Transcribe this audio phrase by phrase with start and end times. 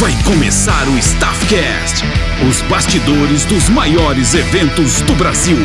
[0.00, 2.04] Vai começar o Staffcast,
[2.48, 5.56] os bastidores dos maiores eventos do Brasil.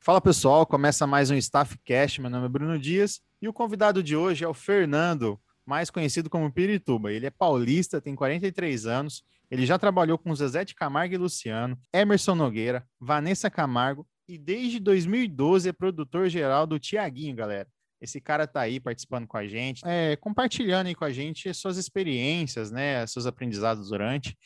[0.00, 2.20] Fala pessoal, começa mais um Staffcast.
[2.20, 6.28] Meu nome é Bruno Dias e o convidado de hoje é o Fernando, mais conhecido
[6.28, 7.12] como Pirituba.
[7.12, 9.22] Ele é paulista, tem 43 anos.
[9.52, 14.80] Ele já trabalhou com Zezé de Camargo e Luciano, Emerson Nogueira, Vanessa Camargo e desde
[14.80, 17.68] 2012 é produtor geral do Tiaguinho, galera.
[18.04, 21.78] Esse cara tá aí participando com a gente, é, compartilhando aí com a gente suas
[21.78, 24.36] experiências, né, seus aprendizados durante.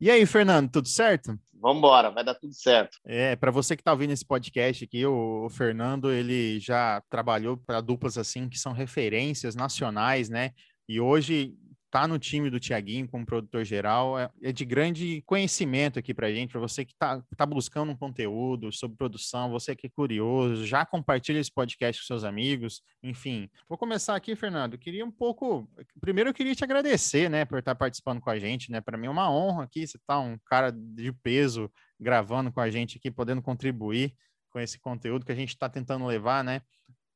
[0.00, 1.36] E aí, Fernando, tudo certo?
[1.60, 2.96] Vamos embora, vai dar tudo certo.
[3.04, 7.56] É, para você que está ouvindo esse podcast aqui, o, o Fernando, ele já trabalhou
[7.56, 10.52] para duplas assim que são referências nacionais, né?
[10.88, 11.52] E hoje
[11.90, 16.32] tá no time do Tiaguinho como produtor geral é, é, de grande conhecimento aqui para
[16.32, 20.66] gente, para você que está tá buscando um conteúdo sobre produção, você que é curioso,
[20.66, 23.48] já compartilha esse podcast com seus amigos, enfim.
[23.68, 24.76] Vou começar aqui, Fernando.
[24.76, 25.68] Queria um pouco,
[26.00, 28.80] primeiro eu queria te agradecer, né, por estar participando com a gente, né?
[28.80, 32.70] Para mim é uma honra aqui, você tá um cara de peso gravando com a
[32.70, 34.14] gente aqui, podendo contribuir
[34.50, 36.62] com esse conteúdo que a gente está tentando levar, né?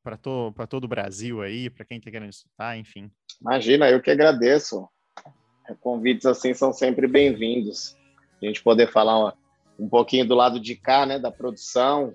[0.03, 3.11] Para to, todo o Brasil aí, para quem está querendo estudar, enfim.
[3.41, 4.89] Imagina, eu que agradeço.
[5.81, 7.97] Convites assim são sempre bem-vindos.
[8.42, 9.34] A gente poder falar
[9.78, 12.14] um pouquinho do lado de cá, né, da produção,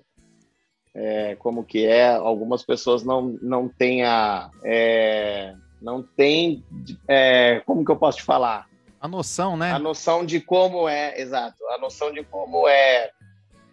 [0.94, 2.14] é, como que é.
[2.14, 4.50] Algumas pessoas não, não têm a...
[4.62, 6.64] É, não tem,
[7.06, 8.68] é, como que eu posso te falar?
[9.00, 9.70] A noção, né?
[9.70, 13.12] A noção de como é, exato, a noção de como é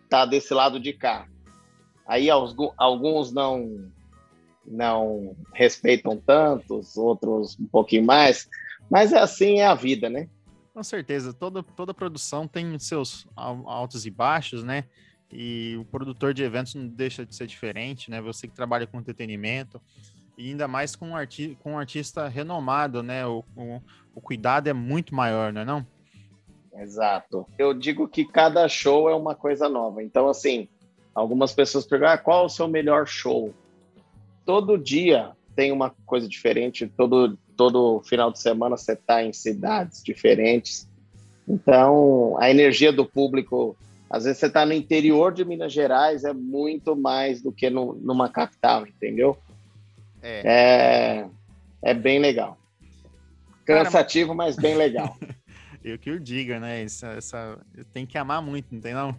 [0.07, 1.27] tá desse lado de cá.
[2.07, 3.91] Aí alguns não
[4.67, 8.49] não respeitam tantos, outros um pouquinho mais,
[8.89, 10.27] mas é assim é a vida, né?
[10.73, 14.83] Com certeza, toda, toda produção tem seus altos e baixos, né?
[15.31, 18.21] E o produtor de eventos não deixa de ser diferente, né?
[18.21, 19.81] Você que trabalha com entretenimento,
[20.37, 23.25] e ainda mais com um, arti com um artista renomado, né?
[23.25, 23.81] O, o,
[24.13, 25.87] o cuidado é muito maior, não é não?
[26.77, 27.47] Exato.
[27.57, 30.03] Eu digo que cada show é uma coisa nova.
[30.03, 30.67] Então, assim,
[31.13, 33.53] algumas pessoas perguntam, ah, qual o seu melhor show?
[34.45, 40.03] Todo dia tem uma coisa diferente, todo, todo final de semana você está em cidades
[40.03, 40.89] diferentes.
[41.47, 43.77] Então, a energia do público,
[44.09, 47.93] às vezes você está no interior de Minas Gerais, é muito mais do que no,
[47.93, 49.37] numa capital, entendeu?
[50.21, 50.41] É.
[50.45, 51.29] é,
[51.81, 52.57] é bem legal.
[53.63, 55.15] Cansativo, Cara, mas bem legal.
[55.83, 56.83] eu que eu diga, né?
[56.83, 57.59] Essa, essa,
[57.93, 59.15] tem que amar muito, não tem não?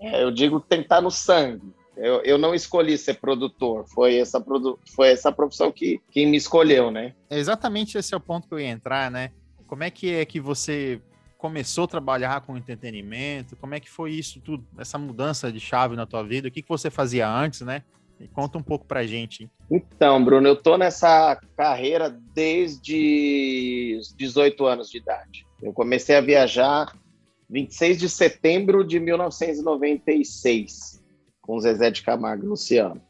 [0.00, 1.74] É, eu digo que tem que estar no sangue.
[1.96, 6.36] Eu, eu não escolhi ser produtor, foi essa, produ foi essa profissão que, que me
[6.36, 7.14] escolheu, né?
[7.30, 9.30] É exatamente esse é o ponto que eu ia entrar, né?
[9.66, 11.00] Como é que é que você
[11.38, 13.56] começou a trabalhar com entretenimento?
[13.56, 16.48] Como é que foi isso tudo, essa mudança de chave na tua vida?
[16.48, 17.82] O que, que você fazia antes, né?
[18.20, 19.50] E conta um pouco pra gente.
[19.70, 25.46] Então, Bruno, eu tô nessa carreira desde os 18 anos de idade.
[25.62, 26.94] Eu comecei a viajar
[27.48, 30.95] 26 de setembro de 1996
[31.46, 33.00] com Zezé de Camargo e Luciano.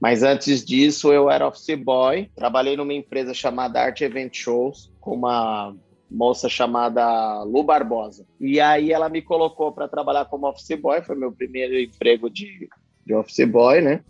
[0.00, 5.14] Mas antes disso, eu era office boy, trabalhei numa empresa chamada Art Event Shows, com
[5.14, 5.74] uma
[6.10, 8.26] moça chamada Lu Barbosa.
[8.38, 12.68] E aí ela me colocou para trabalhar como office boy, foi meu primeiro emprego de,
[13.06, 14.04] de office boy, né?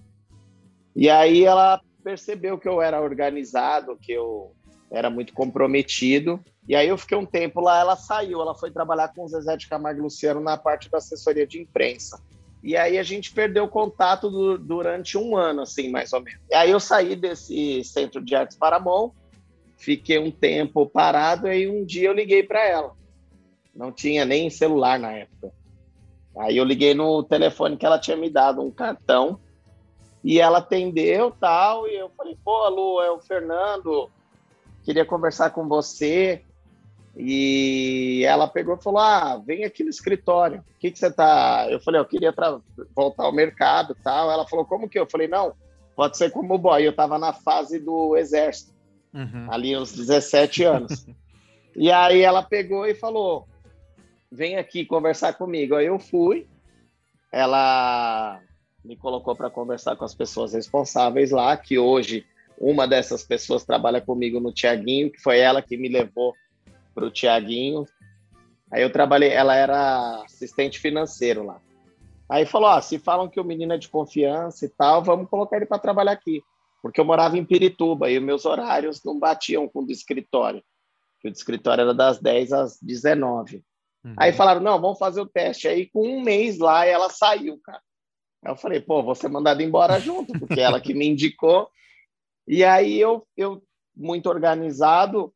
[0.97, 4.53] E aí ela percebeu que eu era organizado, que eu
[4.91, 6.41] era muito comprometido.
[6.69, 9.57] E aí eu fiquei um tempo lá, ela saiu, ela foi trabalhar com o Zezé
[9.57, 12.21] de Camargo e Luciano na parte da assessoria de imprensa.
[12.65, 16.41] E aí a gente perdeu contato do, durante um ano, assim, mais ou menos.
[16.51, 19.13] E aí eu saí desse centro de artes Paramount,
[19.77, 22.97] fiquei um tempo parado, e um dia eu liguei para ela.
[23.77, 25.53] Não tinha nem celular na época.
[26.39, 29.39] Aí eu liguei no telefone que ela tinha me dado um cartão
[30.25, 34.11] e ela atendeu tal e eu falei pô Lu é o Fernando
[34.83, 36.43] queria conversar com você
[37.17, 40.61] e ela pegou e falou: Ah, vem aqui no escritório.
[40.61, 41.67] O que, que você tá?
[41.71, 42.35] Eu falei: Eu queria
[42.95, 44.31] voltar ao mercado tal.
[44.31, 44.99] Ela falou: Como que?
[44.99, 45.55] Eu falei: Não,
[45.95, 46.85] pode ser como boy.
[46.85, 48.73] Eu estava na fase do exército,
[49.13, 49.47] uhum.
[49.49, 51.07] ali uns 17 anos.
[51.77, 53.47] e aí ela pegou e falou:
[54.31, 55.77] Vem aqui conversar comigo.
[55.77, 56.49] Aí eu fui.
[57.33, 58.41] Ela
[58.85, 62.27] me colocou para conversar com as pessoas responsáveis lá, que hoje
[62.59, 66.35] uma dessas pessoas trabalha comigo no Tiaguinho, que foi ela que me levou
[66.95, 67.85] para o Tiaguinho.
[68.73, 71.61] Aí eu trabalhei, ela era assistente financeiro lá.
[72.29, 75.67] Aí falou: se falam que o menino é de confiança e tal, vamos colocar ele
[75.67, 76.43] para trabalhar aqui.
[76.83, 80.63] Porque eu morava em Pirituba e meus horários não batiam com o do escritório.
[81.25, 83.65] O escritório era das 10 às 19.
[84.05, 84.15] Uhum.
[84.19, 85.67] Aí falaram: não, vamos fazer o teste.
[85.67, 87.81] Aí com um mês lá ela saiu, cara.
[88.45, 91.69] Aí eu falei: pô, vou ser mandado embora junto, porque ela que me indicou.
[92.47, 93.63] E aí eu, eu
[93.97, 95.34] muito organizado,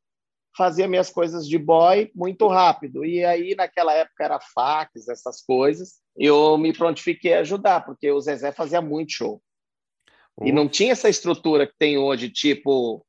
[0.58, 3.04] fazia minhas coisas de boy muito rápido.
[3.04, 6.00] E aí, naquela época, era fax, essas coisas.
[6.16, 9.40] Eu me prontifiquei a ajudar, porque o Zezé fazia muito show.
[10.42, 13.04] E não tinha essa estrutura que tem hoje, tipo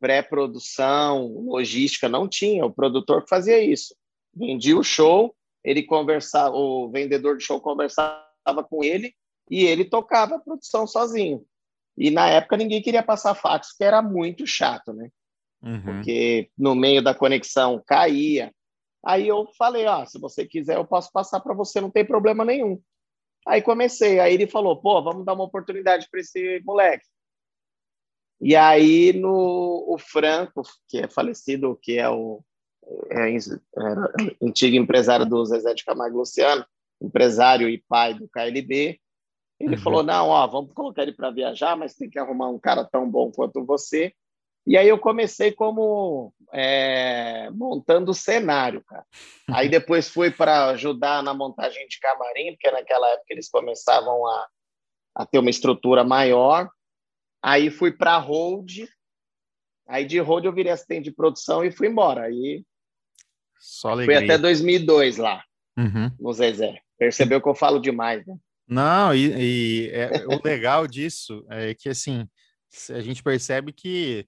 [0.00, 2.64] pré-produção, logística, não tinha.
[2.64, 3.94] O produtor que fazia isso.
[4.34, 5.34] Vendia o show,
[5.64, 9.14] ele conversava, o vendedor de show conversava com ele
[9.50, 11.44] e ele tocava a produção sozinho.
[11.96, 15.08] E na época ninguém queria passar fax, que era muito chato, né?
[15.66, 15.82] Uhum.
[15.82, 18.54] Porque no meio da conexão caía.
[19.04, 22.44] Aí eu falei, ó, se você quiser eu posso passar para você, não tem problema
[22.44, 22.80] nenhum.
[23.46, 27.04] Aí comecei, aí ele falou, pô, vamos dar uma oportunidade para esse moleque.
[28.40, 32.42] E aí no o Franco, que é falecido, que é o
[33.10, 33.36] é,
[33.76, 36.64] era antigo empresário do Zezé de Camargo Luciano,
[37.00, 39.00] empresário e pai do KLB,
[39.58, 39.80] ele uhum.
[39.80, 43.10] falou: não, ó, vamos colocar ele para viajar, mas tem que arrumar um cara tão
[43.10, 44.12] bom quanto você.
[44.66, 49.06] E aí eu comecei como é, montando o cenário, cara.
[49.48, 54.48] Aí depois fui para ajudar na montagem de camarim, porque naquela época eles começavam a,
[55.14, 56.68] a ter uma estrutura maior.
[57.40, 58.88] Aí fui para hold.
[59.86, 62.22] Aí de hold eu virei assistente de produção e fui embora.
[62.22, 62.64] Aí
[63.60, 65.44] Só fui até 2002 lá,
[65.78, 66.10] uhum.
[66.18, 66.80] no Zezé.
[66.98, 68.36] Percebeu que eu falo demais, né?
[68.66, 72.28] Não, e, e é, o legal disso é que assim
[72.90, 74.26] a gente percebe que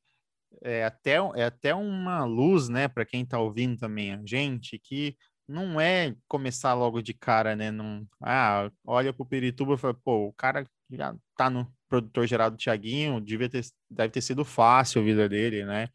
[0.63, 5.17] é até, é até uma luz, né, para quem está ouvindo também a gente, que
[5.49, 7.71] não é começar logo de cara, né?
[7.71, 12.51] Não, ah, olha pro Pirituba e fala, pô, o cara já tá no produtor geral
[12.51, 15.89] do Tiaguinho, devia ter, deve ter sido fácil a vida dele, né?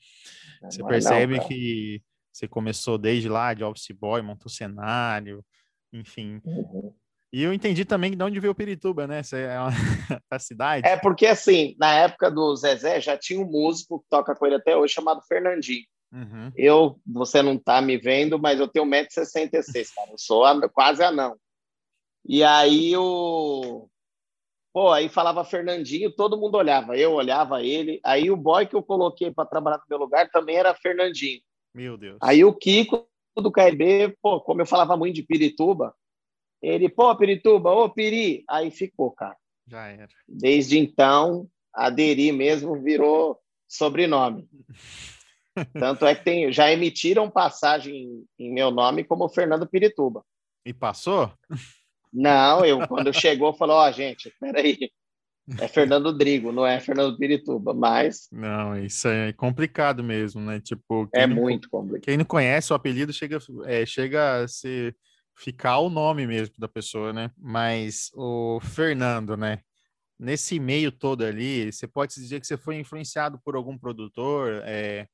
[0.63, 2.01] Você não percebe não, que
[2.31, 5.45] você começou desde lá de office boy, montou cenário,
[5.91, 6.41] enfim.
[6.43, 6.95] Uhum.
[7.33, 9.17] E eu entendi também de onde veio o Pirituba, né?
[9.17, 9.69] Essa é a
[10.39, 10.87] cidade.
[10.87, 14.55] É porque, assim, na época do Zezé, já tinha um músico que toca com ele
[14.55, 15.83] até hoje, chamado Fernandinho.
[16.13, 16.51] Uhum.
[16.55, 20.11] Eu, você não tá me vendo, mas eu tenho 1,66m, cara.
[20.11, 21.35] Eu sou quase anão.
[22.23, 23.89] E aí o.
[24.71, 26.95] Pô, aí falava Fernandinho, todo mundo olhava.
[26.95, 27.99] Eu olhava ele.
[28.05, 31.41] Aí o boy que eu coloquei para trabalhar no meu lugar também era Fernandinho.
[31.73, 32.19] Meu Deus.
[32.21, 35.95] Aí o Kiko do KLB, pô, como eu falava muito de Pirituba,
[36.63, 39.35] ele, pô, Pirituba, ô Piri, aí ficou, cara.
[39.67, 40.07] Já era.
[40.25, 43.37] Desde então, aderi mesmo virou
[43.67, 44.47] sobrenome.
[45.77, 50.23] Tanto é que tem, já emitiram passagem em meu nome como Fernando Pirituba.
[50.65, 51.31] E passou?
[52.11, 54.89] Não, eu quando chegou falou, ó, oh, gente, peraí,
[55.59, 58.29] é Fernando Drigo, não é Fernando Pirituba, mas...
[58.31, 60.61] Não, isso é complicado mesmo, né?
[60.61, 61.09] Tipo...
[61.13, 62.05] É muito complicado.
[62.05, 64.95] Quem não conhece o apelido chega, é, chega a ser
[65.35, 67.31] ficar o nome mesmo da pessoa, né?
[67.37, 69.61] Mas o Fernando, né?
[70.19, 74.61] Nesse meio todo ali, você pode dizer que você foi influenciado por algum produtor?
[74.65, 75.07] É,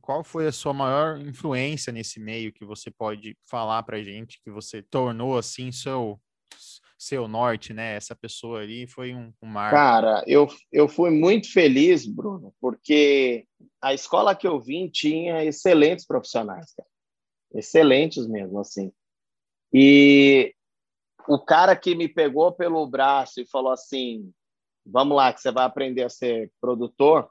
[0.00, 4.50] qual foi a sua maior influência nesse meio que você pode falar para gente que
[4.50, 6.20] você tornou assim seu
[6.98, 7.94] seu norte, né?
[7.94, 9.76] Essa pessoa ali foi um, um marco.
[9.76, 13.46] Cara, eu, eu fui muito feliz, Bruno, porque
[13.82, 16.88] a escola que eu vim tinha excelentes profissionais, cara.
[17.54, 18.90] excelentes mesmo, assim.
[19.72, 20.54] E
[21.28, 24.32] o cara que me pegou pelo braço e falou assim:
[24.84, 27.28] vamos lá, que você vai aprender a ser produtor.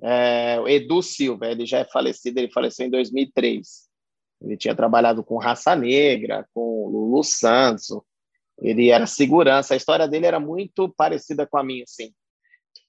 [0.00, 3.88] É, o Edu Silva, ele já é falecido, ele faleceu em 2003.
[4.40, 7.88] Ele tinha trabalhado com Raça Negra, com Lulu Santos,
[8.58, 9.74] ele era segurança.
[9.74, 12.12] A história dele era muito parecida com a minha, assim.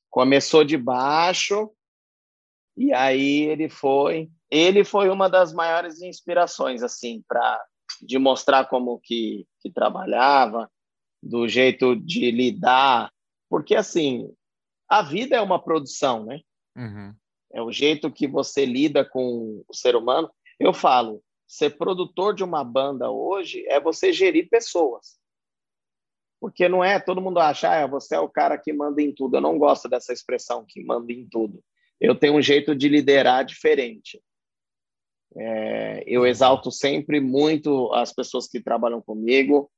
[0.10, 1.72] Começou de baixo
[2.78, 4.30] e aí ele foi.
[4.50, 7.64] Ele foi uma das maiores inspirações, assim, para
[8.02, 10.70] de mostrar como que, que trabalhava,
[11.22, 13.12] do jeito de lidar,
[13.50, 14.30] porque assim
[14.90, 16.42] a vida é uma produção, né?
[16.76, 17.16] Uhum.
[17.54, 20.30] É o jeito que você lida com o ser humano.
[20.60, 25.20] Eu falo, ser produtor de uma banda hoje é você gerir pessoas.
[26.40, 29.38] Porque não é todo mundo acha, ah, você é o cara que manda em tudo.
[29.38, 31.64] Eu não gosto dessa expressão que manda em tudo.
[32.02, 34.22] Eu tenho um jeito de liderar diferente.
[35.36, 39.70] É, eu exalto sempre muito as pessoas que trabalham comigo.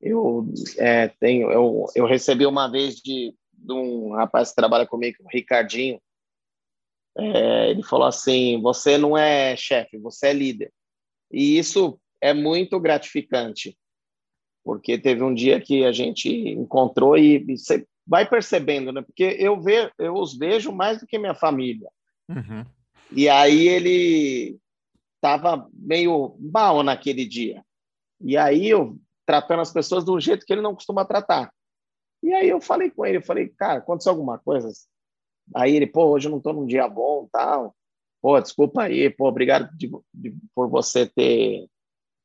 [0.00, 0.46] Eu
[0.78, 5.28] é, tenho, eu, eu recebi uma vez de, de, um rapaz que trabalha comigo, o
[5.28, 6.00] Ricardinho.
[7.16, 10.72] É, ele falou assim: você não é chefe, você é líder.
[11.30, 13.76] E isso é muito gratificante,
[14.64, 19.00] porque teve um dia que a gente encontrou e, e você vai percebendo, né?
[19.00, 21.88] Porque eu ve, eu os vejo mais do que minha família.
[22.28, 22.64] Uhum.
[23.12, 24.58] E aí ele
[25.24, 27.64] estava meio mal naquele dia.
[28.20, 31.50] E aí eu tratando as pessoas do jeito que ele não costuma tratar.
[32.22, 34.70] E aí eu falei com ele, eu falei, cara, aconteceu alguma coisa?
[35.54, 37.74] Aí ele, pô, hoje eu não tô num dia bom, tal.
[38.20, 41.66] Pô, desculpa aí, pô, obrigado de, de, por você ter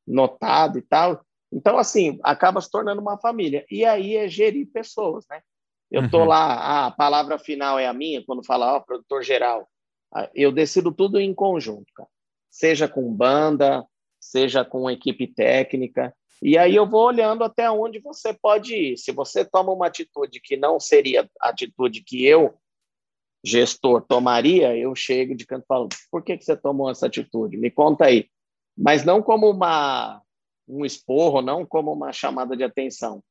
[0.05, 1.21] notado e tal.
[1.51, 3.65] Então, assim, acaba se tornando uma família.
[3.71, 5.41] E aí é gerir pessoas, né?
[5.89, 6.25] Eu tô uhum.
[6.25, 9.67] lá, ah, a palavra final é a minha, quando fala, ó, produtor geral.
[10.13, 12.09] Ah, eu decido tudo em conjunto, cara.
[12.49, 13.85] Seja com banda,
[14.19, 16.13] seja com equipe técnica.
[16.41, 18.97] E aí eu vou olhando até onde você pode ir.
[18.97, 22.57] Se você toma uma atitude que não seria a atitude que eu,
[23.43, 27.57] gestor, tomaria, eu chego de canto e falo, por que, que você tomou essa atitude?
[27.57, 28.29] Me conta aí.
[28.77, 30.21] Mas não como uma,
[30.67, 33.21] um esporro, não como uma chamada de atenção.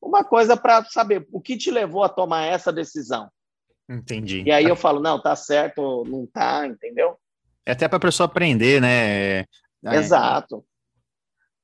[0.00, 3.28] Uma coisa para saber o que te levou a tomar essa decisão.
[3.88, 4.42] Entendi.
[4.46, 7.18] E aí eu falo, não, tá certo, não tá, entendeu?
[7.68, 9.40] É até para a pessoa aprender, né?
[9.40, 9.46] É,
[9.84, 10.64] Exato.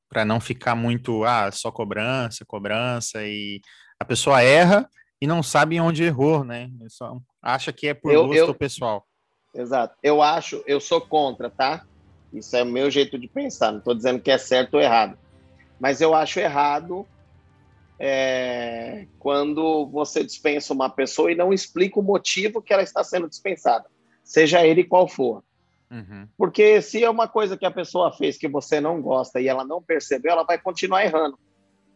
[0.07, 3.63] Para não ficar muito, ah, só cobrança, cobrança, e
[3.99, 4.87] a pessoa erra
[5.19, 6.71] e não sabe onde errou, né?
[6.89, 9.07] Só acha que é por eu, gosto eu, pessoal.
[9.55, 9.97] Exato.
[10.03, 11.87] Eu acho, eu sou contra, tá?
[12.35, 13.73] Isso é o meu jeito de pensar.
[13.73, 15.17] Não estou dizendo que é certo ou errado.
[15.81, 17.07] Mas eu acho errado
[17.99, 23.27] é, quando você dispensa uma pessoa e não explica o motivo que ela está sendo
[23.27, 23.87] dispensada,
[24.23, 25.43] seja ele qual for.
[25.95, 26.27] Uhum.
[26.37, 29.65] Porque se é uma coisa que a pessoa fez que você não gosta e ela
[29.65, 31.39] não percebeu, ela vai continuar errando.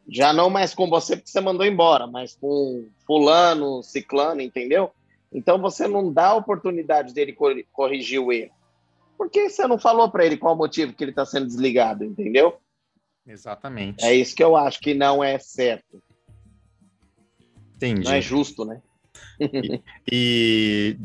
[0.09, 4.93] Já não mais com você porque você mandou embora, mas com fulano, ciclano, entendeu?
[5.33, 7.37] Então você não dá a oportunidade dele
[7.73, 8.55] corrigir o erro.
[9.19, 12.05] Por que você não falou para ele qual o motivo que ele está sendo desligado,
[12.05, 12.57] entendeu?
[13.27, 14.05] Exatamente.
[14.05, 16.01] É isso que eu acho que não é certo.
[17.75, 18.05] Entendi.
[18.05, 18.81] Não é justo, né?
[19.41, 20.97] e, e,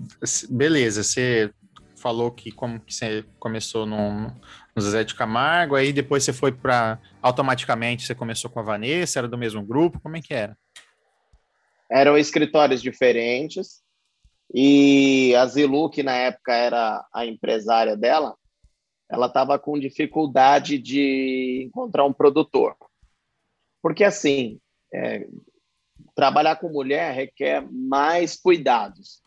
[0.49, 1.51] beleza, você
[2.03, 4.27] falou que como que você começou no,
[4.75, 9.19] no Zezé de Camargo, aí depois você foi para automaticamente você começou com a Vanessa,
[9.19, 10.57] era do mesmo grupo, como é que era?
[11.89, 13.81] Eram escritórios diferentes
[14.53, 18.35] e a Zilu, que na época era a empresária dela,
[19.09, 22.75] ela estava com dificuldade de encontrar um produtor.
[23.81, 24.59] Porque, assim,
[24.93, 25.25] é,
[26.15, 29.21] trabalhar com mulher requer mais cuidados.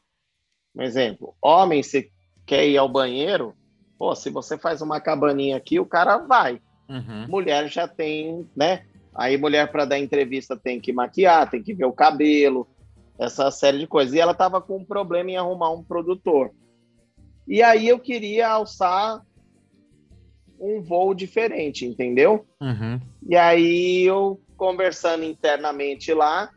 [0.75, 2.13] Um exemplo, homem, se
[2.47, 3.55] quer ir ao banheiro,
[3.99, 6.61] pô, se você faz uma cabaninha aqui, o cara vai.
[6.89, 7.27] Uhum.
[7.29, 8.85] Mulher já tem, né?
[9.15, 12.67] Aí mulher para dar entrevista tem que maquiar, tem que ver o cabelo,
[13.19, 14.15] essa série de coisas.
[14.15, 16.53] E ela estava com um problema em arrumar um produtor.
[17.49, 19.23] E aí eu queria alçar
[20.59, 22.47] um voo diferente, entendeu?
[22.61, 23.01] Uhum.
[23.29, 26.51] E aí eu conversando internamente lá,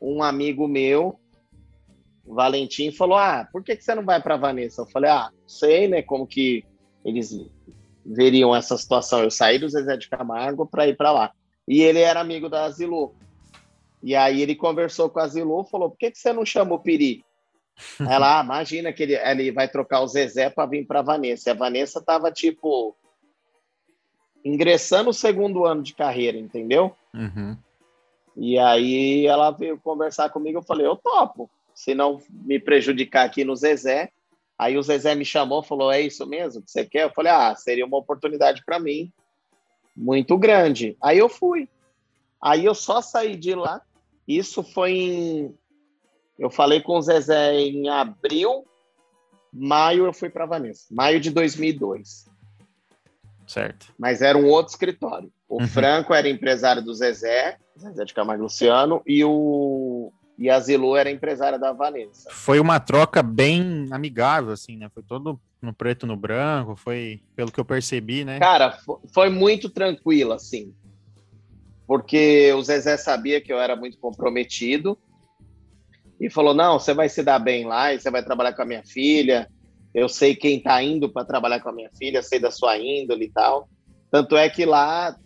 [0.00, 1.19] um amigo meu,
[2.34, 4.82] Valentim, falou: Ah, por que, que você não vai para Vanessa?
[4.82, 6.02] Eu falei: Ah, sei, né?
[6.02, 6.64] Como que
[7.04, 7.30] eles
[8.04, 9.22] veriam essa situação.
[9.22, 11.32] Eu saí do Zezé de Camargo para ir para lá.
[11.66, 13.14] E ele era amigo da Asilu.
[14.02, 16.80] E aí ele conversou com a Asilu, falou: Por que, que você não chama o
[16.80, 17.24] Piri?
[18.00, 21.48] Ela, ah, imagina que ele, ele vai trocar o Zezé para vir para Vanessa.
[21.48, 22.94] E a Vanessa tava tipo
[24.44, 26.94] ingressando o segundo ano de carreira, entendeu?
[27.14, 27.56] Uhum.
[28.36, 33.44] E aí ela veio conversar comigo, eu falei, eu topo, se não me prejudicar aqui
[33.44, 34.10] no Zezé.
[34.58, 37.04] Aí o Zezé me chamou, falou, é isso mesmo que você quer?
[37.04, 39.10] Eu falei, ah, seria uma oportunidade para mim
[39.96, 40.96] muito grande.
[41.02, 41.68] Aí eu fui.
[42.40, 43.82] Aí eu só saí de lá.
[44.26, 45.54] Isso foi em.
[46.38, 48.64] Eu falei com o Zezé em abril,
[49.52, 52.26] maio eu fui para Vanessa, maio de 2002.
[53.46, 53.92] Certo.
[53.98, 55.30] Mas era um outro escritório.
[55.48, 55.68] O uhum.
[55.68, 59.89] Franco era empresário do Zezé, Zezé de Camargo Luciano, e o
[60.40, 62.30] e a Zilu era empresária da Vanessa.
[62.32, 64.88] Foi uma troca bem amigável, assim, né?
[64.92, 68.38] Foi todo no preto no branco, foi pelo que eu percebi, né?
[68.38, 68.78] Cara,
[69.12, 70.74] foi muito tranquilo, assim.
[71.86, 74.98] Porque o Zezé sabia que eu era muito comprometido
[76.18, 78.66] e falou: não, você vai se dar bem lá e você vai trabalhar com a
[78.66, 79.46] minha filha
[79.94, 83.26] eu sei quem está indo para trabalhar com a minha filha, sei da sua índole
[83.26, 83.68] e tal.
[84.10, 85.16] Tanto é que lá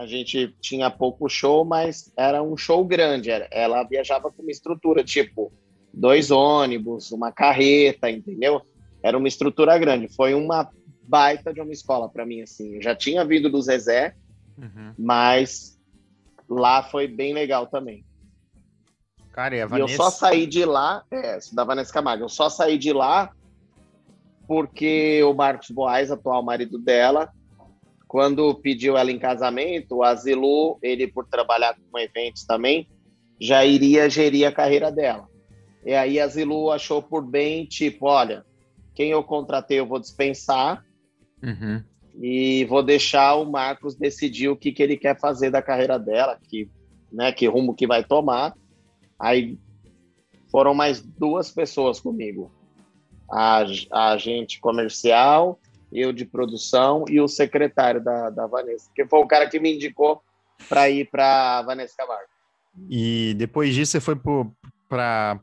[0.00, 3.28] a gente tinha pouco show, mas era um show grande.
[3.50, 5.52] Ela viajava com uma estrutura tipo
[5.92, 8.62] dois ônibus, uma carreta, entendeu?
[9.02, 10.08] Era uma estrutura grande.
[10.08, 10.70] Foi uma
[11.02, 12.76] baita de uma escola para mim, assim.
[12.76, 14.14] Eu já tinha vindo do Zezé,
[14.56, 14.94] uhum.
[14.98, 15.78] mas
[16.48, 18.02] lá foi bem legal também.
[19.32, 19.90] Cara, e Vanessa...
[19.90, 23.32] E eu só saí de lá, é, da Vanessa Camargo, eu só saí de lá
[24.48, 27.30] porque o Marcos Boaz, atual marido dela,
[28.10, 32.88] quando pediu ela em casamento, o Asilu, ele por trabalhar com eventos também,
[33.40, 35.28] já iria gerir a carreira dela.
[35.86, 38.44] E aí a Zilu achou por bem, tipo, olha,
[38.96, 40.84] quem eu contratei eu vou dispensar
[41.40, 41.84] uhum.
[42.20, 46.36] e vou deixar o Marcos decidir o que, que ele quer fazer da carreira dela,
[46.48, 46.68] que,
[47.12, 48.56] né, que rumo que vai tomar.
[49.20, 49.56] Aí
[50.50, 52.50] foram mais duas pessoas comigo.
[53.30, 53.62] A,
[53.92, 55.60] a agente comercial,
[55.92, 59.74] eu de produção e o secretário da, da Vanessa, que foi o cara que me
[59.74, 60.22] indicou
[60.68, 62.28] para ir para Vanessa Camargo.
[62.88, 64.16] E depois disso você foi
[64.88, 65.40] para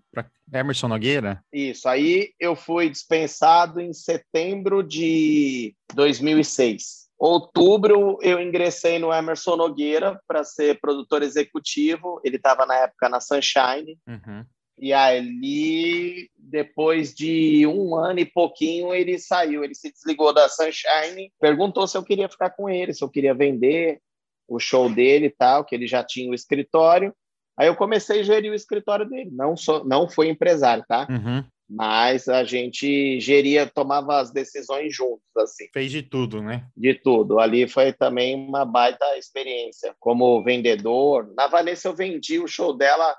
[0.54, 1.44] Emerson Nogueira?
[1.51, 7.08] Isso, aí eu fui dispensado em setembro de 2006.
[7.20, 12.22] Outubro eu ingressei no Emerson Nogueira para ser produtor executivo.
[12.24, 13.98] Ele estava na época na Sunshine.
[14.08, 14.46] Uhum.
[14.80, 19.64] E ali, depois de um ano e pouquinho, ele saiu.
[19.64, 23.34] Ele se desligou da Sunshine, perguntou se eu queria ficar com ele, se eu queria
[23.34, 24.00] vender
[24.48, 27.14] o show dele e tal, que ele já tinha o escritório.
[27.58, 29.32] Aí eu comecei a gerir o escritório dele.
[29.32, 31.08] Não, sou, não fui empresário, tá?
[31.10, 31.44] Uhum.
[31.70, 35.66] Mas a gente geria, tomava as decisões juntos, assim.
[35.74, 36.66] Fez de tudo, né?
[36.78, 37.40] De tudo.
[37.40, 39.94] Ali foi também uma baita experiência.
[40.00, 41.34] Como vendedor.
[41.36, 43.18] Na Vanessa eu vendi o show dela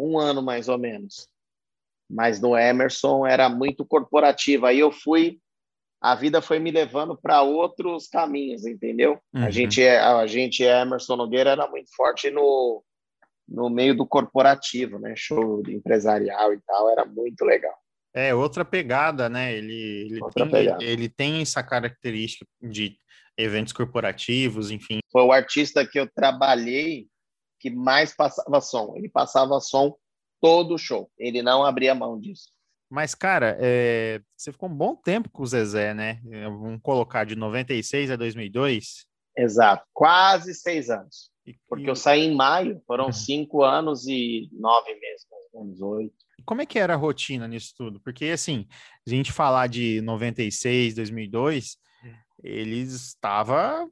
[0.00, 1.28] um ano, mais ou menos.
[2.08, 4.66] Mas no Emerson era muito corporativo.
[4.66, 5.38] Aí eu fui
[6.00, 9.20] a vida foi me levando para outros caminhos, entendeu?
[9.34, 9.44] Uhum.
[9.44, 12.82] A gente é a gente é Emerson Nogueira era muito forte no
[13.46, 15.12] no meio do corporativo, né?
[15.16, 17.74] Show empresarial e tal, era muito legal.
[18.14, 19.52] É outra pegada, né?
[19.54, 20.82] Ele ele outra tem, pegada.
[20.82, 22.96] ele tem essa característica de
[23.36, 25.00] eventos corporativos, enfim.
[25.12, 27.08] Foi o artista que eu trabalhei
[27.60, 28.94] que mais passava som.
[28.96, 29.94] Ele passava som
[30.40, 31.10] todo o show.
[31.18, 32.50] Ele não abria mão disso.
[32.90, 34.20] Mas, cara, é...
[34.36, 36.20] você ficou um bom tempo com o Zezé, né?
[36.28, 39.06] É, vamos colocar de 96 a 2002.
[39.36, 41.30] Exato, quase seis anos.
[41.68, 43.12] Porque eu saí em maio, foram uhum.
[43.12, 46.14] cinco anos e nove meses, uns oito.
[46.44, 48.00] Como é que era a rotina nisso tudo?
[48.00, 48.66] Porque, assim,
[49.06, 51.76] a gente falar de 96, 2002,
[52.42, 53.88] eles estava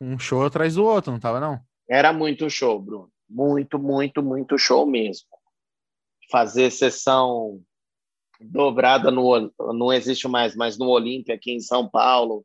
[0.00, 1.60] um show atrás do outro, não estava, não?
[1.88, 3.10] Era muito show, Bruno.
[3.28, 5.26] Muito, muito, muito show mesmo.
[6.30, 7.62] Fazer sessão
[8.40, 12.44] dobrada no não existe mais, mas no Olímpia aqui em São Paulo,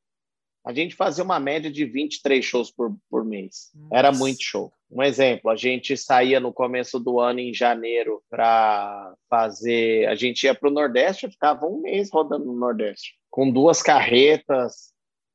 [0.65, 3.71] a gente fazia uma média de 23 shows por, por mês.
[3.73, 3.95] Nossa.
[3.95, 4.71] Era muito show.
[4.91, 10.07] Um exemplo, a gente saía no começo do ano, em janeiro, para fazer.
[10.07, 14.91] A gente ia para o Nordeste, ficava um mês rodando no Nordeste, com duas carretas,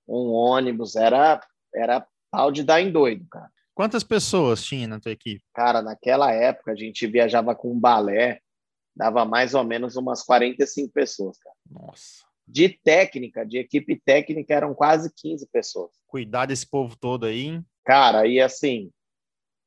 [0.06, 0.96] um ônibus.
[0.96, 1.40] Era,
[1.74, 3.50] era pau de dar em doido, cara.
[3.74, 5.42] Quantas pessoas tinha na tua equipe?
[5.54, 8.40] Cara, naquela época a gente viajava com um balé
[8.96, 11.56] dava mais ou menos umas 45 pessoas, cara.
[11.68, 12.24] Nossa.
[12.46, 15.90] De técnica, de equipe técnica, eram quase 15 pessoas.
[16.06, 17.66] Cuidar desse povo todo aí, hein?
[17.84, 18.90] Cara, e assim,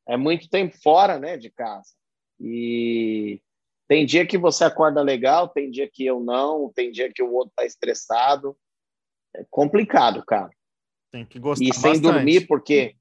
[0.08, 1.90] é muito tempo fora, né, de casa.
[2.40, 3.42] E
[3.88, 7.34] tem dia que você acorda legal, tem dia que eu não, tem dia que o
[7.34, 8.56] outro tá estressado.
[9.36, 10.50] É complicado, cara.
[11.12, 12.02] Tem que gostar E sem bastante.
[12.02, 12.96] dormir, porque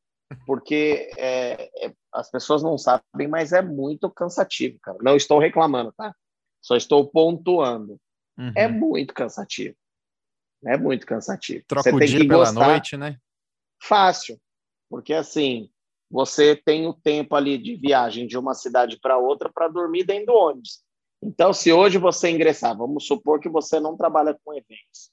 [0.47, 4.99] porque é, é, as pessoas não sabem, mas é muito cansativo, cara.
[5.01, 6.15] Não estou reclamando, tá?
[6.61, 8.01] Só estou pontuando.
[8.39, 8.53] Uhum.
[8.57, 9.77] É muito cansativo.
[10.65, 11.65] É muito cansativo.
[11.67, 13.19] Troca você o dia pela noite, né?
[13.81, 14.41] Fácil,
[14.89, 15.71] porque assim
[16.11, 20.27] você tem o tempo ali de viagem de uma cidade para outra para dormir dentro
[20.27, 20.85] do ônibus.
[21.23, 25.11] Então, se hoje você ingressar, vamos supor que você não trabalha com eventos,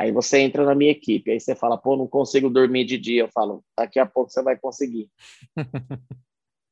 [0.00, 3.22] Aí você entra na minha equipe, aí você fala, pô, não consigo dormir de dia.
[3.22, 5.10] Eu falo, daqui a pouco você vai conseguir.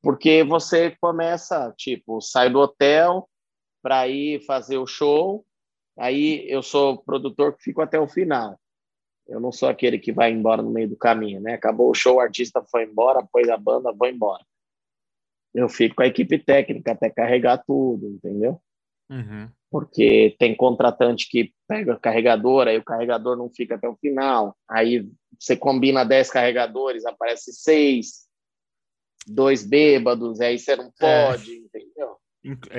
[0.01, 3.29] Porque você começa, tipo, sai do hotel
[3.83, 5.45] para ir fazer o show,
[5.99, 8.61] aí eu sou produtor que fico até o final.
[9.27, 11.55] Eu não sou aquele que vai embora no meio do caminho, né?
[11.55, 14.45] Acabou o show, o artista foi embora, pôs a banda, vou embora.
[15.53, 18.63] Eu fico com a equipe técnica até carregar tudo, entendeu?
[19.11, 24.57] Uhum porque tem contratante que pega carregador, aí o carregador não fica até o final,
[24.69, 28.27] aí você combina 10 carregadores, aparece seis,
[29.27, 31.27] dois bêbados, aí você não é.
[31.27, 31.57] pode, é.
[31.57, 32.17] entendeu?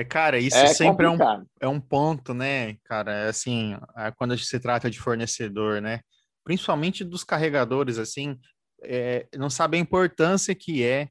[0.08, 1.18] Cara, isso é sempre é um,
[1.60, 3.12] é um ponto, né, cara?
[3.12, 6.00] É assim, é quando se trata de fornecedor, né?
[6.42, 8.38] Principalmente dos carregadores, assim,
[8.82, 11.08] é, não sabe a importância que é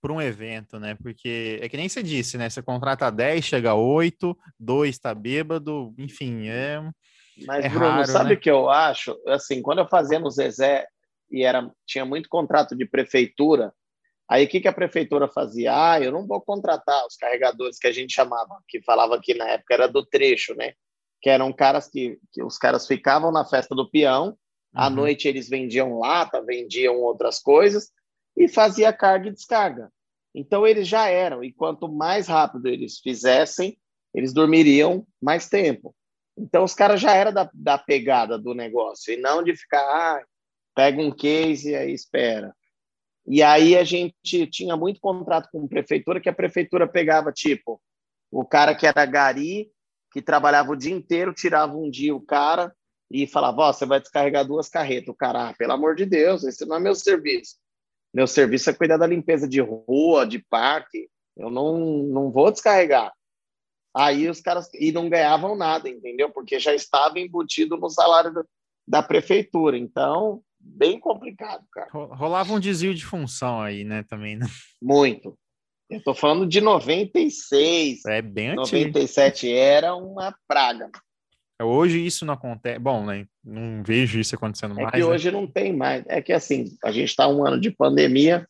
[0.00, 0.96] para um evento, né?
[1.02, 2.48] Porque é que nem você disse, né?
[2.48, 6.80] Você contrata 10, chega a 8, 2 tá bêbado, enfim, é.
[7.46, 8.34] Mas, é Bruno, raro, sabe né?
[8.34, 9.16] o que eu acho?
[9.26, 10.86] Assim, quando eu fazia no Zezé
[11.30, 13.72] e era, tinha muito contrato de prefeitura,
[14.28, 15.72] aí o que, que a prefeitura fazia?
[15.72, 19.48] Ah, eu não vou contratar os carregadores que a gente chamava, que falava aqui na
[19.48, 20.72] época, era do trecho, né?
[21.22, 24.36] Que eram caras que, que os caras ficavam na festa do peão,
[24.74, 24.94] à uhum.
[24.94, 27.90] noite eles vendiam lata, vendiam outras coisas,
[28.40, 29.92] e fazia carga e descarga.
[30.34, 33.78] Então eles já eram, e quanto mais rápido eles fizessem,
[34.14, 35.94] eles dormiriam mais tempo.
[36.38, 40.24] Então os caras já eram da, da pegada do negócio, e não de ficar, ah,
[40.74, 42.56] pega um case e aí espera.
[43.26, 47.78] E aí a gente tinha muito contrato com a prefeitura, que a prefeitura pegava, tipo,
[48.30, 49.70] o cara que era gari,
[50.10, 52.74] que trabalhava o dia inteiro, tirava um dia o cara
[53.10, 55.08] e falava: Ó, oh, você vai descarregar duas carretas.
[55.08, 57.56] O cara, ah, pelo amor de Deus, esse não é meu serviço.
[58.12, 61.08] Meu serviço é cuidar da limpeza de rua, de parque.
[61.36, 63.12] Eu não, não vou descarregar.
[63.94, 66.30] Aí os caras e não ganhavam nada, entendeu?
[66.30, 68.44] Porque já estava embutido no salário da,
[68.86, 69.76] da prefeitura.
[69.76, 71.88] Então, bem complicado, cara.
[71.92, 74.46] Rolava um desvio de função aí, né, também, né?
[74.80, 75.36] Muito.
[75.88, 78.04] Eu tô falando de 96.
[78.06, 78.60] É bem antigo.
[78.60, 80.88] 97 era uma praga.
[81.64, 82.78] Hoje isso não acontece.
[82.78, 83.26] Bom, né?
[83.44, 84.94] Não vejo isso acontecendo é mais.
[84.94, 85.04] Que né?
[85.04, 86.04] hoje não tem mais.
[86.08, 88.46] É que assim, a gente está um ano de pandemia,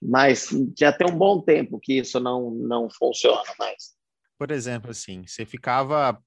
[0.00, 3.96] mas já tem um bom tempo que isso não, não funciona mais.
[4.38, 6.18] Por exemplo, assim, você ficava,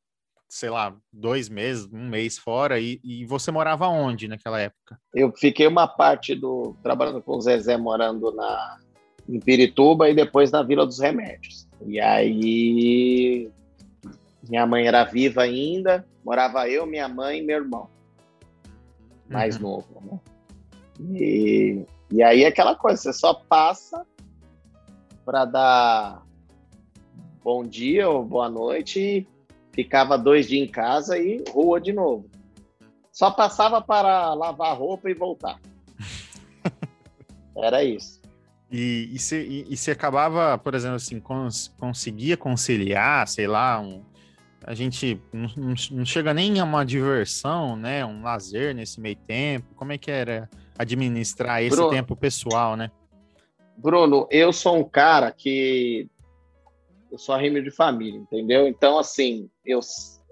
[0.50, 5.00] sei lá, dois meses, um mês fora, e, e você morava onde naquela época?
[5.16, 6.76] Eu fiquei uma parte do.
[6.84, 8.80] trabalhando com o Zezé, morando na,
[9.28, 11.68] em Pirituba e depois na Vila dos Remédios.
[11.88, 13.50] E aí
[14.50, 17.90] minha mãe era viva ainda, morava eu, minha mãe e meu irmão,
[19.30, 19.62] mais uhum.
[19.62, 20.02] novo.
[20.02, 20.20] Né?
[21.20, 24.06] E, e aí aquela coisa, você só passa
[25.26, 26.24] para dar
[27.44, 29.28] bom dia ou boa noite e
[29.72, 32.30] ficava dois dias em casa e rua de novo.
[33.12, 35.60] Só passava para lavar roupa e voltar.
[37.56, 38.22] Era isso.
[38.72, 39.10] E,
[39.70, 44.02] e, se, acabava, por exemplo, assim, cons, conseguia conciliar, sei lá, um,
[44.64, 45.50] a gente não,
[45.92, 48.06] não, chega nem a uma diversão, né?
[48.06, 49.74] Um lazer nesse meio tempo.
[49.76, 52.92] Como é que era administrar esse Bruno, tempo pessoal, né?
[53.76, 56.08] Bruno, eu sou um cara que
[57.12, 58.68] eu sou arrimo de família, entendeu?
[58.68, 59.80] Então, assim, eu,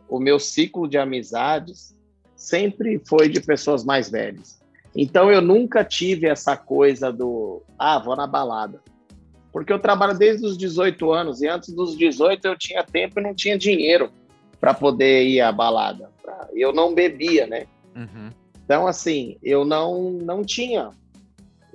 [0.08, 1.96] o meu ciclo de amizades
[2.36, 4.60] sempre foi de pessoas mais velhas.
[4.96, 8.82] Então, eu nunca tive essa coisa do, ah, vou na balada
[9.52, 13.24] porque eu trabalho desde os 18 anos e antes dos 18 eu tinha tempo e
[13.24, 14.12] não tinha dinheiro
[14.60, 16.12] para poder ir à balada.
[16.54, 17.66] Eu não bebia, né?
[17.96, 18.30] Uhum.
[18.64, 20.92] Então, assim, eu não, não tinha.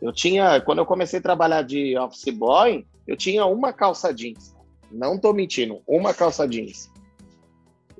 [0.01, 4.55] Eu tinha, quando eu comecei a trabalhar de office boy, eu tinha uma calça jeans.
[4.91, 6.91] Não tô mentindo, uma calça jeans.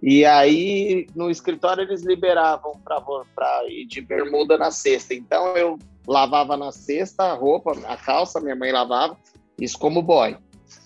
[0.03, 5.15] E aí, no escritório, eles liberavam para ir de bermuda na sexta.
[5.15, 9.17] Então, eu lavava na sexta a roupa, a calça, minha mãe lavava,
[9.59, 10.37] isso como boy,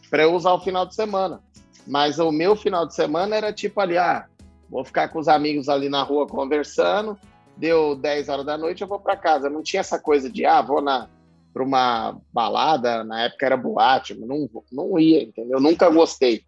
[0.08, 1.42] para eu usar o final de semana.
[1.88, 4.26] Mas o meu final de semana era tipo ali, ah,
[4.68, 7.18] vou ficar com os amigos ali na rua conversando,
[7.56, 9.48] deu 10 horas da noite, eu vou para casa.
[9.48, 11.08] Não tinha essa coisa de, ah, vou na
[11.50, 15.56] para uma balada, na época era boate, não, não ia, entendeu?
[15.56, 16.44] Eu nunca gostei.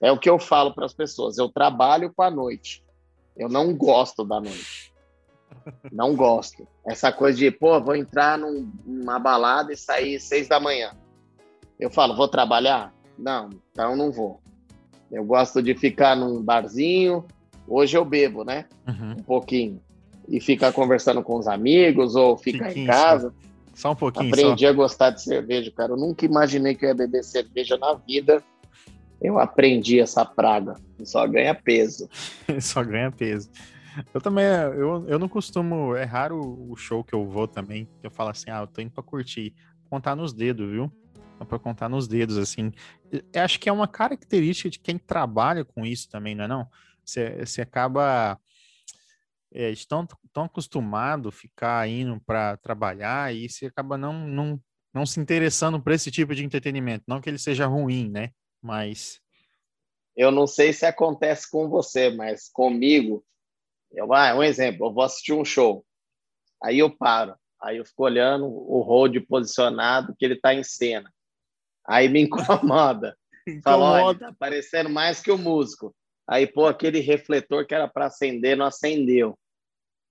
[0.00, 2.82] É o que eu falo para as pessoas, eu trabalho com a noite.
[3.36, 4.94] Eu não gosto da noite.
[5.92, 6.66] Não gosto.
[6.86, 10.96] Essa coisa de, pô, vou entrar num, numa balada e sair seis da manhã.
[11.78, 12.94] Eu falo, vou trabalhar?
[13.18, 14.40] Não, então não vou.
[15.10, 17.24] Eu gosto de ficar num barzinho.
[17.66, 18.66] Hoje eu bebo, né?
[18.86, 19.12] Uhum.
[19.12, 19.80] Um pouquinho.
[20.28, 23.32] E ficar conversando com os amigos ou ficar em casa.
[23.74, 24.28] Só um pouquinho.
[24.28, 24.70] Aprendi só.
[24.70, 25.92] a gostar de cerveja, cara.
[25.92, 28.42] Eu nunca imaginei que eu ia beber cerveja na vida.
[29.20, 30.74] Eu aprendi essa praga.
[31.04, 32.08] Só ganha peso.
[32.60, 33.50] só ganha peso.
[34.12, 38.06] Eu também, eu, eu não costumo, é raro o show que eu vou também, que
[38.06, 39.54] eu falo assim, ah, eu tô indo pra curtir.
[39.90, 40.92] Contar nos dedos, viu?
[41.38, 42.72] Dá para contar nos dedos, assim.
[43.10, 46.68] Eu acho que é uma característica de quem trabalha com isso também, não é não?
[47.04, 48.38] Você, você acaba
[49.52, 54.60] é, tão, tão acostumado a ficar indo para trabalhar e você acaba não, não,
[54.92, 57.04] não se interessando por esse tipo de entretenimento.
[57.06, 58.30] Não que ele seja ruim, né?
[58.60, 59.20] Mas...
[60.16, 63.24] Eu não sei se acontece com você, mas comigo,
[63.92, 65.86] eu, ah, um exemplo, eu vou assistir um show,
[66.60, 71.12] aí eu paro, aí eu fico olhando o road posicionado que ele está em cena.
[71.88, 73.16] Aí me incomoda.
[73.62, 75.94] Fala, olha, tá parecendo mais que o músico.
[76.28, 79.38] Aí, pô, aquele refletor que era para acender, não acendeu.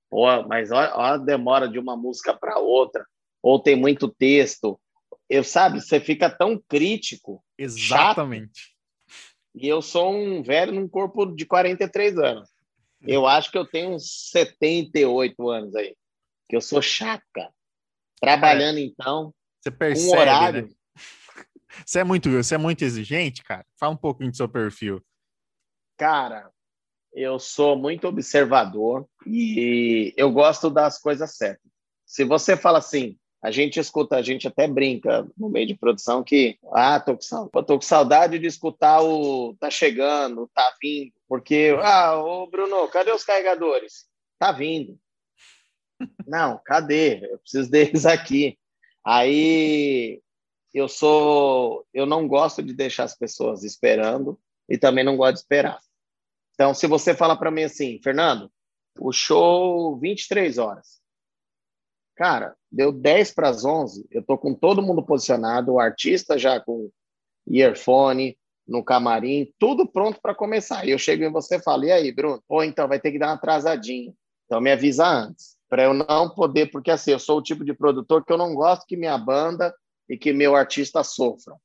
[0.10, 3.06] Pô, mas olha, olha a demora de uma música para outra.
[3.44, 4.80] Ou tem muito texto.
[5.30, 7.44] Eu, sabe, você fica tão crítico.
[7.58, 8.60] Exatamente.
[8.60, 8.78] Chato,
[9.60, 12.50] e eu sou um velho num corpo de 43 anos.
[13.02, 15.96] Eu acho que eu tenho uns 78 anos aí.
[16.50, 17.52] Que eu sou chato, cara.
[18.20, 20.68] Trabalhando, então, você percebe, um horário.
[20.68, 20.74] Né?
[21.86, 23.66] Você é muito, você é muito exigente, cara?
[23.80, 25.04] Fala um pouquinho do seu perfil.
[25.98, 26.50] Cara,
[27.14, 31.72] eu sou muito observador e eu gosto das coisas certas.
[32.06, 36.24] Se você fala assim, a gente escuta, a gente até brinca no meio de produção
[36.24, 41.76] que, ah, tô com, tô com saudade de escutar o tá chegando, tá vindo, porque,
[41.82, 44.06] ah, ô Bruno, cadê os carregadores?
[44.40, 44.98] Tá vindo.
[46.28, 47.20] Não, cadê?
[47.32, 48.58] Eu preciso deles aqui.
[49.06, 50.22] Aí
[50.78, 54.40] eu sou, eu não gosto de deixar as pessoas esperando.
[54.70, 55.80] e também não gosto de esperar.
[56.54, 58.52] Então, se você fala para mim assim, Fernando,
[59.00, 61.00] o show 23 horas.
[62.16, 66.60] Cara, deu 10 para as 11, eu tô com todo mundo posicionado, o artista já
[66.60, 66.90] com
[67.48, 68.38] earphone,
[68.68, 70.86] no camarim, tudo pronto para começar.
[70.86, 72.44] E eu chego em você e falo: "E aí, Bruno?
[72.50, 74.14] Ou então vai ter que dar uma atrasadinha".
[74.46, 77.74] Então me avisa antes, para eu não poder, porque assim, eu sou o tipo de
[77.74, 79.74] produtor que eu não gosto que minha banda
[80.10, 81.58] e que meu artista sofram.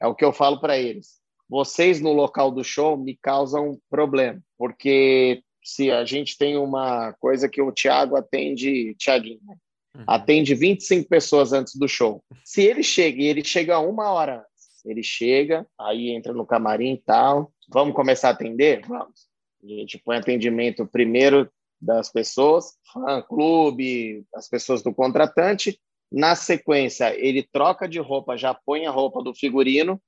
[0.00, 1.18] É o que eu falo para eles.
[1.48, 7.48] Vocês no local do show me causam problema, porque se a gente tem uma coisa
[7.48, 9.56] que o Thiago atende, Thiaguinho, né?
[9.96, 10.04] uhum.
[10.06, 12.22] atende 25 pessoas antes do show.
[12.44, 16.94] Se ele chega e ele chega uma hora antes, ele chega, aí entra no camarim
[16.94, 18.86] e tal, vamos começar a atender?
[18.86, 19.28] Vamos.
[19.62, 25.78] A gente põe atendimento primeiro das pessoas, fã clube, as pessoas do contratante.
[26.10, 30.00] Na sequência, ele troca de roupa, já põe a roupa do figurino,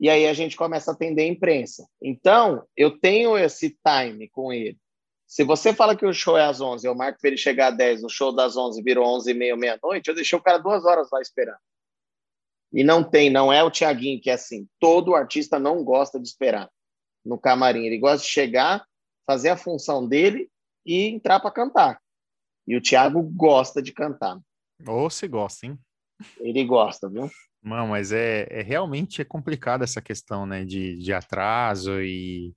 [0.00, 1.86] e aí a gente começa a atender a imprensa.
[2.02, 4.78] Então, eu tenho esse time com ele.
[5.26, 7.76] Se você fala que o show é às 11, eu marco para ele chegar às
[7.76, 10.84] 10, o show das 11 virou 11 e meia, meia-noite, eu deixei o cara duas
[10.84, 11.58] horas lá esperando.
[12.72, 14.68] E não tem, não é o Tiaguinho que é assim.
[14.78, 16.70] Todo artista não gosta de esperar
[17.24, 17.86] no camarim.
[17.86, 18.86] Ele gosta de chegar,
[19.26, 20.50] fazer a função dele
[20.84, 22.00] e entrar para cantar.
[22.66, 24.38] E o Thiago gosta de cantar.
[24.84, 25.78] Ou se gosta, hein?
[26.40, 27.30] Ele gosta, viu?
[27.62, 32.54] Não, mas é, é realmente é complicado essa questão, né, de, de atraso e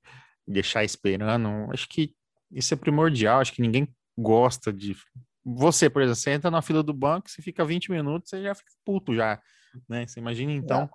[0.48, 1.50] deixar esperando.
[1.72, 2.14] Acho que
[2.52, 3.40] isso é primordial.
[3.40, 4.96] Acho que ninguém gosta de.
[5.44, 8.54] Você, por exemplo, você entra na fila do banco, você fica 20 minutos, você já
[8.54, 9.42] fica puto já,
[9.88, 10.06] né?
[10.06, 10.90] Você imagina então é.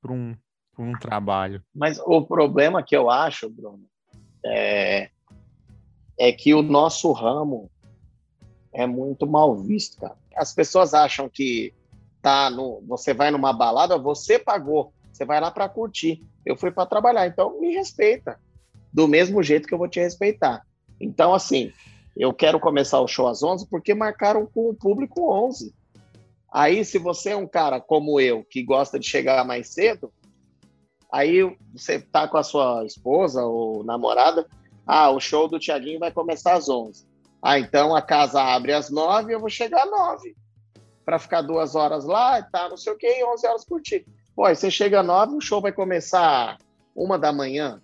[0.00, 0.36] para um,
[0.78, 1.62] um trabalho.
[1.74, 3.84] Mas o problema que eu acho, Bruno,
[4.44, 5.10] é,
[6.18, 7.70] é que o nosso ramo
[8.72, 10.21] é muito mal visto, cara.
[10.36, 11.72] As pessoas acham que
[12.20, 16.22] tá no, você vai numa balada, você pagou, você vai lá para curtir.
[16.46, 18.38] Eu fui para trabalhar, então me respeita.
[18.92, 20.62] Do mesmo jeito que eu vou te respeitar.
[21.00, 21.72] Então, assim,
[22.16, 25.74] eu quero começar o show às 11 porque marcaram com o público 11.
[26.52, 30.12] Aí, se você é um cara como eu, que gosta de chegar mais cedo,
[31.10, 31.38] aí
[31.72, 34.46] você tá com a sua esposa ou namorada,
[34.86, 37.06] ah, o show do Tiaguinho vai começar às 11.
[37.42, 40.36] Ah, então a casa abre às 9 eu vou chegar às 9.
[41.04, 44.06] Para ficar duas horas lá e tá, não sei o que, e 11 horas curtir.
[44.36, 46.56] Pô, aí você chega às 9, o show vai começar
[46.94, 47.82] uma da manhã.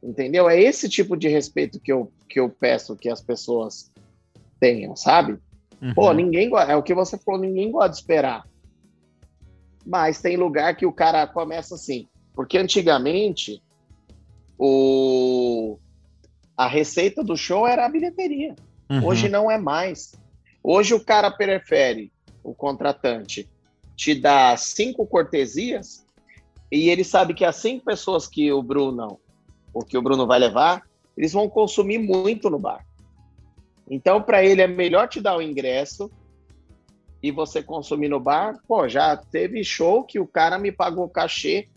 [0.00, 0.48] Entendeu?
[0.48, 3.90] É esse tipo de respeito que eu, que eu peço que as pessoas
[4.60, 5.38] tenham, sabe?
[5.82, 5.94] Uhum.
[5.94, 8.44] Pô, ninguém é o que você falou, ninguém gosta de esperar.
[9.84, 13.62] Mas tem lugar que o cara começa assim, porque antigamente
[14.58, 15.78] o
[16.56, 18.54] a receita do show era a bilheteria.
[18.88, 19.04] Uhum.
[19.06, 20.14] Hoje não é mais.
[20.62, 23.48] Hoje o cara prefere, o contratante,
[23.96, 26.04] te dar cinco cortesias
[26.70, 29.20] e ele sabe que as cinco pessoas que o Bruno,
[29.72, 30.82] o que o Bruno vai levar,
[31.16, 32.84] eles vão consumir muito no bar.
[33.88, 36.10] Então, para ele é melhor te dar o ingresso
[37.22, 38.58] e você consumir no bar.
[38.66, 41.68] Pô, já teve show que o cara me pagou o cachê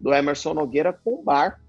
[0.00, 1.60] do Emerson Nogueira com o bar.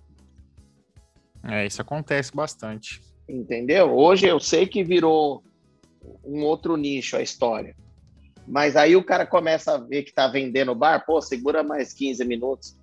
[1.43, 3.01] É, isso acontece bastante.
[3.33, 3.91] Entendeu?
[3.95, 5.43] Hoje eu sei que virou
[6.23, 7.75] um outro nicho a história.
[8.47, 11.93] Mas aí o cara começa a ver que tá vendendo o bar, pô, segura mais
[11.93, 12.77] 15 minutos.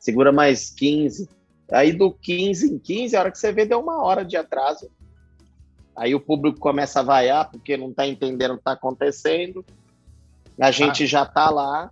[0.00, 1.28] Segura mais 15.
[1.70, 4.90] Aí do 15 em 15, a hora que você vê, deu uma hora de atraso.
[5.94, 9.62] Aí o público começa a vaiar porque não tá entendendo o que tá acontecendo.
[10.58, 11.06] A gente ah.
[11.06, 11.90] já tá lá.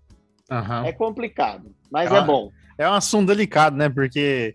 [0.50, 0.85] Uhum.
[0.87, 2.50] É complicado, mas é, é bom.
[2.78, 3.90] É um assunto delicado, né?
[3.90, 4.55] Porque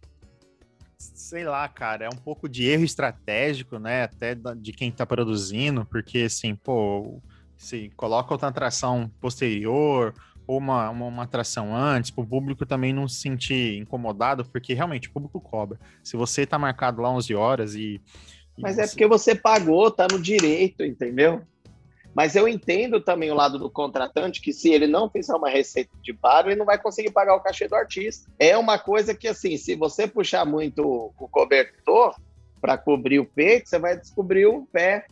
[0.99, 4.03] sei lá, cara, é um pouco de erro estratégico, né?
[4.03, 7.21] Até de quem tá produzindo, porque assim, pô,
[7.55, 10.13] se coloca outra atração posterior
[10.45, 14.73] ou uma, uma, uma atração antes, para o público também não se sentir incomodado, porque
[14.73, 15.77] realmente o público cobra.
[16.03, 18.01] Se você tá marcado lá 11 horas e.
[18.57, 18.85] e Mas é você...
[18.85, 21.45] é porque você pagou, tá no direito, entendeu?
[22.17, 25.91] Mas eu entendo também o lado do contratante, que se ele não fizer uma receita
[26.01, 28.27] de bar, ele não vai conseguir pagar o cachê do artista.
[28.39, 30.81] É uma coisa que, assim, se você puxar muito
[31.15, 32.15] o cobertor
[32.59, 35.05] para cobrir o peito, você vai descobrir o pé.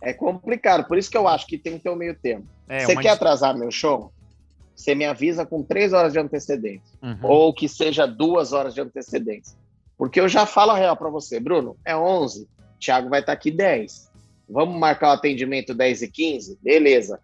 [0.00, 0.86] É complicado.
[0.86, 2.46] Por isso que eu acho que tem que ter o um meio termo.
[2.68, 4.12] É, você quer atrasar meu show?
[4.76, 6.96] Você me avisa com três horas de antecedência.
[7.02, 7.18] Uhum.
[7.20, 9.58] Ou que seja duas horas de antecedência.
[9.98, 13.36] Porque eu já falo a real para você, Bruno, é 11, Thiago vai estar tá
[13.36, 14.11] aqui 10
[14.48, 16.58] Vamos marcar o atendimento 10 e 15?
[16.62, 17.20] Beleza.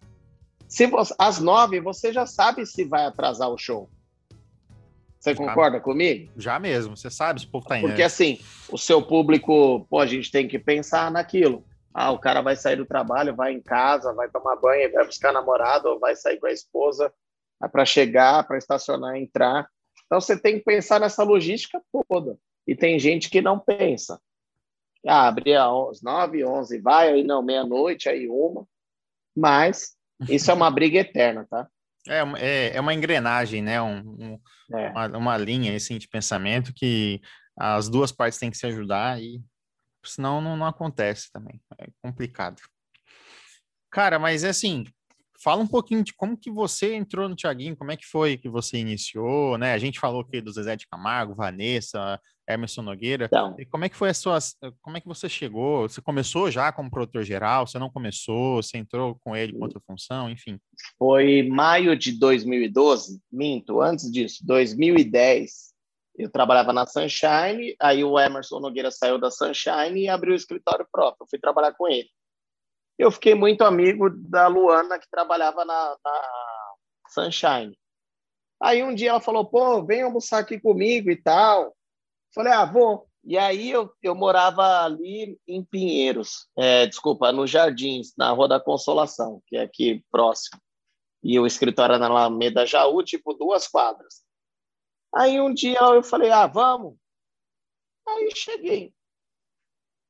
[0.67, 3.89] Se você, às 9, você já sabe se vai atrasar o show.
[5.19, 6.31] Você já, concorda comigo?
[6.37, 7.89] Já mesmo, você sabe se o povo tá indo.
[7.89, 8.39] Porque assim,
[8.71, 11.65] o seu público, pô, a gente tem que pensar naquilo.
[11.93, 15.33] Ah, o cara vai sair do trabalho, vai em casa, vai tomar banho, vai buscar
[15.33, 17.13] namorado, ou vai sair com a esposa
[17.73, 19.69] para chegar, para estacionar, entrar.
[20.07, 22.39] Então você tem que pensar nessa logística toda.
[22.67, 24.21] E tem gente que não pensa.
[25.09, 28.67] Ah, abre às 9, 11, vai, aí não, meia-noite, aí uma.
[29.35, 29.97] Mas
[30.29, 31.67] isso é uma briga eterna, tá?
[32.09, 33.83] É, é, é uma engrenagem, né?
[33.83, 34.41] Um, um,
[34.73, 34.89] é.
[34.91, 37.21] Uma, uma, linha assim, de pensamento que
[37.55, 39.43] as duas partes têm que se ajudar e
[40.03, 41.61] senão não, não acontece também.
[41.77, 42.63] É complicado.
[43.91, 44.87] Cara, mas é assim,
[45.43, 48.49] fala um pouquinho de como que você entrou no Tiaguinho, como é que foi que
[48.49, 49.73] você iniciou, né?
[49.73, 53.27] A gente falou aqui do Zezé de Camargo, Vanessa, Emerson Nogueira.
[53.27, 54.39] Então, e como é que foi a sua,
[54.83, 55.89] como é que você chegou?
[55.89, 57.67] Você começou já como produtor geral?
[57.67, 58.63] Você não começou?
[58.63, 60.29] Você entrou com ele com outra função?
[60.29, 60.59] Enfim.
[60.99, 65.69] Foi maio de 2012, minto, antes disso, 2010.
[66.17, 70.85] Eu trabalhava na Sunshine, aí o Emerson Nogueira saiu da Sunshine e abriu o escritório
[70.91, 71.23] próprio.
[71.23, 72.09] Eu fui trabalhar com ele
[72.99, 76.75] eu fiquei muito amigo da Luana, que trabalhava na, na
[77.09, 77.79] Sunshine.
[78.61, 81.77] Aí um dia ela falou, pô, vem almoçar aqui comigo e tal.
[82.35, 83.09] Falei, ah, vou.
[83.25, 88.61] E aí eu, eu morava ali em Pinheiros, é, desculpa, no Jardins, na Rua da
[88.61, 90.61] Consolação, que é aqui próximo.
[91.23, 94.23] E o escritório era na Alameda Jaú, tipo duas quadras.
[95.15, 96.97] Aí um dia eu falei, ah, vamos.
[98.07, 98.93] Aí cheguei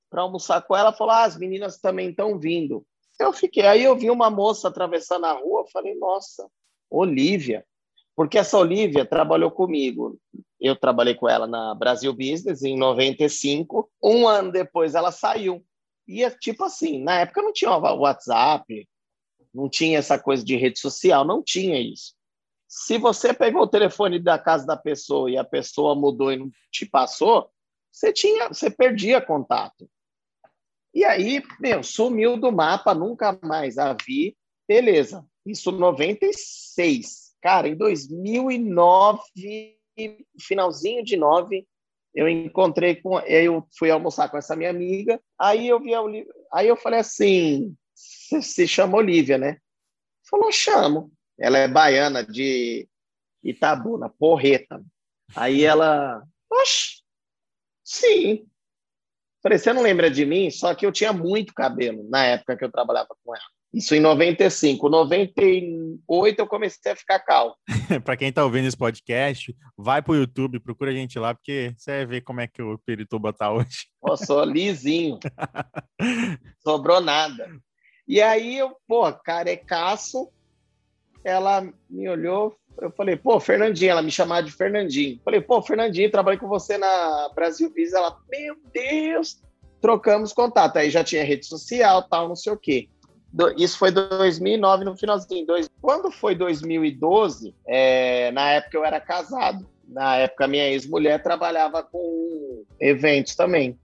[0.09, 2.85] para almoçar com ela, falou: ah, as meninas também estão vindo.
[3.19, 3.67] Eu fiquei.
[3.67, 6.49] Aí eu vi uma moça atravessando a rua, falei: nossa,
[6.91, 7.65] Olivia.
[8.15, 10.19] Porque essa Olivia trabalhou comigo.
[10.61, 13.89] Eu trabalhei com ela na Brasil Business em 95.
[14.03, 15.65] Um ano depois ela saiu.
[16.07, 18.89] E é tipo assim: na época não tinha WhatsApp,
[19.55, 22.15] não tinha essa coisa de rede social, não tinha isso.
[22.67, 26.51] Se você pegou o telefone da casa da pessoa e a pessoa mudou e não
[26.71, 27.51] te passou,
[27.91, 29.89] você tinha, você perdia contato.
[30.95, 34.37] E aí, meu, sumiu do mapa, nunca mais a vi.
[34.67, 37.35] Beleza, isso 96.
[37.41, 39.21] Cara, em 2009,
[40.41, 41.67] finalzinho de 9,
[42.15, 43.19] eu encontrei com.
[43.21, 45.21] Eu fui almoçar com essa minha amiga.
[45.39, 46.33] Aí eu vi a Olivia.
[46.53, 49.59] Aí eu falei assim: se chama Olivia, né?
[50.29, 51.13] Falou, chamo.
[51.39, 52.89] Ela é baiana de
[53.43, 54.83] Itabuna, porreta.
[55.37, 57.03] Aí ela, oxe,
[57.85, 58.48] sim.
[59.43, 60.51] Falei, você não lembra de mim?
[60.51, 63.45] Só que eu tinha muito cabelo na época que eu trabalhava com ela.
[63.73, 64.89] Isso em 95.
[64.89, 67.55] 98 eu comecei a ficar calmo.
[68.05, 71.75] para quem está ouvindo esse podcast, vai para o YouTube, procura a gente lá, porque
[71.77, 73.87] você vai ver como é que o Perituba tá hoje.
[74.07, 75.19] Eu sou lisinho.
[76.65, 77.49] Sobrou nada.
[78.07, 80.31] E aí eu, pô, carecaço,
[81.23, 85.21] ela me olhou, eu falei, pô, Fernandinho, ela me chamava de Fernandinho.
[85.25, 87.99] Falei, pô, Fernandinho, trabalhei com você na Brasil Visa.
[87.99, 89.43] Ela, meu Deus,
[89.81, 90.77] trocamos contato.
[90.77, 92.89] Aí já tinha rede social, tal, não sei o quê.
[93.57, 95.47] Isso foi 2009, no finalzinho.
[95.47, 95.69] Dois...
[95.83, 99.67] Quando foi 2012, é, na época eu era casado.
[99.87, 103.79] Na época, minha ex-mulher trabalhava com eventos também.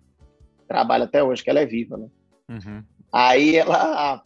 [0.69, 2.07] Trabalha até hoje, que ela é viva, né?
[2.49, 2.85] Uhum.
[3.13, 4.23] Aí ela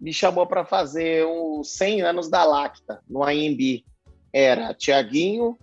[0.00, 3.84] me chamou para fazer os 100 anos da Lacta, no AMB
[4.34, 5.56] era Tiaguinho,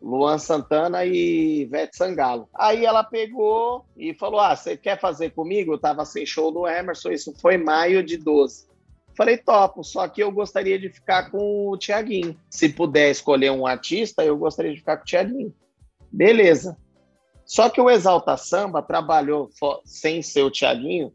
[0.00, 2.48] Luan Santana e Vete Sangalo.
[2.54, 5.72] Aí ela pegou e falou: Ah, você quer fazer comigo?
[5.72, 8.70] Eu tava sem show do Emerson, isso foi maio de 12.
[9.14, 12.34] Falei, topo, só que eu gostaria de ficar com o Tiaguinho.
[12.48, 15.54] Se puder escolher um artista, eu gostaria de ficar com o Tiaguinho.
[16.10, 16.78] Beleza.
[17.44, 19.50] Só que o Exalta Samba trabalhou
[19.84, 21.12] sem ser o Tiaguinho,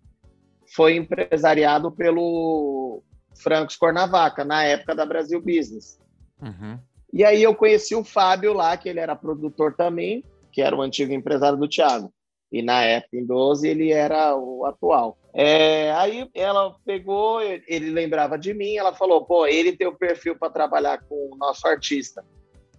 [0.75, 3.01] foi empresariado pelo
[3.41, 5.97] Francos Cornavaca, na época da Brasil Business.
[6.41, 6.79] Uhum.
[7.11, 10.81] E aí eu conheci o Fábio lá, que ele era produtor também, que era o
[10.81, 12.11] antigo empresário do Thiago.
[12.51, 15.17] E na época, em 12, ele era o atual.
[15.33, 20.37] É, aí ela pegou, ele lembrava de mim, ela falou: pô, ele tem o perfil
[20.37, 22.23] para trabalhar com o nosso artista.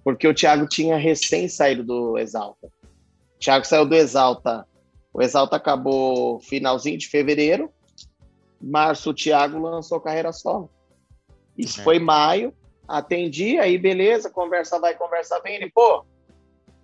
[0.03, 2.67] Porque o Thiago tinha recém saído do Exalta.
[2.67, 4.67] O Thiago saiu do Exalta.
[5.13, 7.71] O Exalta acabou finalzinho de fevereiro.
[8.61, 10.71] Março, o Thiago lançou carreira solo.
[11.57, 11.85] Isso é.
[11.85, 12.55] foi maio
[12.89, 15.57] atendi, aí beleza, conversa vai, conversa vem.
[15.57, 16.05] Ele, pô,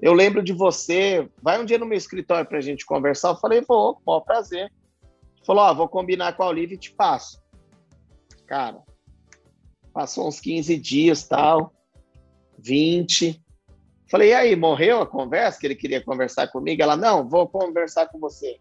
[0.01, 3.31] eu lembro de você, vai um dia no meu escritório pra gente conversar.
[3.31, 4.65] Eu falei, vou, com prazer.
[4.65, 7.43] Ele falou, ó, vou combinar com a Olivia e te passo.
[8.47, 8.83] Cara,
[9.95, 11.73] passou uns 15 dias, tal,
[12.59, 13.43] 20.
[14.11, 15.59] Falei, e aí, morreu a conversa?
[15.59, 16.83] Que ele queria conversar comigo?
[16.83, 18.59] Ela, não, vou conversar com você.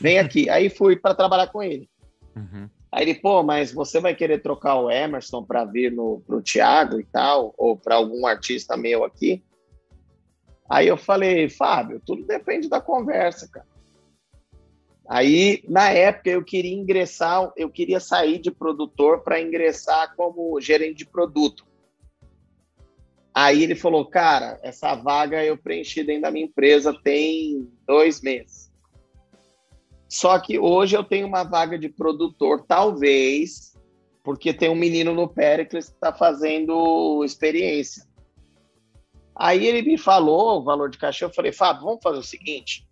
[0.00, 0.48] Vem aqui.
[0.50, 1.88] aí fui para trabalhar com ele.
[2.34, 2.68] Uhum.
[2.90, 6.98] Aí ele, pô, mas você vai querer trocar o Emerson para vir no, pro Thiago
[6.98, 9.42] e tal, ou para algum artista meu aqui?
[10.68, 13.66] Aí eu falei, Fábio, tudo depende da conversa, cara.
[15.08, 20.98] Aí, na época, eu queria ingressar, eu queria sair de produtor para ingressar como gerente
[20.98, 21.66] de produto.
[23.34, 28.67] Aí ele falou, cara, essa vaga eu preenchi dentro da minha empresa tem dois meses.
[30.08, 33.76] Só que hoje eu tenho uma vaga de produtor, talvez,
[34.24, 38.06] porque tem um menino no Pericles que está fazendo experiência.
[39.36, 42.88] Aí ele me falou o valor de cachê, eu falei, Fábio, vamos fazer o seguinte,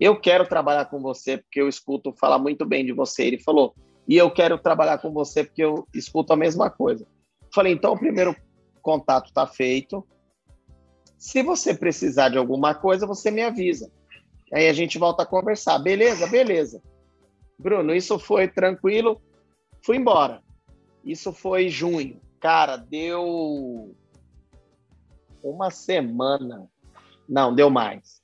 [0.00, 3.24] eu quero trabalhar com você porque eu escuto falar muito bem de você.
[3.24, 3.74] Ele falou,
[4.08, 7.06] e eu quero trabalhar com você porque eu escuto a mesma coisa.
[7.52, 8.34] Falei, então o primeiro
[8.82, 10.06] contato está feito.
[11.16, 13.90] Se você precisar de alguma coisa, você me avisa.
[14.54, 15.80] Aí a gente volta a conversar.
[15.80, 16.80] Beleza, beleza.
[17.58, 19.20] Bruno, isso foi tranquilo.
[19.84, 20.40] Fui embora.
[21.04, 22.20] Isso foi junho.
[22.38, 23.94] Cara, deu
[25.42, 26.70] uma semana.
[27.28, 28.22] Não, deu mais.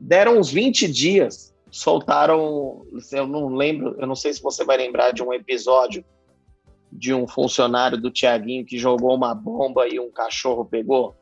[0.00, 2.84] Deram uns 20 dias, soltaram.
[3.12, 6.04] Eu não lembro, eu não sei se você vai lembrar de um episódio
[6.90, 11.14] de um funcionário do Tiaguinho que jogou uma bomba e um cachorro pegou.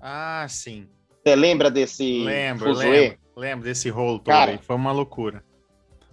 [0.00, 0.88] Ah, sim.
[1.24, 4.58] Você lembra desse lembro, lembro, lembro desse rolo todo cara, aí.
[4.58, 5.42] Foi uma loucura.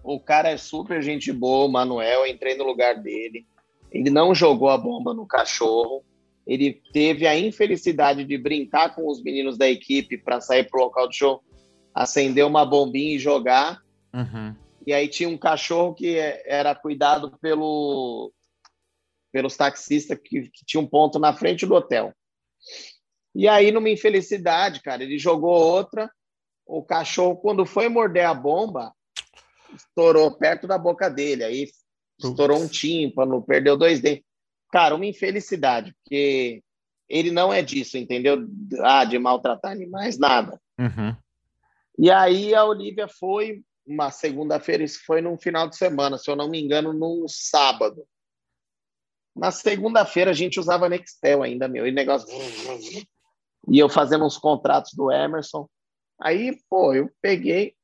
[0.03, 2.25] O cara é super gente boa, o Manuel.
[2.25, 3.45] entrei no lugar dele.
[3.91, 6.01] Ele não jogou a bomba no cachorro.
[6.47, 11.07] Ele teve a infelicidade de brincar com os meninos da equipe para sair pro local
[11.09, 11.43] de show,
[11.93, 13.81] acender uma bombinha e jogar.
[14.13, 14.55] Uhum.
[14.87, 18.31] E aí tinha um cachorro que era cuidado pelo
[19.31, 22.13] pelos taxistas que, que tinha um ponto na frente do hotel.
[23.33, 26.11] E aí, numa infelicidade, cara, ele jogou outra.
[26.65, 28.93] O cachorro, quando foi morder a bomba,
[29.75, 31.43] estourou perto da boca dele.
[31.43, 31.67] Aí
[32.19, 34.25] estourou um tímpano, perdeu dois dentes.
[34.71, 36.63] Cara, uma infelicidade, porque
[37.09, 38.47] ele não é disso, entendeu?
[38.79, 40.59] Ah, de maltratar animais, nada.
[40.79, 41.15] Uhum.
[41.99, 46.35] E aí a Olivia foi uma segunda-feira, isso foi num final de semana, se eu
[46.35, 48.05] não me engano, num sábado.
[49.35, 52.27] Na segunda-feira a gente usava Nextel ainda, meu, e negócio.
[53.69, 55.67] E eu fazendo uns contratos do Emerson.
[56.19, 57.75] Aí, pô, eu peguei.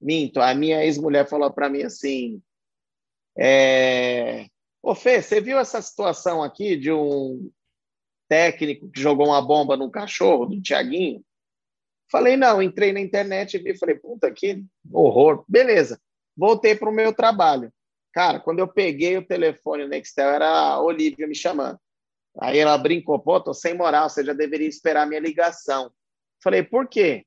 [0.00, 2.42] Minto, a minha ex-mulher falou para mim assim:
[3.38, 4.46] é...
[4.82, 7.50] Ô Fê, você viu essa situação aqui de um
[8.28, 11.24] técnico que jogou uma bomba no cachorro do Tiaguinho?
[12.10, 15.44] Falei, não, entrei na internet e vi, falei, puta que horror.
[15.48, 16.00] Beleza,
[16.36, 17.72] voltei para o meu trabalho.
[18.12, 21.78] Cara, quando eu peguei o telefone no Nextel, era a Olivia me chamando.
[22.40, 25.92] Aí ela brincou, pô, tô sem moral, você já deveria esperar minha ligação.
[26.42, 27.24] Falei, por quê?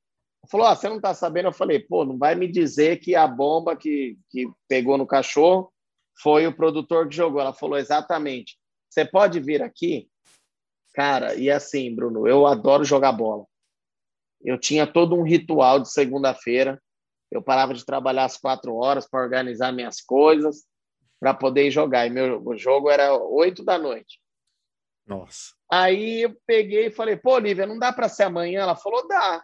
[0.49, 1.47] Falou, ah, você não tá sabendo?
[1.47, 5.71] Eu falei, pô, não vai me dizer que a bomba que, que pegou no cachorro
[6.21, 7.41] foi o produtor que jogou.
[7.41, 8.57] Ela falou, exatamente.
[8.89, 10.07] Você pode vir aqui?
[10.93, 13.45] Cara, e assim, Bruno, eu adoro jogar bola.
[14.41, 16.81] Eu tinha todo um ritual de segunda-feira.
[17.31, 20.63] Eu parava de trabalhar às quatro horas para organizar minhas coisas
[21.19, 22.05] para poder jogar.
[22.05, 24.19] E meu jogo era oito da noite.
[25.05, 25.53] Nossa.
[25.71, 28.61] Aí eu peguei e falei, pô, Olivia, não dá para ser amanhã?
[28.61, 29.43] Ela falou, dá.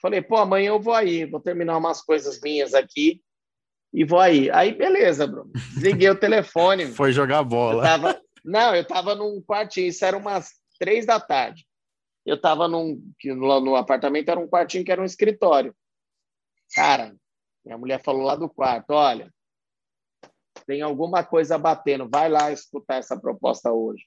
[0.00, 3.22] Falei, pô, amanhã eu vou aí, vou terminar umas coisas minhas aqui
[3.92, 4.50] e vou aí.
[4.50, 5.50] Aí, beleza, Bruno.
[5.74, 6.86] Desliguei o telefone.
[6.92, 7.82] Foi jogar bola.
[7.82, 8.22] Eu tava...
[8.44, 11.66] Não, eu tava num quartinho, isso era umas três da tarde.
[12.26, 13.02] Eu tava num.
[13.24, 15.74] No apartamento era um quartinho que era um escritório.
[16.74, 17.14] Cara,
[17.64, 19.32] minha mulher falou lá do quarto: olha,
[20.66, 24.04] tem alguma coisa batendo, vai lá escutar essa proposta hoje.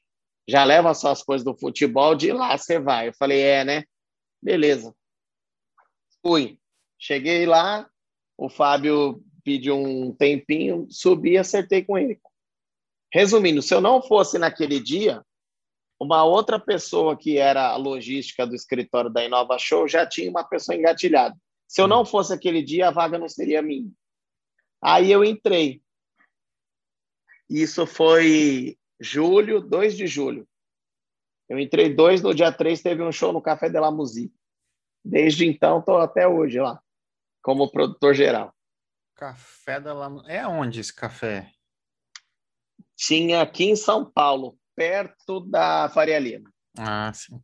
[0.48, 3.10] Já leva suas coisas do futebol, de lá você vai.
[3.10, 3.84] Eu falei, é, né?
[4.42, 4.96] Beleza.
[6.22, 6.60] Fui.
[6.98, 7.90] Cheguei lá,
[8.38, 12.20] o Fábio pediu um tempinho, subi e acertei com ele.
[13.14, 15.24] Resumindo, se eu não fosse naquele dia,
[16.00, 20.44] uma outra pessoa que era a logística do escritório da Inova Show já tinha uma
[20.44, 21.36] pessoa engatilhada.
[21.68, 23.92] Se eu não fosse aquele dia, a vaga não seria minha.
[24.82, 25.82] Aí eu entrei.
[27.50, 30.48] Isso foi julho, 2 de julho.
[31.50, 34.36] Eu entrei dois, no dia 3 teve um show no Café de la Musique.
[35.04, 36.82] Desde então, estou até hoje lá,
[37.42, 38.54] como produtor geral.
[39.16, 40.24] Café da la...
[40.28, 41.50] É onde esse café?
[42.96, 46.52] Tinha aqui em São Paulo, perto da Faria Lima.
[46.78, 47.42] Ah, sim.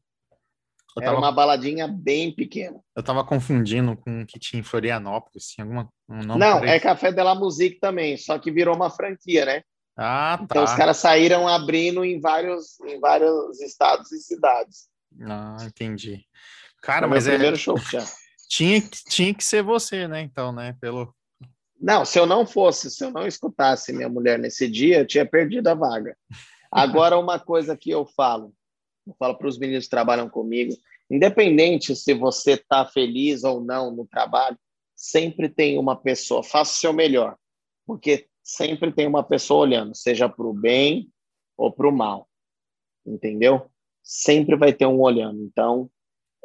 [0.95, 1.17] Eu Era tava...
[1.17, 2.79] uma baladinha bem pequena.
[2.95, 5.47] Eu tava confundindo com o que tinha em Florianópolis.
[5.47, 8.89] Tinha alguma, um nome Não, é Café de la Musique também, só que virou uma
[8.89, 9.63] franquia, né?
[9.95, 10.43] Ah, tá.
[10.43, 14.89] Então os caras saíram abrindo em vários, em vários estados e cidades.
[15.21, 16.25] Ah, entendi.
[16.81, 17.31] Cara, Foi mas é...
[17.31, 18.03] primeiro show já.
[18.49, 20.21] tinha, tinha que ser você, né?
[20.21, 20.75] Então, né?
[20.81, 21.13] Pelo...
[21.79, 25.25] Não, se eu não fosse, se eu não escutasse minha mulher nesse dia, eu tinha
[25.25, 26.17] perdido a vaga.
[26.71, 28.53] Agora, uma coisa que eu falo,
[29.05, 30.73] eu falo para os meninos que trabalham comigo,
[31.09, 34.57] independente se você está feliz ou não no trabalho,
[34.95, 37.37] sempre tem uma pessoa, faça o seu melhor,
[37.85, 41.11] porque sempre tem uma pessoa olhando, seja para o bem
[41.57, 42.27] ou para o mal.
[43.05, 43.69] Entendeu?
[44.03, 45.41] sempre vai ter um olhando.
[45.41, 45.89] Então,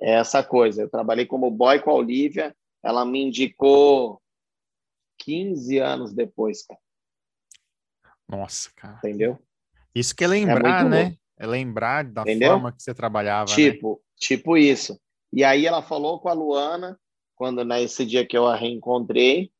[0.00, 0.82] é essa coisa.
[0.82, 4.22] Eu trabalhei como boy com a Olivia, ela me indicou
[5.18, 6.80] 15 anos depois, cara.
[8.28, 8.98] Nossa, cara.
[8.98, 9.38] Entendeu?
[9.94, 11.02] Isso que é lembrar, é né?
[11.02, 11.18] Louco.
[11.40, 12.52] É lembrar da Entendeu?
[12.52, 13.50] forma que você trabalhava.
[13.50, 13.56] Né?
[13.56, 14.00] Tipo, né?
[14.16, 15.00] tipo isso.
[15.32, 16.98] E aí ela falou com a Luana,
[17.34, 19.52] quando nesse dia que eu a reencontrei,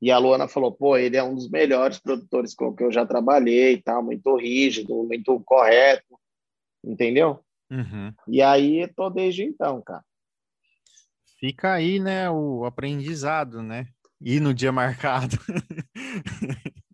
[0.00, 3.06] e a Luana falou: pô, ele é um dos melhores produtores com que eu já
[3.06, 6.18] trabalhei tal, muito rígido, muito correto,
[6.84, 7.40] entendeu?
[7.70, 8.12] Uhum.
[8.28, 10.04] E aí tô desde então, cara.
[11.38, 13.86] Fica aí, né, o aprendizado, né?
[14.20, 15.36] Ir no dia marcado.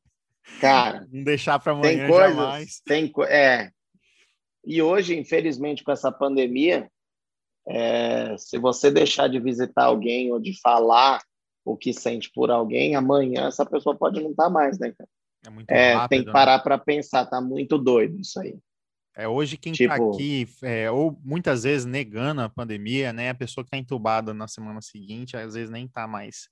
[0.61, 2.81] Cara, não deixar para amanhã tem coisas, jamais.
[2.85, 3.71] Tem, é.
[4.65, 6.89] E hoje, infelizmente, com essa pandemia,
[7.67, 11.21] é, se você deixar de visitar alguém ou de falar
[11.65, 15.09] o que sente por alguém, amanhã essa pessoa pode não estar tá mais, né, cara?
[15.45, 16.33] É muito é, rápido, Tem que né?
[16.33, 16.63] parar né?
[16.63, 18.57] para pensar, tá muito doido isso aí.
[19.15, 20.15] É hoje quem está tipo...
[20.15, 23.31] aqui, é, ou muitas vezes negando a pandemia, né?
[23.31, 26.49] A pessoa que está entubada na semana seguinte, às vezes nem está mais.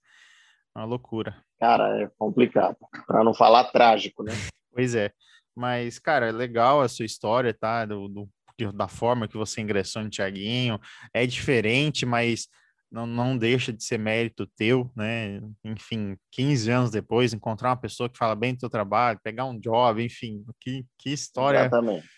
[0.77, 1.43] É uma loucura.
[1.59, 2.77] Cara, é complicado.
[3.07, 4.33] Para não falar trágico, né?
[4.73, 5.11] Pois é.
[5.53, 7.85] Mas, cara, é legal a sua história, tá?
[7.85, 8.31] Do, do
[8.73, 10.79] da forma que você ingressou no Tiaguinho.
[11.13, 12.47] É diferente, mas
[12.91, 15.41] não, não deixa de ser mérito teu, né?
[15.64, 19.59] Enfim, 15 anos depois, encontrar uma pessoa que fala bem do teu trabalho, pegar um
[19.59, 21.61] job, enfim, que, que história.
[21.61, 22.09] Exatamente.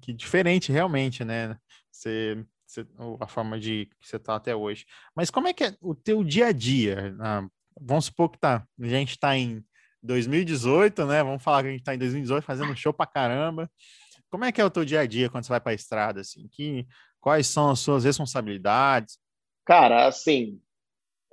[0.00, 1.56] Que diferente, realmente, né?
[1.90, 2.86] Você, você,
[3.20, 4.86] a forma de que você está até hoje.
[5.14, 7.14] Mas como é que é o teu dia a dia?
[7.20, 7.46] Ah,
[7.78, 9.62] vamos supor que tá, a gente está em
[10.02, 11.22] 2018, né?
[11.22, 13.70] Vamos falar que a gente está em 2018 fazendo show pra caramba.
[14.30, 16.22] Como é que é o teu dia a dia quando você vai para a estrada?
[16.22, 16.48] Assim?
[16.50, 16.86] Que,
[17.20, 19.18] quais são as suas responsabilidades?
[19.64, 20.60] Cara, assim,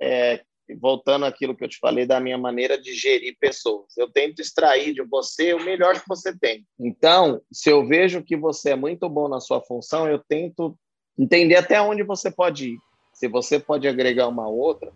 [0.00, 0.42] é,
[0.76, 4.94] voltando àquilo que eu te falei da minha maneira de gerir pessoas, eu tento extrair
[4.94, 6.66] de você o melhor que você tem.
[6.78, 10.76] Então, se eu vejo que você é muito bom na sua função, eu tento
[11.18, 12.78] entender até onde você pode ir.
[13.12, 14.92] Se você pode agregar uma outra,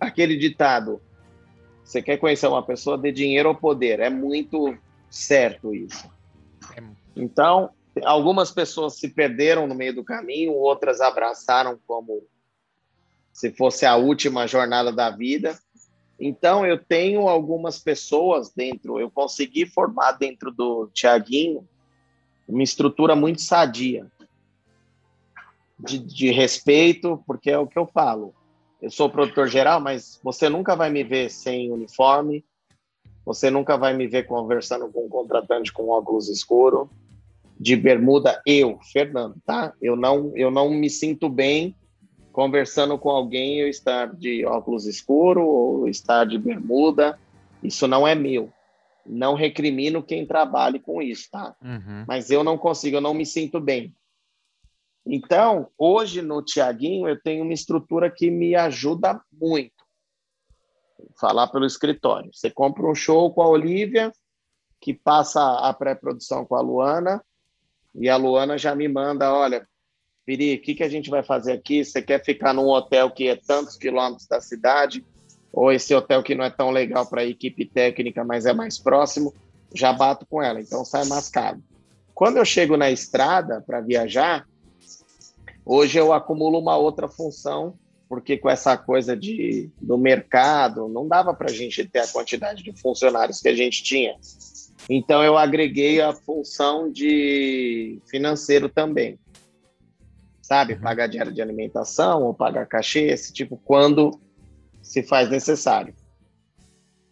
[0.00, 1.00] aquele ditado,
[1.84, 4.76] você quer conhecer uma pessoa, de dinheiro ou poder, é muito
[5.10, 6.10] certo isso.
[6.76, 6.82] É
[7.16, 7.70] então,
[8.04, 12.26] algumas pessoas se perderam no meio do caminho, outras abraçaram como
[13.34, 15.58] se fosse a última jornada da vida.
[16.18, 21.68] Então, eu tenho algumas pessoas dentro, eu consegui formar dentro do Tiaguinho
[22.48, 24.06] uma estrutura muito sadia,
[25.78, 28.32] de, de, respeito, porque é o que eu falo.
[28.80, 32.44] Eu sou produtor geral, mas você nunca vai me ver sem uniforme,
[33.24, 36.88] você nunca vai me ver conversando com um contratante com óculos escuro,
[37.58, 39.72] de bermuda, eu, Fernando, tá?
[39.80, 41.74] Eu não, eu não me sinto bem
[42.34, 47.16] conversando com alguém eu estar de óculos escuro ou estar de bermuda.
[47.62, 48.52] Isso não é meu.
[49.06, 51.54] Não recrimino quem trabalhe com isso, tá?
[51.62, 52.04] Uhum.
[52.08, 53.94] Mas eu não consigo, eu não me sinto bem.
[55.06, 59.84] Então, hoje no Tiaguinho, eu tenho uma estrutura que me ajuda muito.
[60.98, 62.30] Vou falar pelo escritório.
[62.32, 64.10] Você compra um show com a Olivia,
[64.80, 67.24] que passa a pré-produção com a Luana,
[67.94, 69.68] e a Luana já me manda, olha,
[70.24, 71.84] Piri, o que, que a gente vai fazer aqui?
[71.84, 75.04] Você quer ficar num hotel que é tantos quilômetros da cidade?
[75.52, 78.78] Ou esse hotel que não é tão legal para a equipe técnica, mas é mais
[78.78, 79.34] próximo?
[79.72, 81.62] Já bato com ela, então sai mais caro.
[82.14, 84.46] Quando eu chego na estrada para viajar,
[85.64, 87.74] hoje eu acumulo uma outra função,
[88.08, 92.62] porque com essa coisa de, do mercado, não dava para a gente ter a quantidade
[92.62, 94.16] de funcionários que a gente tinha.
[94.88, 99.18] Então eu agreguei a função de financeiro também.
[100.44, 100.80] Sabe, uhum.
[100.80, 104.20] pagar diário de alimentação ou pagar cachê, esse tipo, quando
[104.82, 105.94] se faz necessário.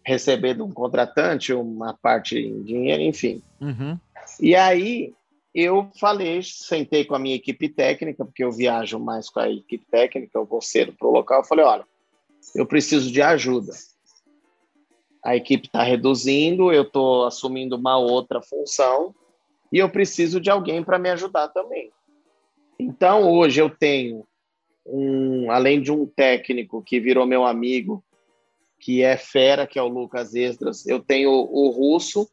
[0.05, 3.43] Receber de um contratante uma parte em dinheiro, enfim.
[3.59, 3.99] Uhum.
[4.39, 5.15] E aí
[5.55, 9.87] eu falei, sentei com a minha equipe técnica, porque eu viajo mais com a equipe
[9.91, 11.41] técnica, eu vou cedo para o local.
[11.41, 11.85] Eu falei: olha,
[12.55, 13.73] eu preciso de ajuda
[15.23, 19.15] a equipe está reduzindo, eu estou assumindo uma outra função
[19.73, 21.93] e eu preciso de alguém para me ajudar também.
[22.83, 24.27] Então, hoje eu tenho,
[24.85, 28.05] um, além de um técnico que virou meu amigo,
[28.81, 32.29] que é fera, que é o Lucas Esdras, eu tenho o Russo,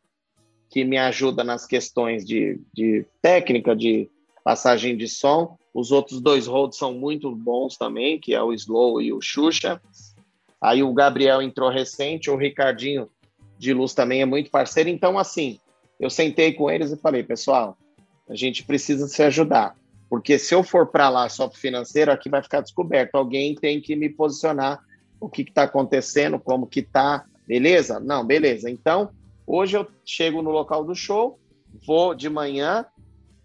[0.67, 4.09] que me ajuda nas questões de, de técnica, de
[4.43, 5.55] passagem de som.
[5.71, 9.79] Os outros dois roads são muito bons também, que é o Slow e o Xuxa.
[10.59, 13.07] Aí o Gabriel entrou recente, o Ricardinho
[13.59, 14.89] de Luz também é muito parceiro.
[14.89, 15.59] Então, assim,
[15.99, 17.77] eu sentei com eles e falei, pessoal,
[18.27, 19.77] a gente precisa se ajudar.
[20.09, 23.15] Porque se eu for para lá só para financeiro, aqui vai ficar descoberto.
[23.15, 24.79] Alguém tem que me posicionar
[25.19, 27.99] o que está acontecendo, como que está, beleza?
[27.99, 28.69] Não, beleza.
[28.69, 29.11] Então,
[29.45, 31.39] hoje eu chego no local do show,
[31.85, 32.85] vou de manhã,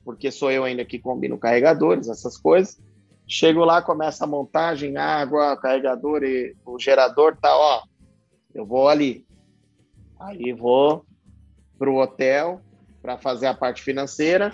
[0.05, 2.81] porque sou eu ainda que combino carregadores, essas coisas.
[3.27, 7.83] Chego lá, começa a montagem, água, carregador e o gerador tá, ó.
[8.55, 9.27] Eu vou ali.
[10.21, 11.05] Aí vou
[11.79, 12.61] para o hotel
[13.03, 14.53] para fazer a parte financeira.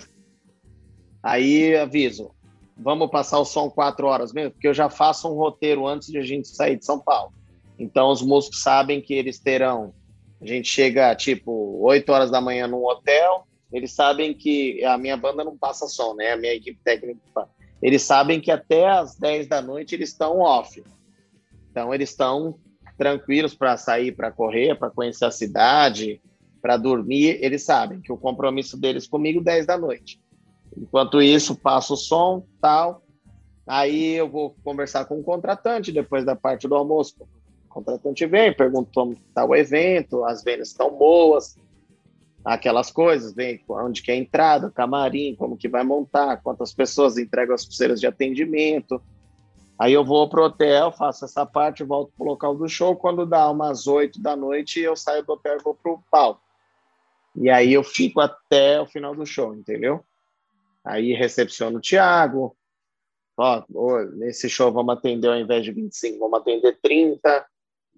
[1.23, 2.31] Aí aviso,
[2.77, 6.17] vamos passar o som quatro horas mesmo, porque eu já faço um roteiro antes de
[6.17, 7.31] a gente sair de São Paulo.
[7.77, 9.93] Então os músicos sabem que eles terão.
[10.41, 15.15] A gente chega tipo 8 horas da manhã num hotel, eles sabem que a minha
[15.15, 16.31] banda não passa som, né?
[16.31, 17.47] A minha equipe técnica.
[17.81, 20.83] Eles sabem que até as 10 da noite eles estão off.
[21.69, 22.59] Então eles estão
[22.97, 26.21] tranquilos para sair, para correr, para conhecer a cidade,
[26.61, 27.39] para dormir.
[27.41, 30.19] Eles sabem que o compromisso deles comigo 10 da noite.
[30.77, 33.03] Enquanto isso, passo o som, tal.
[33.67, 37.15] Aí eu vou conversar com o contratante depois da parte do almoço.
[37.69, 41.57] O contratante vem, pergunta como está o evento, as vendas estão boas,
[42.43, 47.17] aquelas coisas, vem onde que é a entrada, camarim, como que vai montar, quantas pessoas
[47.17, 49.01] entregam as pulseiras de atendimento.
[49.79, 52.95] Aí eu vou pro hotel, faço essa parte, volto pro local do show.
[52.95, 56.41] Quando dá umas oito da noite, eu saio do hotel e vou pro palco.
[57.35, 60.03] E aí eu fico até o final do show, entendeu?
[60.83, 62.55] Aí recepciono o Thiago.
[63.37, 63.63] Ó,
[64.13, 67.45] nesse show vamos atender ao invés de 25, vamos atender 30.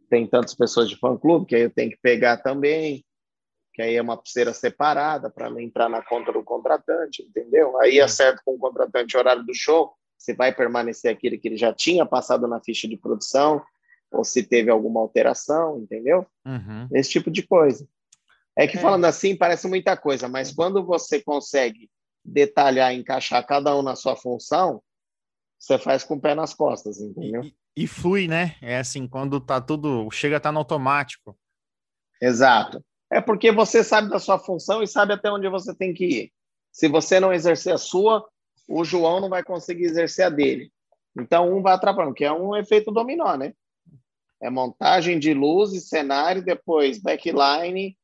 [0.10, 3.04] Tem tantas pessoas de fã-clube que aí eu tenho que pegar também.
[3.74, 7.80] Que aí é uma pulseira separada para não entrar na conta do contratante, entendeu?
[7.80, 9.94] Aí acerto com o contratante o horário do show.
[10.18, 13.62] Se vai permanecer aquele que ele já tinha passado na ficha de produção,
[14.12, 16.26] ou se teve alguma alteração, entendeu?
[16.46, 16.88] Uhum.
[16.94, 17.88] Esse tipo de coisa.
[18.56, 18.80] É que é.
[18.80, 21.90] falando assim parece muita coisa, mas quando você consegue
[22.24, 24.82] detalhar, encaixar cada um na sua função,
[25.60, 27.42] você faz com o pé nas costas, entendeu?
[27.42, 28.56] E, e flui, né?
[28.62, 31.38] É assim, quando tá tudo, chega a estar tá no automático.
[32.22, 32.84] Exato.
[33.12, 36.34] É porque você sabe da sua função e sabe até onde você tem que ir.
[36.72, 38.28] Se você não exercer a sua,
[38.68, 40.72] o João não vai conseguir exercer a dele.
[41.18, 43.54] Então, um vai atrapalhando, que é um efeito dominó, né?
[44.42, 47.98] É montagem de luz e cenário, depois backline,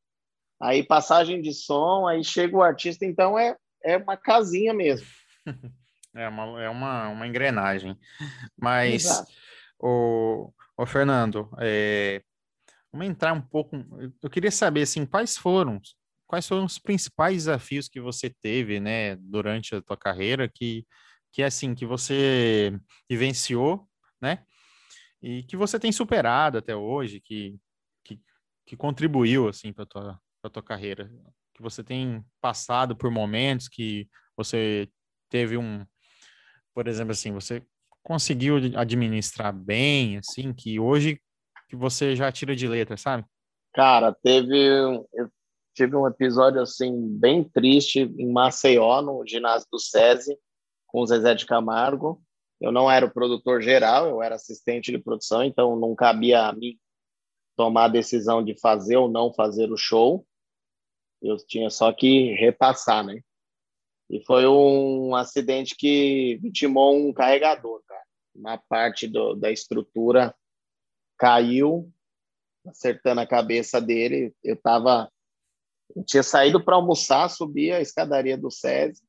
[0.62, 3.06] aí passagem de som, aí chega o artista.
[3.06, 5.08] Então, é é uma casinha mesmo.
[6.16, 7.96] É uma, é uma, uma engrenagem.
[8.60, 9.06] Mas,
[9.80, 12.24] o, o Fernando, é,
[12.92, 13.76] vamos entrar um pouco.
[14.22, 15.80] Eu queria saber assim, quais foram
[16.30, 20.86] quais foram os principais desafios que você teve, né, durante a tua carreira, que,
[21.32, 22.72] que assim, que você
[23.10, 23.90] vivenciou,
[24.22, 24.46] né,
[25.24, 27.60] e que você tem superado até hoje, que,
[28.06, 28.22] que,
[28.64, 31.12] que contribuiu, assim, para tua, pra tua carreira
[31.60, 34.90] que você tem passado por momentos que você
[35.30, 35.86] teve um,
[36.74, 37.62] por exemplo, assim, você
[38.02, 41.20] conseguiu administrar bem, assim, que hoje
[41.68, 43.26] que você já tira de letra, sabe?
[43.74, 44.58] Cara, teve
[45.14, 45.30] eu
[45.76, 50.38] tive um episódio assim bem triste em Maceió, no ginásio do SESI,
[50.88, 52.22] com o Zezé de Camargo.
[52.60, 56.54] Eu não era o produtor geral, eu era assistente de produção, então não cabia a
[56.54, 56.78] mim
[57.56, 60.26] tomar a decisão de fazer ou não fazer o show.
[61.22, 63.22] Eu tinha só que repassar, né?
[64.10, 68.04] E foi um acidente que vitimou um carregador, cara.
[68.34, 70.34] Uma parte do, da estrutura
[71.18, 71.92] caiu,
[72.66, 74.34] acertando a cabeça dele.
[74.44, 75.12] Eu tava.
[75.96, 79.04] Eu tinha saído para almoçar, subi a escadaria do SESI,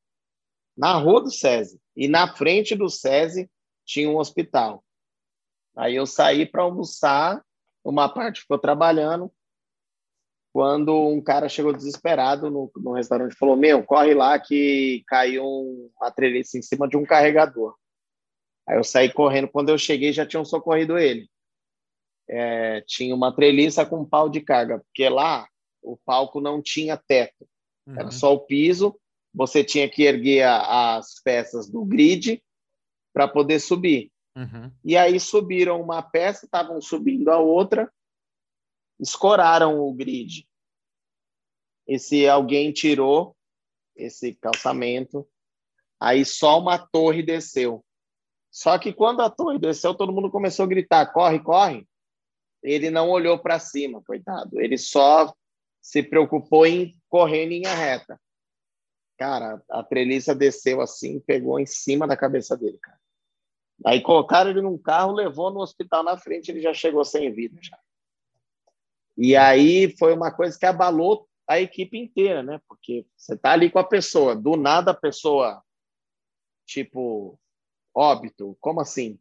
[0.75, 1.79] na rua do SESI.
[1.95, 3.49] E na frente do SESI
[3.85, 4.83] tinha um hospital.
[5.75, 7.43] Aí eu saí para almoçar,
[7.83, 9.31] uma parte ficou trabalhando,
[10.53, 15.45] quando um cara chegou desesperado no, no restaurante e falou: Meu, corre lá que caiu
[15.45, 17.75] uma treliça em cima de um carregador.
[18.67, 19.47] Aí eu saí correndo.
[19.47, 21.29] Quando eu cheguei, já tinham socorrido ele.
[22.29, 25.47] É, tinha uma treliça com um pau de carga, porque lá
[25.81, 27.47] o palco não tinha teto,
[27.87, 27.99] uhum.
[27.99, 28.97] era só o piso.
[29.33, 32.41] Você tinha que erguer a, as peças do grid
[33.13, 34.11] para poder subir.
[34.35, 34.71] Uhum.
[34.83, 37.91] E aí subiram uma peça, estavam subindo a outra,
[39.01, 40.47] escoraram o grid.
[41.87, 43.35] Esse alguém tirou
[43.95, 45.27] esse calçamento,
[45.99, 47.83] aí só uma torre desceu.
[48.51, 51.87] Só que quando a torre desceu, todo mundo começou a gritar: corre, corre.
[52.61, 54.61] Ele não olhou para cima, coitado.
[54.61, 55.33] Ele só
[55.81, 58.21] se preocupou em correr em linha reta.
[59.17, 62.99] Cara, a treliça desceu assim, pegou em cima da cabeça dele, cara.
[63.83, 67.57] Aí colocaram ele num carro, levou no hospital na frente, ele já chegou sem vida
[67.61, 67.79] já.
[69.17, 72.61] E aí foi uma coisa que abalou a equipe inteira, né?
[72.67, 75.61] Porque você tá ali com a pessoa, do nada a pessoa,
[76.65, 77.39] tipo,
[77.93, 79.19] óbito, como assim?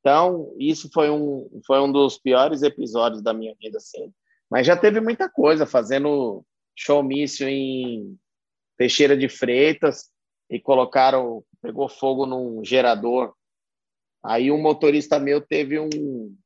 [0.00, 4.12] Então, isso foi um, foi um dos piores episódios da minha vida, assim.
[4.50, 6.44] Mas já teve muita coisa, fazendo
[6.74, 8.18] showmício em
[8.76, 10.10] Teixeira de Freitas,
[10.50, 13.32] e colocaram, pegou fogo num gerador.
[14.22, 16.36] Aí um motorista meu teve um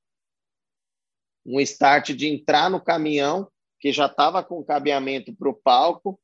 [1.45, 6.19] um start de entrar no caminhão que já estava com cabeamento para o palco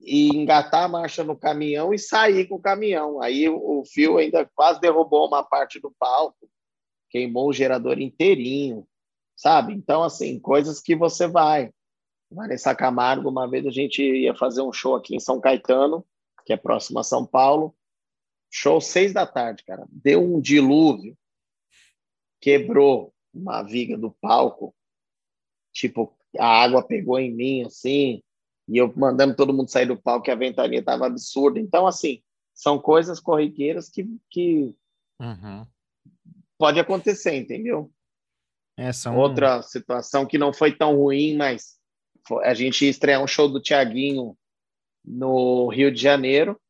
[0.00, 3.20] e engatar a marcha no caminhão e sair com o caminhão.
[3.22, 6.48] Aí o, fio ainda quase derrubou uma parte do palco,
[7.10, 8.86] queimou o gerador inteirinho,
[9.36, 9.72] sabe?
[9.72, 11.72] Então, assim, coisas que você vai.
[12.30, 16.04] Vanessa Camargo, uma vez a gente ia fazer um show aqui em São Caetano,
[16.44, 17.74] que é próximo a São Paulo.
[18.50, 19.86] Show seis da tarde, cara.
[19.90, 21.16] Deu um dilúvio,
[22.40, 24.74] quebrou uma viga do palco,
[25.72, 28.22] tipo, a água pegou em mim, assim,
[28.68, 31.58] e eu mandando todo mundo sair do palco, que a ventania estava absurda.
[31.58, 32.22] Então, assim,
[32.54, 34.74] são coisas corriqueiras que, que
[35.20, 35.66] uhum.
[36.58, 37.90] pode acontecer, entendeu?
[38.76, 39.16] É, são...
[39.16, 41.78] Outra situação que não foi tão ruim, mas
[42.42, 44.36] a gente ia estrear um show do Tiaguinho
[45.04, 46.60] no Rio de Janeiro,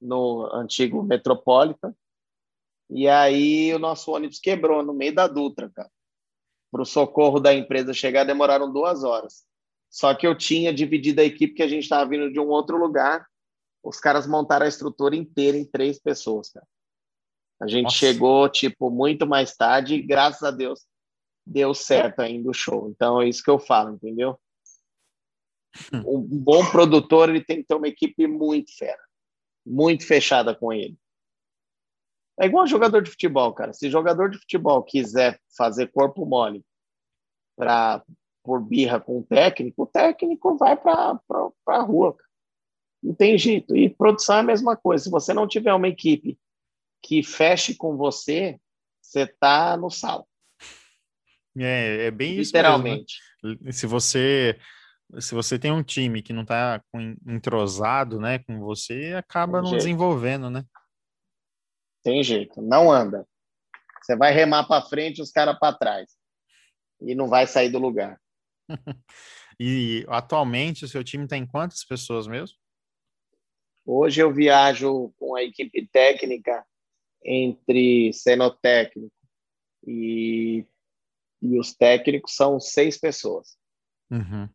[0.00, 1.94] no antigo Metropolitan,
[2.88, 5.90] e aí o nosso ônibus quebrou no meio da Dutra, cara.
[6.70, 9.44] Para o socorro da empresa chegar, demoraram duas horas.
[9.90, 12.76] Só que eu tinha dividido a equipe que a gente estava vindo de um outro
[12.76, 13.26] lugar.
[13.82, 16.66] Os caras montaram a estrutura inteira em três pessoas, cara.
[17.60, 17.96] A gente Nossa.
[17.96, 20.84] chegou, tipo, muito mais tarde e, graças a Deus,
[21.46, 22.90] deu certo ainda o show.
[22.90, 24.38] Então, é isso que eu falo, entendeu?
[26.06, 29.02] Um bom produtor, ele tem que ter uma equipe muito fera.
[29.64, 30.96] Muito fechada com ele.
[32.38, 33.72] É igual jogador de futebol, cara.
[33.72, 36.64] Se jogador de futebol quiser fazer corpo mole
[37.56, 38.02] para
[38.44, 41.18] por birra com o técnico, o técnico vai para
[41.66, 42.14] a rua.
[42.14, 42.30] Cara.
[43.02, 43.74] Não tem jeito.
[43.74, 45.04] E produção é a mesma coisa.
[45.04, 46.38] Se você não tiver uma equipe
[47.02, 48.60] que feche com você,
[49.02, 50.28] você está no sal.
[51.58, 52.50] É, é bem isso.
[52.50, 53.16] Literalmente.
[53.42, 53.72] Mesmo, né?
[53.72, 54.58] Se você
[55.20, 56.82] se você tem um time que não está
[57.26, 59.82] entrosado, né, com você, acaba não jeito.
[59.82, 60.64] desenvolvendo, né?
[62.06, 63.26] Tem jeito, não anda.
[64.00, 66.08] Você vai remar para frente, os caras para trás.
[67.00, 68.22] E não vai sair do lugar.
[69.58, 72.56] e atualmente o seu time está em quantas pessoas mesmo?
[73.84, 76.64] Hoje eu viajo com a equipe técnica
[77.24, 79.10] entre cenotécnico
[79.84, 80.64] e,
[81.42, 83.58] e os técnicos são seis pessoas.
[84.12, 84.48] Uhum.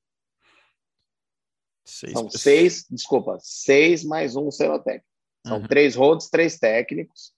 [1.83, 2.41] Seis são pessoas.
[2.41, 5.05] seis, desculpa, seis mais um cenotécnico.
[5.45, 5.67] São uhum.
[5.67, 7.33] três rodos, três técnicos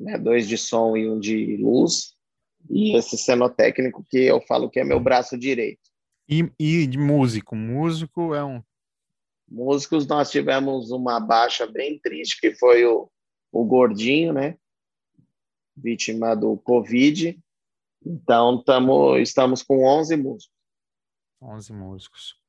[0.00, 2.16] né, dois de som e um de luz,
[2.68, 5.90] e esse cenotécnico que eu falo que é meu braço direito.
[6.28, 7.54] E, e de músico?
[7.54, 8.62] Músico é um.
[9.48, 13.10] Músicos, nós tivemos uma baixa bem triste, que foi o,
[13.52, 14.56] o Gordinho, né?
[15.76, 17.38] Vítima do Covid.
[18.06, 20.54] Então, tamo, estamos com 11 músicos.
[21.42, 22.40] 11 músicos.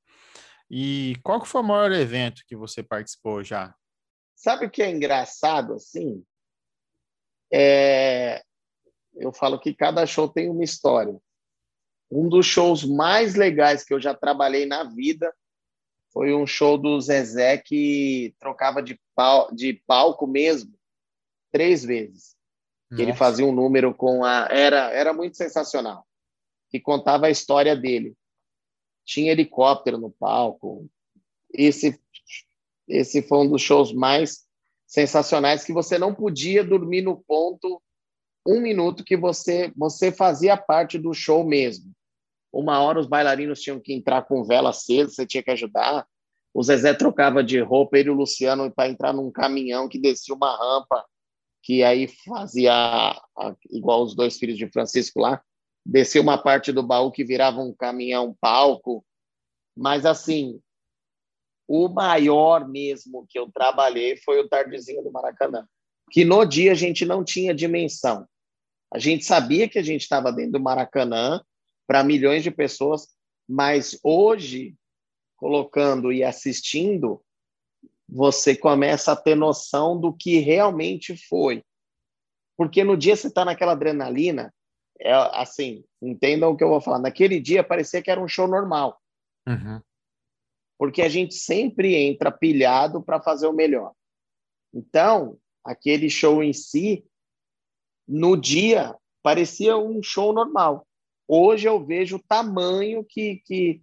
[0.70, 3.76] E qual que foi o maior evento que você participou já?
[4.36, 6.24] Sabe o que é engraçado, assim?
[7.52, 8.42] É,
[9.16, 11.20] eu falo que cada show tem uma história.
[12.10, 15.34] Um dos shows mais legais que eu já trabalhei na vida
[16.12, 20.74] foi um show do Zezé que trocava de, pal de palco mesmo
[21.52, 22.36] três vezes.
[22.92, 24.50] Ele fazia um número com a.
[24.52, 26.06] Era, era muito sensacional.
[26.70, 28.16] Que contava a história dele.
[29.06, 30.90] Tinha helicóptero no palco.
[31.54, 31.98] Esse,
[32.88, 34.46] esse foi um dos shows mais
[34.92, 37.82] sensacionais que você não podia dormir no ponto
[38.46, 41.94] um minuto que você você fazia parte do show mesmo.
[42.52, 46.06] Uma hora os bailarinos tinham que entrar com vela acesa, você tinha que ajudar.
[46.54, 50.36] O Zezé trocava de roupa, ele e o Luciano para entrar num caminhão que descia
[50.36, 51.06] uma rampa,
[51.64, 53.16] que aí fazia
[53.70, 55.42] igual os dois filhos de Francisco lá,
[55.86, 59.06] descia uma parte do baú que virava um caminhão palco.
[59.74, 60.60] Mas assim,
[61.74, 65.66] o maior mesmo que eu trabalhei foi o Tardezinho do Maracanã,
[66.12, 68.28] que no dia a gente não tinha dimensão.
[68.94, 71.42] A gente sabia que a gente estava dentro do Maracanã
[71.88, 73.08] para milhões de pessoas,
[73.48, 74.76] mas hoje,
[75.38, 77.24] colocando e assistindo,
[78.06, 81.64] você começa a ter noção do que realmente foi.
[82.58, 84.54] Porque no dia você está naquela adrenalina,
[85.00, 87.00] é assim, entendam o que eu vou falar.
[87.00, 89.00] Naquele dia parecia que era um show normal.
[89.48, 89.82] Uhum
[90.82, 93.94] porque a gente sempre entra pilhado para fazer o melhor.
[94.74, 97.06] Então, aquele show em si,
[98.08, 100.88] no dia, parecia um show normal.
[101.28, 103.80] Hoje eu vejo o tamanho que, que,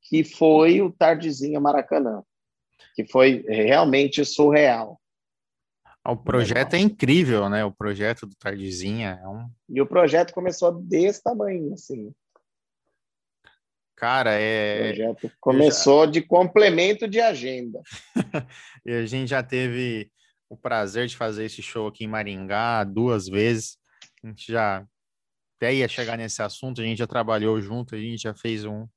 [0.00, 2.22] que foi o Tardezinha Maracanã,
[2.94, 4.98] que foi realmente surreal.
[6.02, 7.62] O projeto é incrível, né?
[7.62, 9.50] O projeto do Tardezinha é um.
[9.68, 12.10] E o projeto começou desse tamanho, assim.
[14.02, 14.80] Cara, é.
[14.80, 16.10] O projeto começou já...
[16.10, 17.80] de complemento de agenda.
[18.84, 20.10] e a gente já teve
[20.50, 23.78] o prazer de fazer esse show aqui em Maringá duas vezes.
[24.20, 24.84] A gente já
[25.56, 28.88] até ia chegar nesse assunto, a gente já trabalhou junto, a gente já fez um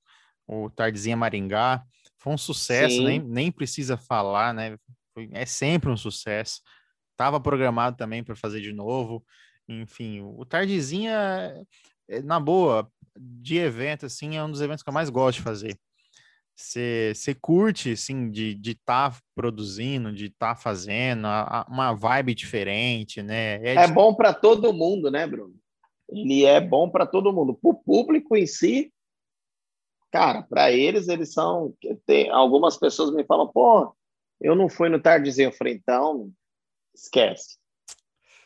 [0.48, 1.84] o Tardezinha Maringá.
[2.18, 4.76] Foi um sucesso, nem, nem precisa falar, né?
[5.14, 6.62] Foi, é sempre um sucesso.
[7.16, 9.24] Tava programado também para fazer de novo.
[9.70, 11.64] Enfim, o Tardezinha,
[12.10, 15.44] é, na boa, de evento, assim, é um dos eventos que eu mais gosto de
[15.44, 15.80] fazer.
[16.56, 22.34] Você curte, assim, de estar tá produzindo, de estar tá fazendo, a, a, uma vibe
[22.34, 23.56] diferente, né?
[23.62, 25.54] É, é bom para todo mundo, né, Bruno?
[26.08, 27.54] Ele é bom para todo mundo.
[27.56, 28.94] Para o público em si,
[30.12, 31.74] cara, para eles, eles são.
[32.06, 33.94] Tem, algumas pessoas me falam, pô,
[34.40, 35.50] eu não fui no Tardezinho.
[35.50, 36.32] Eu falei, então,
[36.94, 37.58] esquece.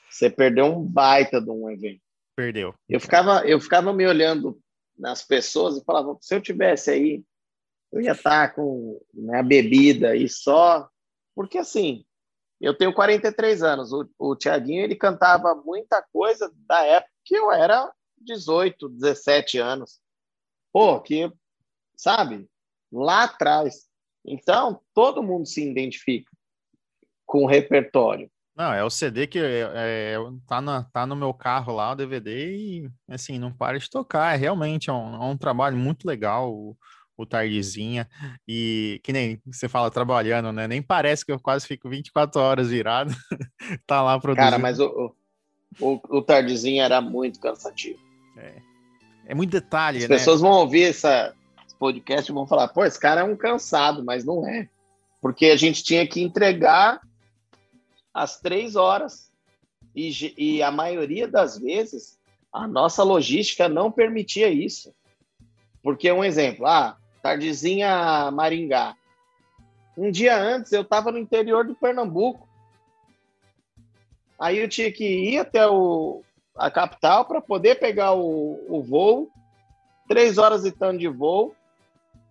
[0.10, 2.02] Você perdeu um baita de um evento.
[2.40, 2.74] Perdeu.
[2.88, 4.58] Eu ficava, eu ficava me olhando
[4.98, 7.22] nas pessoas e falava, se eu tivesse aí,
[7.92, 10.90] eu ia estar com né, a bebida e só.
[11.36, 12.06] Porque assim,
[12.62, 13.92] eu tenho 43 anos.
[13.92, 20.00] O, o Tiaguinho ele cantava muita coisa da época que eu era 18, 17 anos.
[20.72, 21.30] Pô, que
[21.94, 22.50] sabe?
[22.90, 23.90] Lá atrás.
[24.24, 26.32] Então, todo mundo se identifica
[27.26, 28.32] com o repertório.
[28.60, 31.96] Não, é o CD que é, é, tá, na, tá no meu carro lá, o
[31.96, 34.36] DVD, e assim, não para de tocar.
[34.36, 36.76] É realmente é um, é um trabalho muito legal o,
[37.16, 38.06] o Tardezinha.
[38.46, 40.68] E que nem você fala trabalhando, né?
[40.68, 43.16] Nem parece que eu quase fico 24 horas virado.
[43.88, 44.52] tá lá produzindo.
[44.52, 45.16] Cara, mas o,
[45.80, 48.00] o, o Tardezinha era muito cansativo.
[48.36, 48.56] É,
[49.28, 50.16] é muito detalhe, As né?
[50.16, 51.34] As pessoas vão ouvir essa,
[51.80, 54.68] podcast vão falar, pô, esse cara é um cansado, mas não é.
[55.22, 57.00] Porque a gente tinha que entregar
[58.20, 59.32] às três horas.
[59.96, 62.20] E, e a maioria das vezes,
[62.52, 64.94] a nossa logística não permitia isso.
[65.82, 68.96] Porque, um exemplo, ah, tardezinha Maringá.
[69.98, 72.48] Um dia antes, eu estava no interior do Pernambuco.
[74.38, 76.22] Aí eu tinha que ir até o,
[76.56, 79.30] a capital para poder pegar o, o voo,
[80.08, 81.56] três horas e tanto de voo,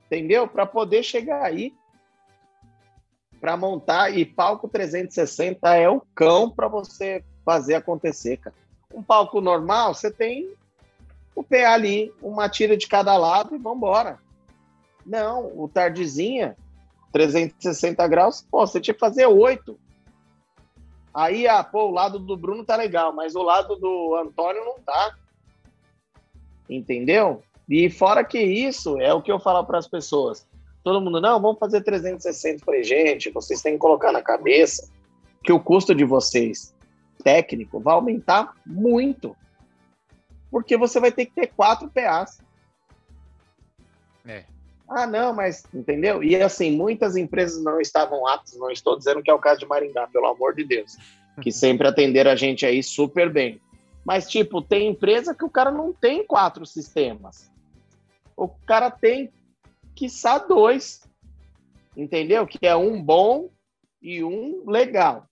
[0.06, 0.46] entendeu?
[0.48, 1.74] Para poder chegar aí,
[3.40, 8.54] para montar, e palco 360 é o cão para você fazer acontecer, cara.
[8.92, 10.52] Um palco normal, você tem
[11.34, 14.18] o pé ali, uma tira de cada lado e vambora.
[15.06, 16.56] Não, o tardezinha,
[17.12, 19.78] 360 graus, pô, você tinha que fazer oito.
[21.14, 24.80] Aí, ah, pô, o lado do Bruno tá legal, mas o lado do Antônio não
[24.80, 25.14] tá.
[26.68, 27.42] Entendeu?
[27.68, 30.46] E fora que isso, é o que eu falo para as pessoas.
[30.88, 32.62] Todo mundo, não, vamos fazer 360.
[32.62, 34.88] Eu falei, gente, vocês têm que colocar na cabeça
[35.44, 36.74] que o custo de vocês,
[37.22, 39.36] técnico, vai aumentar muito.
[40.50, 42.40] Porque você vai ter que ter quatro PAs.
[44.26, 44.44] É.
[44.88, 46.24] Ah, não, mas entendeu?
[46.24, 49.66] E assim, muitas empresas não estavam aptas, não estou dizendo que é o caso de
[49.66, 50.96] Maringá, pelo amor de Deus,
[51.42, 53.60] que sempre atenderam a gente aí super bem.
[54.06, 57.50] Mas, tipo, tem empresa que o cara não tem quatro sistemas
[58.38, 59.30] o cara tem,
[59.98, 61.00] quiçá, dois,
[61.96, 62.46] entendeu?
[62.46, 63.50] Que é um bom
[64.00, 65.26] e um legal.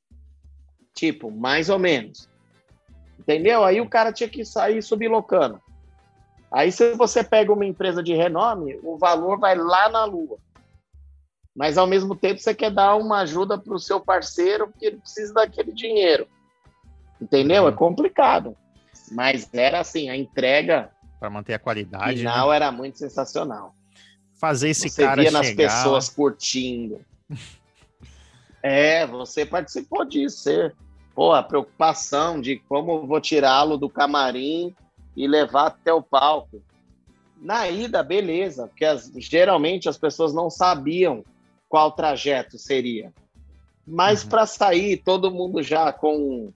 [0.92, 2.28] Tipo, mais ou menos.
[3.18, 3.62] Entendeu?
[3.62, 5.60] Aí o cara tinha que sair sublocando.
[6.50, 10.38] Aí, se você pega uma empresa de renome, o valor vai lá na lua.
[11.54, 14.98] Mas, ao mesmo tempo, você quer dar uma ajuda para o seu parceiro, porque ele
[14.98, 16.26] precisa daquele dinheiro.
[17.20, 17.68] Entendeu?
[17.68, 18.56] É complicado.
[19.12, 22.18] Mas era assim, a entrega para manter a qualidade.
[22.18, 22.56] Final né?
[22.56, 23.75] era muito sensacional.
[24.38, 25.42] Fazer esse você cara via chegar...
[25.42, 27.00] nas pessoas curtindo.
[28.62, 30.38] é, você participou disso.
[30.38, 30.72] Você,
[31.14, 34.74] pô, a preocupação de como vou tirá-lo do camarim
[35.16, 36.62] e levar até o palco.
[37.40, 41.24] Na ida, beleza, porque as, geralmente as pessoas não sabiam
[41.68, 43.12] qual trajeto seria.
[43.86, 44.30] Mas uhum.
[44.30, 46.52] para sair, todo mundo já com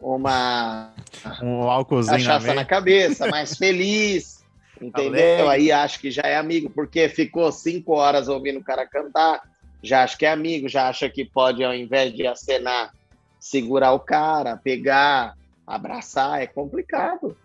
[0.00, 0.92] uma
[1.42, 4.37] um álcoolzinho cachaça na, na cabeça, mais feliz,
[4.80, 5.48] entendeu?
[5.48, 9.42] Aí acho que já é amigo, porque ficou cinco horas ouvindo o cara cantar,
[9.82, 12.92] já acha que é amigo, já acha que pode, ao invés de acenar,
[13.38, 17.36] segurar o cara, pegar, abraçar, é complicado,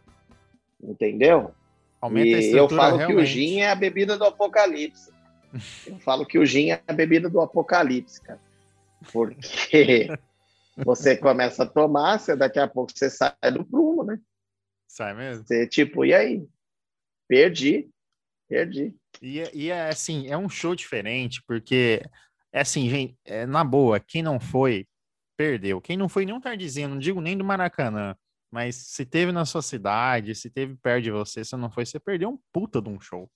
[0.81, 1.51] entendeu?
[2.01, 3.17] Aumenta e eu falo realmente.
[3.17, 5.11] que o gin é a bebida do apocalipse.
[5.85, 8.39] Eu falo que o gin é a bebida do apocalipse, cara.
[9.11, 10.09] Porque
[10.77, 14.19] Você começa a tomar, você, daqui a pouco você sai do prumo, né?
[14.87, 15.45] Sai mesmo.
[15.45, 16.47] Você, tipo, e aí?
[17.33, 17.89] Perdi.
[18.47, 18.95] Perdi.
[19.19, 21.99] E, é, e é assim, é um show diferente, porque
[22.51, 24.85] é assim, gente, é, na boa, quem não foi,
[25.35, 25.81] perdeu.
[25.81, 28.15] Quem não foi nem um tardezinho, não digo nem do Maracanã,
[28.51, 31.99] mas se teve na sua cidade, se teve perto de você, se não foi, você
[31.99, 33.27] perdeu um puta de um show.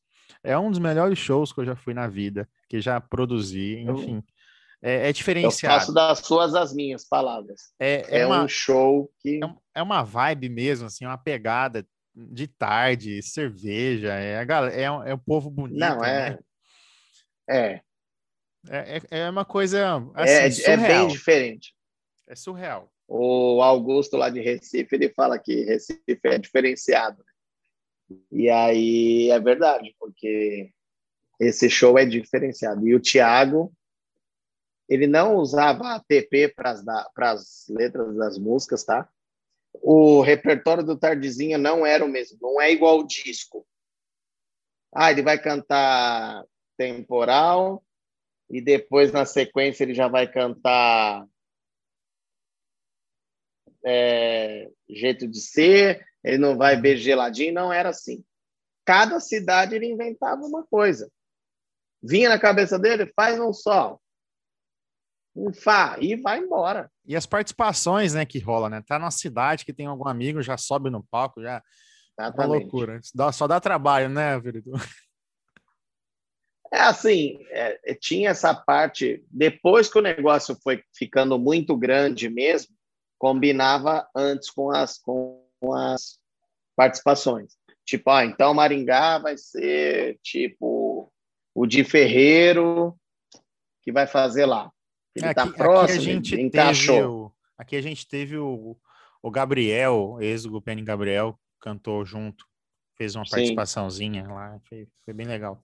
[0.44, 4.24] é um dos melhores shows que eu já fui na vida, que já produzi, enfim.
[4.80, 5.74] É, é diferenciado.
[5.74, 7.74] Eu faço das suas as minhas palavras.
[7.80, 9.40] É, é, é uma, um show que.
[9.44, 11.84] É, é uma vibe mesmo, assim, uma pegada
[12.18, 15.78] de tarde, cerveja, é, a galera, é, é o povo bonito.
[15.78, 16.32] Não, é.
[16.32, 16.40] Né?
[17.50, 17.82] É.
[18.70, 19.98] É, é uma coisa.
[20.16, 21.74] Assim, é, é bem diferente.
[22.28, 22.92] É surreal.
[23.08, 27.24] O Augusto lá de Recife, ele fala que Recife é diferenciado.
[28.32, 30.72] E aí é verdade, porque
[31.40, 32.86] esse show é diferenciado.
[32.88, 33.72] E o Thiago,
[34.90, 36.72] ele não usava ATP para
[37.32, 39.08] as letras das músicas, tá?
[39.82, 43.66] O repertório do Tardezinha não era o mesmo, não é igual o disco.
[44.94, 46.44] Ah, ele vai cantar
[46.78, 47.84] Temporal
[48.50, 51.28] e depois na sequência ele já vai cantar
[53.84, 58.24] é, jeito de ser, ele não vai ver geladinho, não era assim.
[58.86, 61.12] Cada cidade ele inventava uma coisa.
[62.02, 64.02] Vinha na cabeça dele, faz um sol,
[65.38, 66.90] um fá e vai embora.
[67.06, 68.84] E as participações, né, que rola, né?
[68.86, 71.62] Tá na cidade que tem algum amigo, já sobe no palco, já
[72.20, 73.00] é uma loucura.
[73.14, 74.82] Dá, só dá trabalho, né, vereador?
[76.74, 79.24] É assim, é, tinha essa parte.
[79.30, 82.76] Depois que o negócio foi ficando muito grande mesmo,
[83.18, 86.20] combinava antes com as, com as
[86.76, 87.54] participações.
[87.86, 91.12] Tipo, ah, então Maringá vai ser tipo
[91.56, 92.98] o de Ferreiro
[93.82, 94.70] que vai fazer lá.
[95.18, 97.26] Ele é, tá aqui, próximo, aqui a gente encaixou.
[97.26, 98.78] O, aqui a gente teve o,
[99.22, 102.46] o Gabriel, ex-Go Penny Gabriel, cantou junto,
[102.96, 105.64] fez uma participaçãozinha lá, foi, foi bem legal.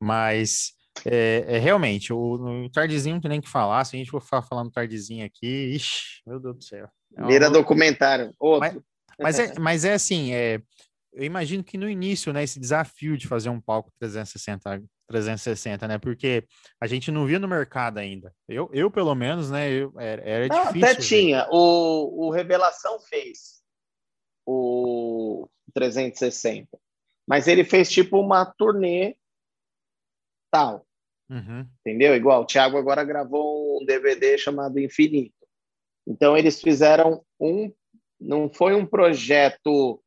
[0.00, 0.74] Mas
[1.04, 3.84] é, é, realmente, o, Tardezinho não tem nem que falar.
[3.84, 6.88] Se a gente for falar falando Tardezinho aqui, ixi, meu Deus do céu.
[7.16, 8.32] É Vira documentário.
[8.38, 8.60] Outro.
[8.60, 8.78] Mas,
[9.18, 10.62] mas, é, mas é assim, é,
[11.12, 15.98] eu imagino que no início, né, esse desafio de fazer um palco 360, 360, né,
[15.98, 16.44] porque
[16.80, 18.34] a gente não via no mercado ainda.
[18.48, 20.88] Eu, eu pelo menos, né, eu, era, era não, difícil.
[20.88, 21.48] Até tinha.
[21.50, 23.62] O, o Revelação fez
[24.46, 26.78] o 360,
[27.26, 29.16] mas ele fez tipo uma turnê
[30.50, 30.86] tal.
[31.28, 31.66] Uhum.
[31.80, 32.14] Entendeu?
[32.14, 35.34] Igual o Thiago agora gravou um DVD chamado Infinito.
[36.06, 37.72] Então eles fizeram um.
[38.18, 40.02] Não foi um projeto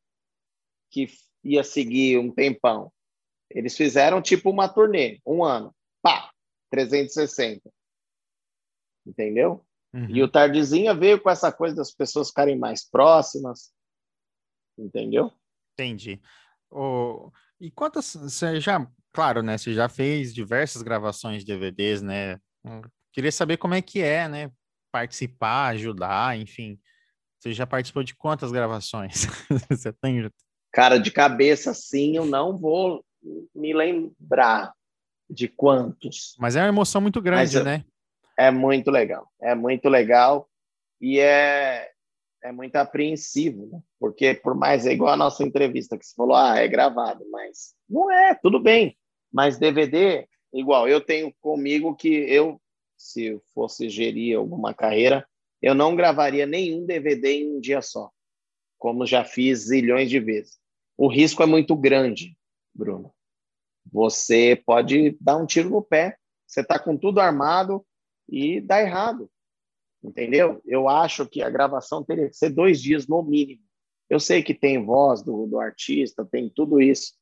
[0.89, 1.08] que
[1.43, 2.91] ia seguir um tempão.
[3.52, 5.74] Eles fizeram tipo uma turnê, um ano.
[6.02, 6.32] Pá,
[6.70, 7.70] 360.
[9.06, 9.66] Entendeu?
[9.93, 10.08] Uhum.
[10.10, 13.72] E o Tardezinha veio com essa coisa das pessoas ficarem mais próximas.
[14.78, 15.32] Entendeu?
[15.74, 16.22] Entendi.
[16.70, 18.16] Oh, e quantas.
[18.16, 19.58] Você já claro, né?
[19.58, 22.39] Você já fez diversas gravações de DVDs, né?
[22.64, 22.82] Hum,
[23.12, 24.52] queria saber como é que é, né?
[24.91, 26.80] Participar, ajudar, enfim.
[27.39, 29.26] Você já participou de quantas gravações?
[29.70, 30.30] Você tem?
[30.72, 33.04] Cara, de cabeça, sim, eu não vou
[33.53, 34.74] me lembrar
[35.30, 36.36] de quantos.
[36.39, 37.86] Mas é uma emoção muito grande, Mas, né?
[38.38, 40.49] É muito legal, é muito legal
[41.01, 41.91] e é,
[42.41, 43.80] é muito apreensivo, né?
[43.99, 47.76] porque por mais é igual a nossa entrevista que você falou, ah, é gravado, mas
[47.88, 48.97] não é, tudo bem.
[49.32, 52.59] Mas DVD, igual, eu tenho comigo que eu,
[52.97, 55.28] se fosse gerir alguma carreira,
[55.61, 58.09] eu não gravaria nenhum DVD em um dia só,
[58.78, 60.57] como já fiz zilhões de vezes.
[60.97, 62.38] O risco é muito grande,
[62.80, 63.13] Bruno.
[63.91, 66.17] Você pode dar um tiro no pé,
[66.47, 67.86] você está com tudo armado
[68.27, 69.30] e dá errado.
[70.01, 70.61] Entendeu?
[70.65, 73.61] Eu acho que a gravação teria que ser dois dias no mínimo.
[74.09, 77.13] Eu sei que tem voz do, do artista, tem tudo isso,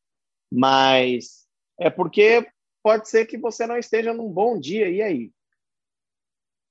[0.51, 1.45] mas
[1.79, 2.47] é porque
[2.81, 5.31] pode ser que você não esteja num bom dia, e aí?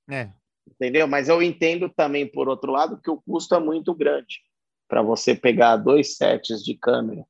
[0.09, 0.31] É.
[0.65, 1.07] Entendeu?
[1.07, 4.41] Mas eu entendo também, por outro lado, que o custo é muito grande
[4.87, 7.25] para você pegar dois sets de câmera,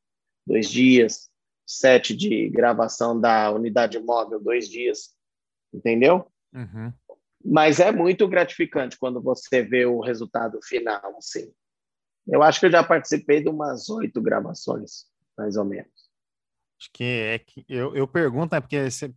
[0.46, 1.27] dois dias,
[1.68, 5.10] set de gravação da unidade móvel, dois dias,
[5.74, 6.32] entendeu?
[6.54, 6.94] Uhum.
[7.44, 11.52] Mas é muito gratificante quando você vê o resultado final, assim.
[12.26, 15.06] Eu acho que eu já participei de umas oito gravações,
[15.38, 15.92] mais ou menos.
[16.80, 19.14] Acho que é que eu, eu pergunto, né, porque você,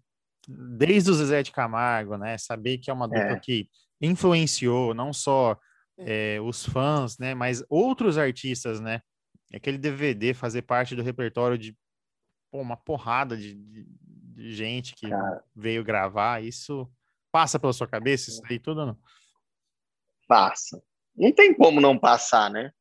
[0.49, 3.41] desde o Zezé de Camargo, né, saber que é uma dupla é.
[3.41, 3.69] que
[4.01, 5.59] influenciou não só
[5.99, 9.03] é, os fãs, né, mas outros artistas, né,
[9.53, 11.77] aquele DVD fazer parte do repertório de
[12.51, 15.45] pô, uma porrada de, de, de gente que Cara.
[15.55, 16.91] veio gravar, isso
[17.31, 18.99] passa pela sua cabeça isso aí tudo não?
[20.27, 20.83] Passa.
[21.17, 22.73] Não tem como não passar, né?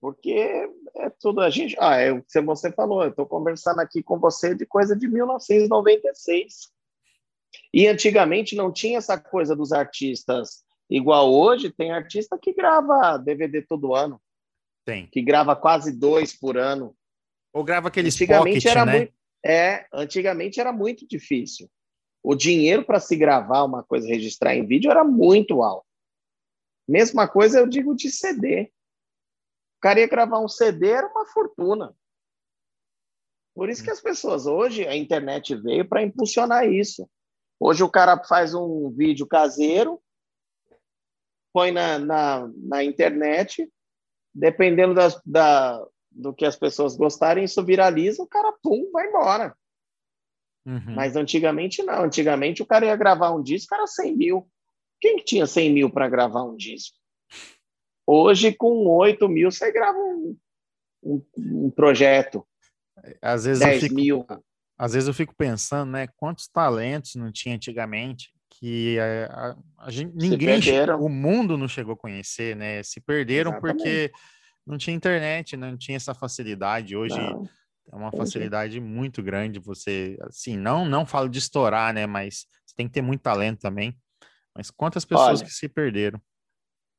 [0.00, 1.76] Porque é tudo a gente.
[1.80, 5.08] Ah, é o que você falou, eu estou conversando aqui com você de coisa de
[5.08, 6.72] 1996.
[7.72, 13.62] E antigamente não tinha essa coisa dos artistas igual hoje, tem artista que grava DVD
[13.62, 14.20] todo ano.
[14.84, 15.08] Tem.
[15.08, 16.96] Que grava quase dois por ano.
[17.56, 18.98] Ou grava aqueles Antigamente pocket, era né?
[18.98, 19.14] Muito...
[19.42, 21.70] É, antigamente era muito difícil.
[22.22, 25.86] O dinheiro para se gravar uma coisa, registrar em vídeo, era muito alto.
[26.86, 28.70] Mesma coisa eu digo de CD.
[29.78, 31.96] O cara ia gravar um CD, era uma fortuna.
[33.54, 37.08] Por isso que as pessoas, hoje, a internet veio para impulsionar isso.
[37.58, 39.98] Hoje o cara faz um vídeo caseiro,
[41.54, 43.66] põe na, na, na internet,
[44.34, 45.82] dependendo das, da,
[46.16, 49.54] do que as pessoas gostarem, isso viraliza, o cara, pum, vai embora.
[50.64, 50.94] Uhum.
[50.94, 52.04] Mas antigamente não.
[52.04, 54.48] Antigamente o cara ia gravar um disco, era 100 mil.
[55.00, 56.96] Quem que tinha 100 mil para gravar um disco?
[58.06, 60.36] Hoje, com 8 mil, você grava um,
[61.02, 62.46] um, um projeto.
[63.20, 64.26] Às vezes 10 eu fico, mil.
[64.78, 66.08] Às vezes eu fico pensando, né?
[66.16, 70.60] Quantos talentos não tinha antigamente que a, a, a gente, ninguém,
[70.98, 72.82] o mundo não chegou a conhecer, né?
[72.82, 73.76] Se perderam Exatamente.
[73.76, 74.12] porque
[74.66, 75.70] não tinha internet, né?
[75.70, 76.96] não tinha essa facilidade.
[76.96, 77.48] Hoje não.
[77.92, 79.60] é uma facilidade muito grande.
[79.60, 82.06] Você, assim, não, não falo de estourar, né?
[82.06, 83.96] Mas você tem que ter muito talento também.
[84.54, 86.20] Mas quantas pessoas Olha, que se perderam?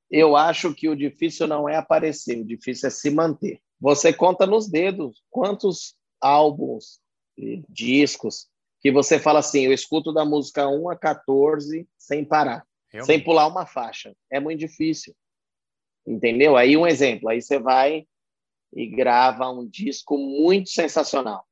[0.10, 3.60] Eu acho que o difícil não é aparecer, o difícil é se manter.
[3.80, 7.00] Você conta nos dedos quantos álbuns,
[7.70, 8.48] discos
[8.80, 13.08] que você fala assim, eu escuto da música 1 a 14 sem parar, Realmente.
[13.08, 14.16] sem pular uma faixa.
[14.32, 15.16] É muito difícil.
[16.08, 16.56] Entendeu?
[16.56, 18.08] Aí um exemplo, aí você vai
[18.74, 21.46] e grava um disco muito sensacional.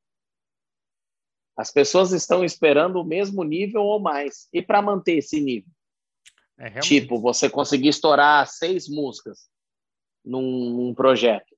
[1.56, 4.48] As pessoas estão esperando o mesmo nível ou mais.
[4.52, 5.70] E para manter esse nível?
[6.58, 9.48] É, tipo, você conseguir estourar seis músicas
[10.24, 11.54] num, num, projeto.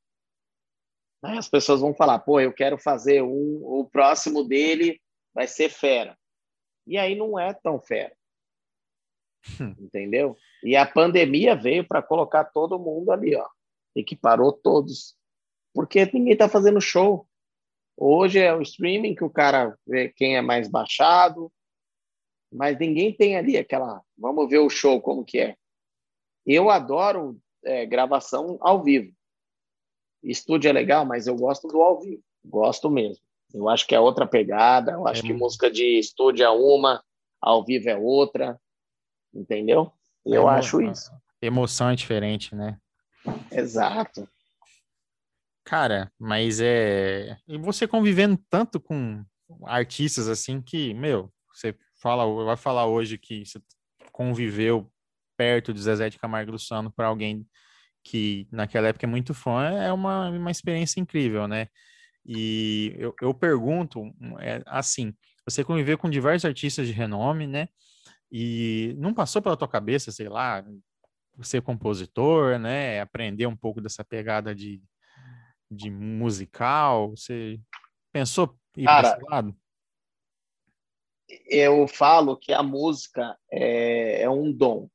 [1.22, 5.00] Aí as pessoas vão falar, pô, eu quero fazer um, o próximo dele
[5.32, 6.18] vai ser fera.
[6.86, 8.16] E aí não é tão fera.
[9.60, 9.74] Hum.
[9.78, 10.36] Entendeu?
[10.62, 13.46] E a pandemia veio para colocar todo mundo ali, ó.
[13.94, 15.16] Equiparou todos.
[15.74, 17.26] Porque ninguém está fazendo show.
[17.96, 21.50] Hoje é o streaming que o cara vê quem é mais baixado,
[22.52, 24.02] mas ninguém tem ali aquela.
[24.16, 25.56] Vamos ver o show como que é.
[26.46, 29.12] Eu adoro é, gravação ao vivo.
[30.22, 32.22] Estúdio é legal, mas eu gosto do ao vivo.
[32.44, 33.22] Gosto mesmo.
[33.52, 34.92] Eu acho que é outra pegada.
[34.92, 35.26] Eu acho é.
[35.26, 37.02] que música de estúdio é uma,
[37.40, 38.60] ao vivo é outra.
[39.32, 39.92] Entendeu?
[40.24, 41.10] Eu é acho isso.
[41.40, 42.78] Emoção é diferente, né?
[43.50, 44.28] Exato.
[45.64, 47.36] Cara, mas é.
[47.46, 49.24] E você convivendo tanto com
[49.64, 53.60] artistas assim que, meu, você fala, vai falar hoje que você
[54.12, 54.90] conviveu
[55.36, 57.46] perto de Zezé de Camargo e Luciano para alguém
[58.02, 61.68] que naquela época é muito fã, é uma, uma experiência incrível, né?
[62.24, 64.02] E eu, eu pergunto,
[64.40, 65.14] é, assim,
[65.46, 67.68] você conviveu com diversos artistas de renome, né?
[68.30, 70.64] E não passou pela tua cabeça, sei lá,
[71.42, 73.00] ser compositor, né?
[73.00, 74.82] Aprender um pouco dessa pegada de,
[75.70, 77.10] de musical?
[77.10, 77.58] Você
[78.12, 79.56] pensou ir para esse lado?
[81.46, 84.88] Eu falo que a música é, é um dom.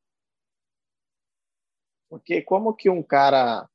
[2.09, 3.67] Porque como que um cara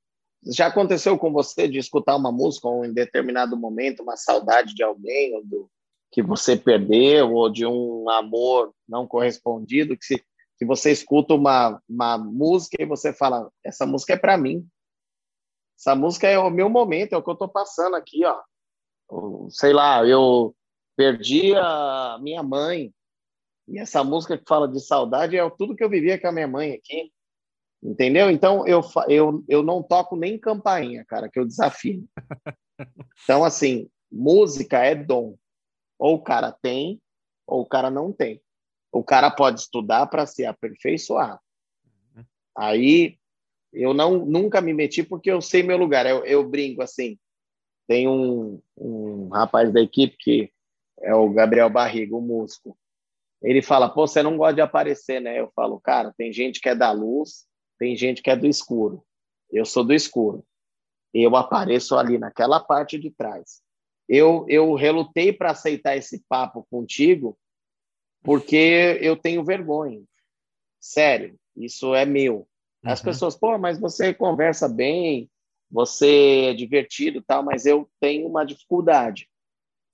[0.47, 4.83] já aconteceu com você de escutar uma música ou em determinado momento uma saudade de
[4.83, 5.71] alguém ou do
[6.11, 10.25] que você perdeu ou de um amor não correspondido que se
[10.59, 14.67] que você escuta uma, uma música e você fala essa música é para mim
[15.79, 18.41] essa música é o meu momento é o que eu estou passando aqui ó
[19.51, 20.55] sei lá eu
[20.97, 22.93] perdi a minha mãe
[23.69, 26.49] e essa música que fala de saudade é tudo que eu vivia com a minha
[26.49, 27.13] mãe aqui
[27.83, 28.29] Entendeu?
[28.31, 32.05] Então, eu, eu, eu não toco nem campainha, cara, que eu desafio.
[33.25, 35.37] Então, assim, música é dom.
[35.99, 37.01] Ou o cara tem,
[37.47, 38.41] ou o cara não tem.
[38.93, 41.41] O cara pode estudar para se aperfeiçoar.
[42.57, 43.19] Aí,
[43.73, 46.07] eu não nunca me meti porque eu sei meu lugar.
[46.07, 47.19] Eu, eu brinco assim.
[47.87, 50.53] Tem um, um rapaz da equipe que
[51.01, 52.77] é o Gabriel Barriga, o músico.
[53.41, 55.39] Ele fala, pô, você não gosta de aparecer, né?
[55.39, 57.47] Eu falo, cara, tem gente que é da luz,
[57.79, 59.05] tem gente que é do escuro.
[59.51, 60.45] Eu sou do escuro.
[61.15, 63.63] Eu apareço ali naquela parte de trás.
[64.09, 67.39] Eu, eu relutei para aceitar esse papo contigo
[68.23, 70.03] porque eu tenho vergonha.
[70.81, 72.47] Sério, isso é meu.
[72.85, 73.05] As uhum.
[73.07, 75.31] pessoas, pô, mas você conversa bem,
[75.71, 79.29] você é divertido tal, mas eu tenho uma dificuldade.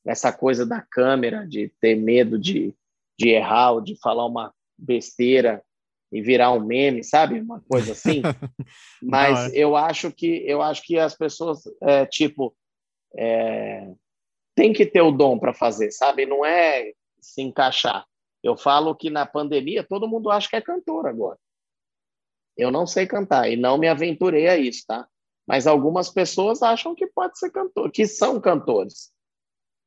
[0.06, 2.74] Essa coisa da câmera, de ter medo de,
[3.18, 5.62] de errar ou de falar uma besteira
[6.12, 7.40] e virar um meme, sabe?
[7.40, 8.22] Uma coisa assim.
[9.02, 9.50] Mas Não, é.
[9.54, 12.54] eu acho que eu acho que as pessoas é, tipo
[13.16, 13.92] é,
[14.54, 16.26] tem que ter o dom para fazer, sabe?
[16.26, 18.06] Não é se encaixar.
[18.42, 21.38] Eu falo que na pandemia todo mundo acha que é cantor agora.
[22.56, 25.08] Eu não sei cantar e não me aventurei a isso, tá?
[25.46, 29.12] Mas algumas pessoas acham que pode ser cantor, que são cantores.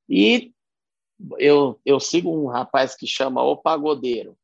[0.09, 0.53] E
[1.37, 4.37] eu, eu sigo um rapaz que chama O Pagodeiro.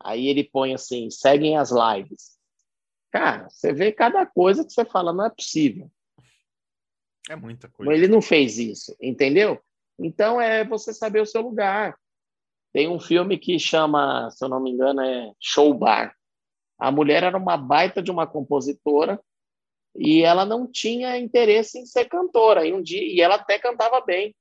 [0.00, 2.38] Aí ele põe assim: seguem as lives.
[3.10, 5.90] Cara, você vê cada coisa que você fala, não é possível.
[7.28, 7.92] É muita coisa.
[7.92, 9.60] Ele não fez isso, entendeu?
[9.98, 11.98] Então é você saber o seu lugar.
[12.72, 16.14] Tem um filme que chama, se eu não me engano, é Show Bar.
[16.78, 19.20] A mulher era uma baita de uma compositora
[19.96, 22.66] e ela não tinha interesse em ser cantora.
[22.66, 24.34] E um dia, e ela até cantava bem.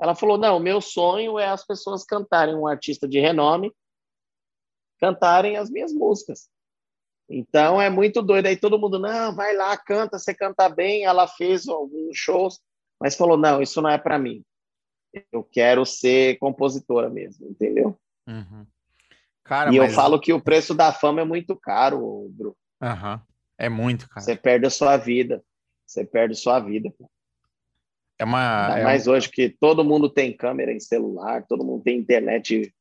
[0.00, 3.72] Ela falou: "Não, meu sonho é as pessoas cantarem um artista de renome,
[5.00, 6.51] cantarem as minhas músicas".
[7.32, 8.46] Então é muito doido.
[8.46, 11.04] Aí todo mundo, não, vai lá, canta, você canta bem.
[11.04, 12.60] Ela fez alguns shows,
[13.00, 14.44] mas falou: não, isso não é para mim.
[15.30, 17.98] Eu quero ser compositora mesmo, entendeu?
[18.28, 18.66] Uhum.
[19.44, 19.90] Cara, e mas...
[19.90, 22.56] eu falo que o preço da fama é muito caro, Bruno.
[22.82, 23.20] Uhum.
[23.58, 24.20] É muito, cara.
[24.20, 25.42] Você perde a sua vida.
[25.86, 26.92] Você perde a sua vida.
[28.18, 28.78] É uma.
[28.78, 32.72] é mais hoje que todo mundo tem câmera em celular, todo mundo tem internet.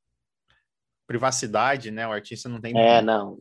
[1.07, 2.07] Privacidade, né?
[2.07, 2.78] O artista não tem.
[2.78, 3.40] É, não.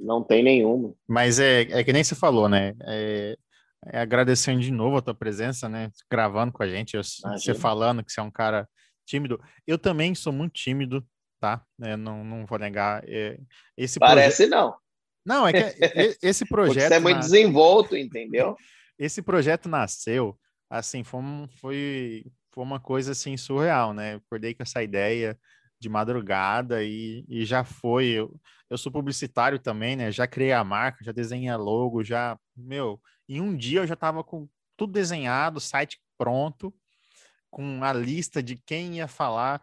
[0.00, 0.94] Não tem nenhuma.
[1.06, 2.74] Mas é, é que nem você falou, né?
[2.82, 3.36] É,
[3.86, 5.90] é agradecendo de novo a tua presença, né?
[6.10, 8.68] Gravando com a gente, eu, você falando que você é um cara
[9.06, 9.40] tímido.
[9.66, 11.06] Eu também sou muito tímido,
[11.40, 11.62] tá?
[11.82, 13.02] É, não, não vou negar.
[13.06, 13.38] É,
[13.76, 14.50] esse Parece proje...
[14.50, 14.76] não.
[15.24, 15.58] Não, é que
[16.22, 16.88] esse projeto.
[16.88, 18.56] Você é muito desenvolto, entendeu?
[18.98, 24.12] Esse projeto nasceu, assim, foi, um, foi, foi uma coisa assim surreal, né?
[24.12, 25.38] Eu acordei com essa ideia
[25.80, 28.06] de madrugada e, e já foi.
[28.08, 28.38] Eu,
[28.68, 30.12] eu sou publicitário também, né?
[30.12, 34.22] Já criei a marca, já desenhei logo, já, meu, em um dia eu já estava
[34.22, 36.74] com tudo desenhado, site pronto,
[37.50, 39.62] com a lista de quem ia falar,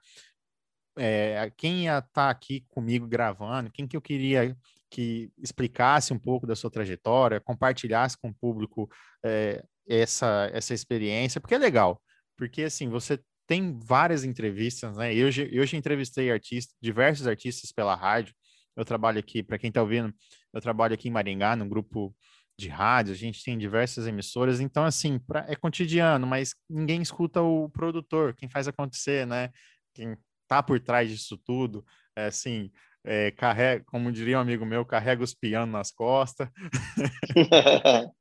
[0.97, 4.57] é, quem ia estar tá aqui comigo gravando, quem que eu queria
[4.89, 8.89] que explicasse um pouco da sua trajetória, compartilhasse com o público
[9.23, 12.01] é, essa, essa experiência, porque é legal,
[12.35, 15.13] porque assim, você tem várias entrevistas, né?
[15.15, 18.35] Eu, eu já entrevistei artistas, diversos artistas pela rádio.
[18.75, 20.13] Eu trabalho aqui, para quem está ouvindo,
[20.53, 22.15] eu trabalho aqui em Maringá, num grupo
[22.59, 27.41] de rádio, a gente tem diversas emissoras, então, assim, pra, é cotidiano, mas ninguém escuta
[27.41, 29.51] o produtor, quem faz acontecer, né?
[29.93, 30.17] Quem
[30.47, 32.71] tá por trás disso tudo, é assim,
[33.05, 36.49] é, carrega, como diria um amigo meu, carrega os pianos nas costas.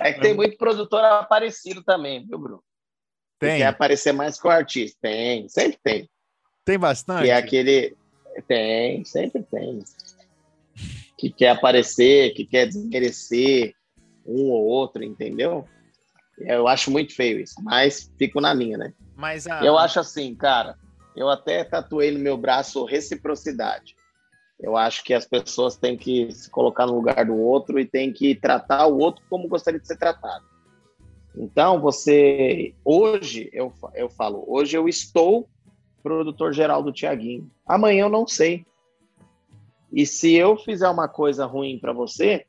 [0.00, 2.62] é que tem muito produtor aparecido também, viu, Bruno?
[3.46, 3.58] Tem.
[3.58, 4.98] quer aparecer mais que o artista.
[5.02, 6.10] Tem, sempre tem.
[6.64, 7.24] Tem bastante?
[7.24, 7.96] Que é aquele.
[8.46, 9.82] Tem, sempre tem.
[11.18, 13.74] Que quer aparecer, que quer desmerecer
[14.26, 15.66] um ou outro, entendeu?
[16.38, 18.92] Eu acho muito feio isso, mas fico na minha, né?
[19.14, 19.64] Mas a...
[19.64, 20.76] Eu acho assim, cara,
[21.14, 23.94] eu até tatuei no meu braço reciprocidade.
[24.58, 28.12] Eu acho que as pessoas têm que se colocar no lugar do outro e têm
[28.12, 30.44] que tratar o outro como gostaria de ser tratado.
[31.36, 32.74] Então, você.
[32.84, 35.48] Hoje, eu, eu falo, hoje eu estou
[36.02, 37.50] produtor geral do Tiaguinho.
[37.66, 38.66] Amanhã eu não sei.
[39.92, 42.44] E se eu fizer uma coisa ruim para você,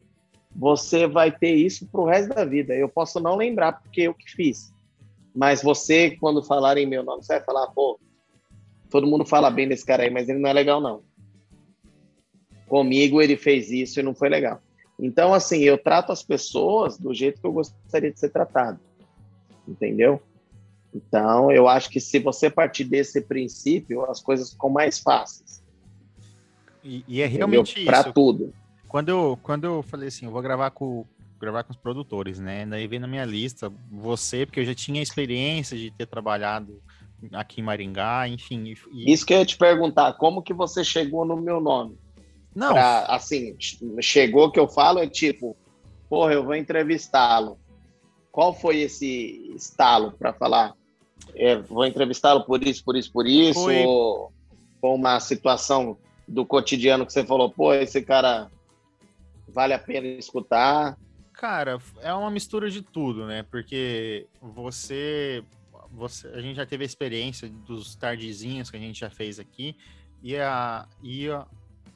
[0.56, 2.74] você vai ter isso pro resto da vida.
[2.74, 4.74] Eu posso não lembrar porque eu que fiz.
[5.36, 8.00] Mas você, quando falarem meu nome, você vai falar, pô,
[8.90, 11.04] todo mundo fala bem desse cara aí, mas ele não é legal, não.
[12.68, 14.62] Comigo ele fez isso e não foi legal.
[15.00, 18.80] Então, assim, eu trato as pessoas do jeito que eu gostaria de ser tratado.
[19.68, 20.22] Entendeu?
[20.94, 25.64] Então, eu acho que se você partir desse princípio, as coisas ficam mais fáceis.
[26.84, 28.54] E, e é realmente Para tudo.
[28.88, 31.06] Quando eu, quando eu falei assim, eu vou gravar com,
[31.40, 32.66] gravar com os produtores, né?
[32.66, 36.80] Daí veio na minha lista você, porque eu já tinha experiência de ter trabalhado
[37.32, 38.76] aqui em Maringá, enfim.
[38.92, 39.12] E...
[39.12, 41.98] Isso que eu ia te perguntar, como que você chegou no meu nome?
[42.56, 42.74] Não.
[42.74, 43.56] Pra, assim,
[44.02, 45.56] chegou que eu falo é tipo,
[46.10, 47.58] porra, eu vou entrevistá-lo.
[48.32, 50.74] Qual foi esse estalo para falar?
[51.36, 53.64] É, vou entrevistá-lo por isso, por isso, por isso?
[53.64, 53.86] Foi...
[53.86, 54.34] Ou,
[54.82, 55.98] ou uma situação
[56.28, 58.50] do cotidiano que você falou, pô, esse cara
[59.48, 60.98] vale a pena escutar?
[61.34, 63.44] Cara, é uma mistura de tudo, né?
[63.44, 65.44] Porque você,
[65.92, 69.76] você a gente já teve a experiência dos tardezinhos que a gente já fez aqui
[70.22, 71.46] e a, e a,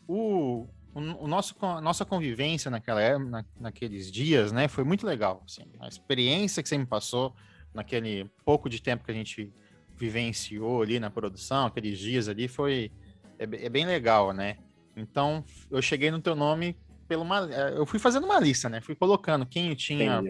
[0.08, 5.44] o, o, o nosso, a nossa convivência naquela, na, naqueles dias, né, foi muito legal.
[5.46, 7.36] Assim, a experiência que você me passou
[7.74, 9.54] naquele pouco de tempo que a gente
[9.96, 12.92] vivenciou ali na produção, aqueles dias ali, foi
[13.40, 14.58] é, é bem legal, né?
[14.96, 16.76] Então, eu cheguei no teu nome
[17.08, 18.82] pelo uma, é, eu fui fazendo uma lista, né?
[18.82, 20.24] Fui colocando quem tinha,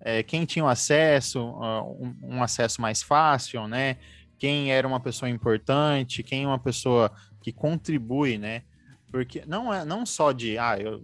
[0.00, 3.98] é, quem tinha um acesso, um, um, acesso mais fácil, né?
[4.38, 8.62] Quem era uma pessoa importante, quem é uma pessoa que contribui, né?
[9.16, 11.02] Porque não é não só de, ah, eu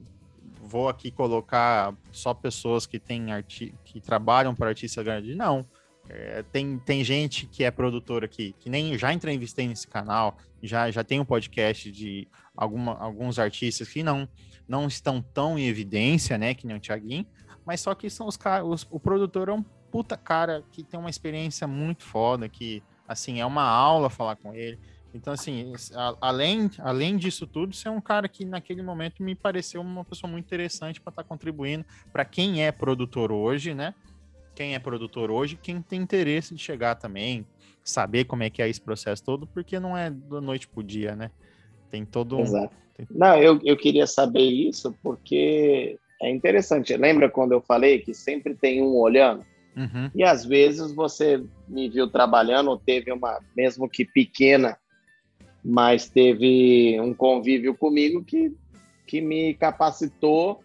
[0.60, 5.66] vou aqui colocar só pessoas que têm arti que trabalham para artista grande, não.
[6.08, 10.90] É, tem, tem gente que é produtora aqui, que nem já entrevistei nesse canal, já,
[10.90, 14.28] já tem um podcast de alguma, alguns artistas que não,
[14.68, 17.24] não estão tão em evidência, né, que nem o Thiaguinho,
[17.64, 21.08] mas só que são os caras, o produtor é um puta cara que tem uma
[21.08, 24.78] experiência muito foda, que, assim, é uma aula falar com ele.
[25.14, 29.34] Então, assim, a, além, além disso tudo, você é um cara que naquele momento me
[29.34, 33.94] pareceu uma pessoa muito interessante para estar tá contribuindo para quem é produtor hoje, né?
[34.54, 37.46] Quem é produtor hoje, quem tem interesse de chegar também,
[37.82, 41.14] saber como é que é esse processo todo, porque não é da noite pro dia,
[41.16, 41.30] né?
[41.90, 42.40] Tem todo um...
[42.40, 42.74] Exato.
[43.10, 46.96] Não, eu, eu queria saber isso porque é interessante.
[46.96, 49.44] Lembra quando eu falei que sempre tem um olhando?
[49.76, 50.10] Uhum.
[50.14, 54.76] E às vezes você me viu trabalhando, ou teve uma, mesmo que pequena,
[55.64, 58.54] mas teve um convívio comigo que,
[59.06, 60.62] que me capacitou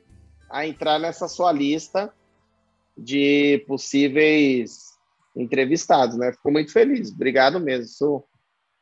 [0.49, 2.13] a entrar nessa sua lista
[2.97, 4.97] de possíveis
[5.35, 6.31] entrevistados, né?
[6.31, 7.85] Fico muito feliz, obrigado mesmo.
[7.85, 8.23] Isso,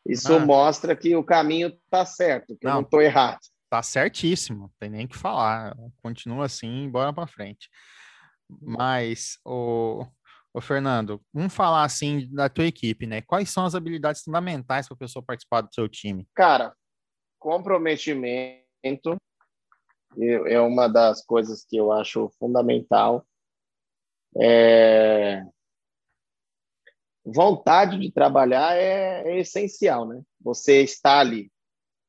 [0.07, 0.39] isso ah.
[0.39, 3.39] mostra que o caminho está certo, que não, eu não estou errado.
[3.69, 5.75] Tá certíssimo, não tem nem que falar.
[6.01, 7.69] Continua assim, bora para frente.
[8.61, 10.05] Mas, o,
[10.55, 13.21] o Fernando, vamos falar assim da tua equipe, né?
[13.21, 16.25] Quais são as habilidades fundamentais para a pessoa participar do seu time?
[16.33, 16.73] Cara,
[17.37, 19.17] comprometimento
[20.17, 23.27] é uma das coisas que eu acho fundamental.
[24.41, 25.43] É...
[27.25, 30.21] Vontade de trabalhar é, é essencial, né?
[30.39, 31.51] Você está ali,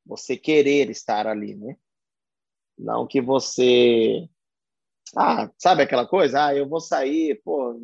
[0.05, 1.77] você querer estar ali, né?
[2.79, 4.29] Não que você
[5.17, 6.47] ah, sabe aquela coisa?
[6.47, 7.75] Ah, eu vou sair, pô,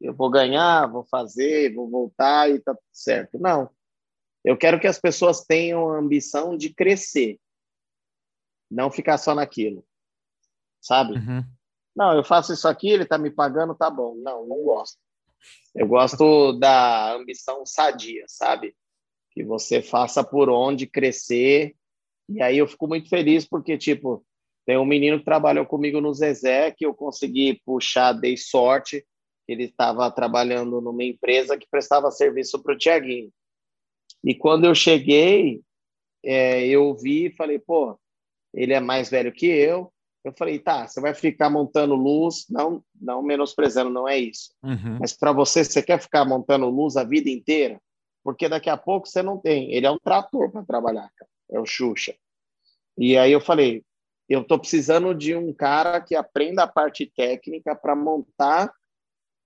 [0.00, 3.38] eu vou ganhar, vou fazer, vou voltar e tá tudo certo.
[3.38, 3.70] Não.
[4.44, 7.38] Eu quero que as pessoas tenham a ambição de crescer,
[8.70, 9.84] não ficar só naquilo,
[10.80, 11.14] sabe?
[11.14, 11.44] Uhum.
[11.96, 14.14] Não, eu faço isso aqui, ele tá me pagando, tá bom.
[14.16, 14.98] Não, não gosto.
[15.74, 18.76] Eu gosto da ambição sadia, sabe?
[19.32, 21.74] Que você faça por onde crescer.
[22.28, 24.24] E aí eu fico muito feliz porque, tipo,
[24.66, 29.06] tem um menino que trabalhou comigo no Zezé, que eu consegui puxar, dei sorte.
[29.48, 33.30] Ele estava trabalhando numa empresa que prestava serviço para o Tiaguinho.
[34.24, 35.60] E quando eu cheguei,
[36.24, 37.98] é, eu vi e falei, pô,
[38.52, 39.92] ele é mais velho que eu.
[40.24, 44.52] Eu falei, tá, você vai ficar montando luz, não, não menosprezando, não é isso.
[44.64, 44.98] Uhum.
[44.98, 47.80] Mas para você, você quer ficar montando luz a vida inteira?
[48.24, 49.72] Porque daqui a pouco você não tem.
[49.72, 51.30] Ele é um trator para trabalhar, cara.
[51.52, 52.12] é o Xuxa.
[52.98, 53.84] E aí eu falei,
[54.28, 58.72] eu estou precisando de um cara que aprenda a parte técnica para montar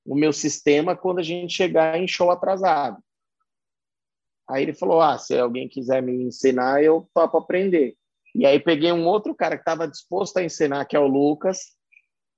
[0.04, 3.02] o meu sistema quando a gente chegar em show atrasado.
[4.48, 7.96] Aí ele falou: Ah, se alguém quiser me ensinar, eu topo aprender.
[8.34, 11.76] E aí peguei um outro cara que estava disposto a ensinar, que é o Lucas,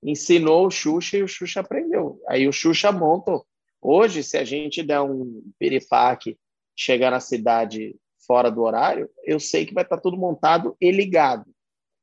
[0.03, 2.19] ensinou o Xuxa e o Xuxa aprendeu.
[2.27, 3.39] Aí o Xuxa monta.
[3.81, 6.37] Hoje, se a gente der um piripaque,
[6.75, 7.95] chegar na cidade
[8.25, 11.45] fora do horário, eu sei que vai estar tá tudo montado e ligado.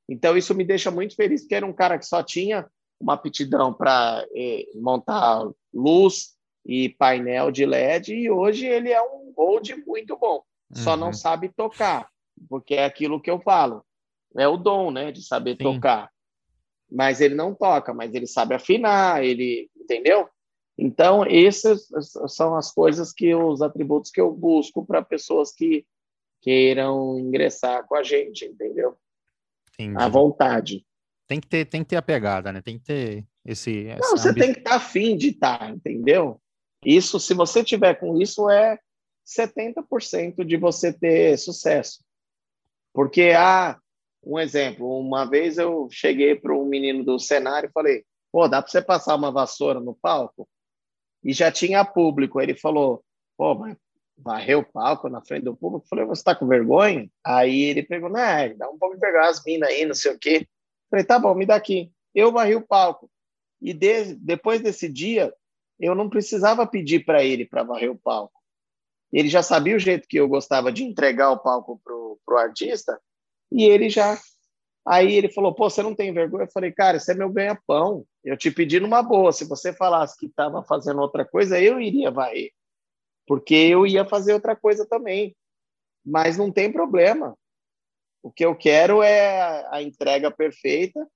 [0.09, 2.69] Então, isso me deixa muito feliz, porque era um cara que só tinha
[3.01, 9.32] uma aptidão para eh, montar luz e painel de LED, e hoje ele é um
[9.32, 10.43] gold muito bom.
[10.72, 11.12] Só não uhum.
[11.12, 12.09] sabe tocar,
[12.48, 13.85] porque é aquilo que eu falo.
[14.36, 15.64] É o dom, né, de saber Sim.
[15.64, 16.10] tocar.
[16.90, 20.28] Mas ele não toca, mas ele sabe afinar, ele, entendeu?
[20.78, 21.89] Então, essas
[22.28, 25.85] são as coisas que os atributos que eu busco para pessoas que
[26.40, 28.97] queiram ingressar com a gente, entendeu?
[29.74, 29.97] Entendi.
[29.97, 30.86] à vontade.
[31.31, 32.61] Tem que ter, tem que ter a pegada, né?
[32.61, 33.85] Tem que ter esse.
[34.01, 36.43] Não, você tem que estar tá afim de estar, tá, entendeu?
[36.85, 38.77] Isso, se você tiver com isso, é
[39.24, 42.02] 70% de você ter sucesso.
[42.93, 43.78] Porque, ah,
[44.27, 48.61] um exemplo, uma vez eu cheguei para um menino do cenário e falei, pô, dá
[48.61, 50.48] para você passar uma vassoura no palco?
[51.23, 52.40] E já tinha público.
[52.40, 53.05] Ele falou,
[53.36, 53.77] pô, mas
[54.19, 55.86] varreu o palco na frente do público.
[55.89, 57.09] Falei, você tá com vergonha?
[57.24, 60.19] Aí ele pegou, né, dá um pouco de vergonha as minas aí, não sei o
[60.19, 60.44] quê.
[60.90, 61.92] Falei, tá bom, me dá aqui.
[62.14, 63.10] Eu varri o palco.
[63.60, 65.32] E de, depois desse dia,
[65.78, 68.38] eu não precisava pedir para ele para varrer o palco.
[69.12, 73.00] Ele já sabia o jeito que eu gostava de entregar o palco pro, pro artista,
[73.50, 74.18] e ele já.
[74.86, 76.44] Aí ele falou: pô, você não tem vergonha?
[76.44, 78.06] Eu falei: cara, isso é meu ganha-pão.
[78.24, 79.32] Eu te pedi numa boa.
[79.32, 82.52] Se você falasse que estava fazendo outra coisa, eu iria varrer
[83.30, 85.36] porque eu ia fazer outra coisa também.
[86.04, 87.38] Mas não tem problema.
[88.22, 91.06] O que eu quero é a entrega perfeita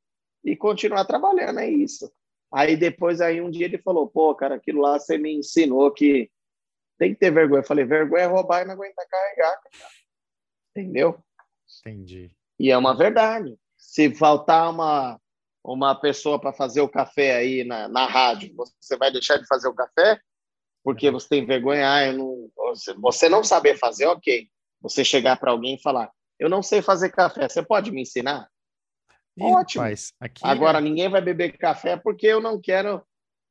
[0.45, 2.11] e continuar trabalhando, é isso.
[2.53, 6.31] Aí depois, aí um dia ele falou, pô, cara, aquilo lá você me ensinou que
[6.99, 7.61] tem que ter vergonha.
[7.61, 9.93] Eu falei, vergonha é roubar e não aguentar carregar, cara.
[10.71, 11.19] Entendeu?
[11.81, 12.31] Entendi.
[12.59, 13.57] E é uma verdade.
[13.77, 15.21] Se faltar uma,
[15.63, 19.69] uma pessoa para fazer o café aí na, na rádio, você vai deixar de fazer
[19.69, 20.21] o café?
[20.85, 22.51] porque você tem vergonha, ah, eu não,
[23.01, 24.47] você não saber fazer, ok.
[24.83, 28.49] Você chegar para alguém e falar, eu não sei fazer café, você pode me ensinar?
[29.37, 29.83] Ih, Ótimo.
[29.83, 33.03] rapaz, aqui Agora, é- ninguém vai beber café porque eu não quero,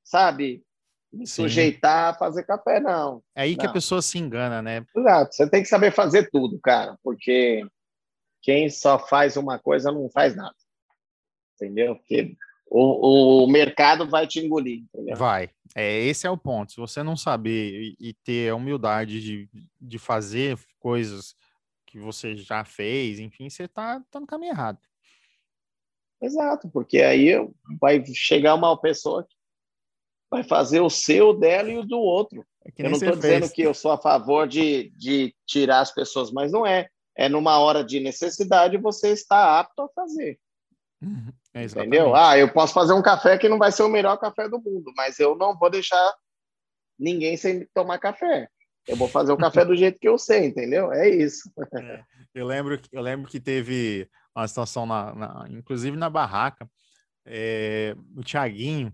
[0.03, 0.63] sabe,
[1.11, 1.43] me Sim.
[1.43, 3.23] sujeitar a fazer café, não.
[3.35, 3.73] é aí que a não.
[3.73, 4.85] pessoa se engana, né?
[4.95, 7.65] Exato, você tem que saber fazer tudo, cara, porque
[8.41, 10.55] quem só faz uma coisa não faz nada.
[11.55, 11.95] Entendeu?
[11.95, 12.35] Porque
[12.69, 15.15] o, o mercado vai te engolir, entendeu?
[15.15, 15.49] Vai.
[15.75, 16.71] É, esse é o ponto.
[16.71, 19.49] Se você não saber e, e ter a humildade de,
[19.79, 21.35] de fazer coisas
[21.93, 24.79] que você já fez, enfim, você tá, tá no caminho errado.
[26.19, 27.33] Exato, porque aí
[27.79, 29.35] vai chegar uma pessoa que
[30.31, 32.43] vai fazer o seu, dela e o do outro.
[32.65, 35.91] É que Eu não estou dizendo que eu sou a favor de, de tirar as
[35.91, 36.89] pessoas, mas não é.
[37.15, 40.39] É numa hora de necessidade você está apto a fazer.
[41.53, 42.15] É, Entendeu?
[42.15, 44.91] Ah, eu posso fazer um café que não vai ser o melhor café do mundo,
[44.97, 46.11] mas eu não vou deixar
[46.97, 48.49] ninguém sem tomar café.
[48.87, 50.91] Eu vou fazer o café do jeito que eu sei, entendeu?
[50.91, 51.51] É isso.
[52.33, 56.69] Eu lembro, eu lembro que teve uma situação, na, na- inclusive na barraca,
[57.25, 58.93] é, o Thiaguinho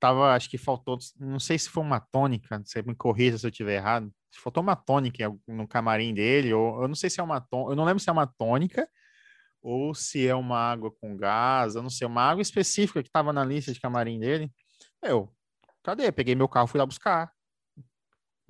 [0.00, 3.50] tava, acho que faltou, não sei se foi uma tônica, você me corrija se eu
[3.50, 4.12] estiver errado,
[4.42, 7.76] faltou uma tônica no camarim dele, ou eu não sei se é uma tônica, eu
[7.76, 8.88] não lembro se é uma tônica
[9.62, 13.32] ou se é uma água com gás, eu não sei, uma água específica que estava
[13.32, 14.50] na lista de camarim dele.
[15.00, 15.32] Eu,
[15.84, 16.10] cadê?
[16.10, 17.30] Peguei meu carro, fui lá buscar.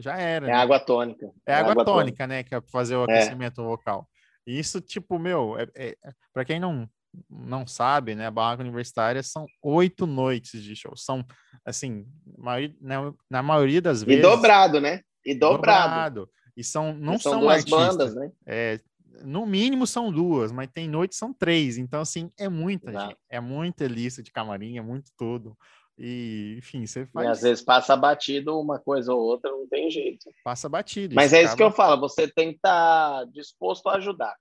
[0.03, 0.47] Já era.
[0.47, 0.55] É né?
[0.57, 1.31] água tônica.
[1.47, 2.43] É água, tônica, né?
[2.43, 3.15] Que é pra fazer o É.
[3.19, 4.09] aquecimento vocal.
[4.47, 5.97] E Isso, tipo, meu, é, é,
[6.35, 6.89] para quem não,
[7.31, 8.27] não sabe, né?
[8.27, 10.97] A barraca universitária são oito noites de show.
[10.97, 11.25] São,
[11.65, 12.05] assim,
[12.37, 14.23] maioria- na, na maioria das E vezes.
[14.23, 15.01] dobrado, né?
[15.25, 16.29] E dobrado.
[16.57, 17.87] E são, não são são, duas artistas.
[17.87, 18.31] bandas, né?
[18.45, 18.81] É,
[19.25, 21.79] no mínimo são duas, mas tem noites são três.
[21.79, 23.09] Então, assim, é muita Exato.
[23.11, 23.19] gente.
[23.31, 25.57] É muita lista de camarim, é muito tudo.
[25.99, 29.91] E, enfim, você E faz, às vezes passa batido uma coisa ou outra, não tem
[29.91, 30.31] jeito.
[30.43, 31.15] passa batido.
[31.15, 34.35] Mas é isso que eu acaba- falo, você tem que estar disposto a ajudar.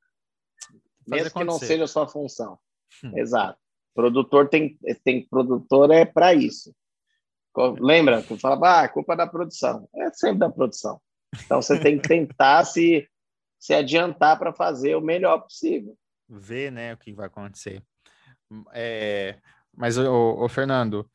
[1.10, 1.66] Fazer mesmo que não acontecer.
[1.74, 2.58] seja a sua função.
[3.04, 3.18] Hum.
[3.18, 3.60] Exato.
[3.94, 6.74] Produtor tem, tem produtor é para isso.
[7.52, 9.90] Co- Lembra que eu falava, ah, é culpa da produção.
[9.96, 11.02] É sempre da produção.
[11.46, 13.08] Então você tem que tentar se,
[13.60, 15.98] se adiantar para fazer o melhor possível.
[16.30, 17.84] ver, né, o que vai acontecer.
[18.74, 19.38] É,
[19.76, 21.10] mas, ô, Fernando,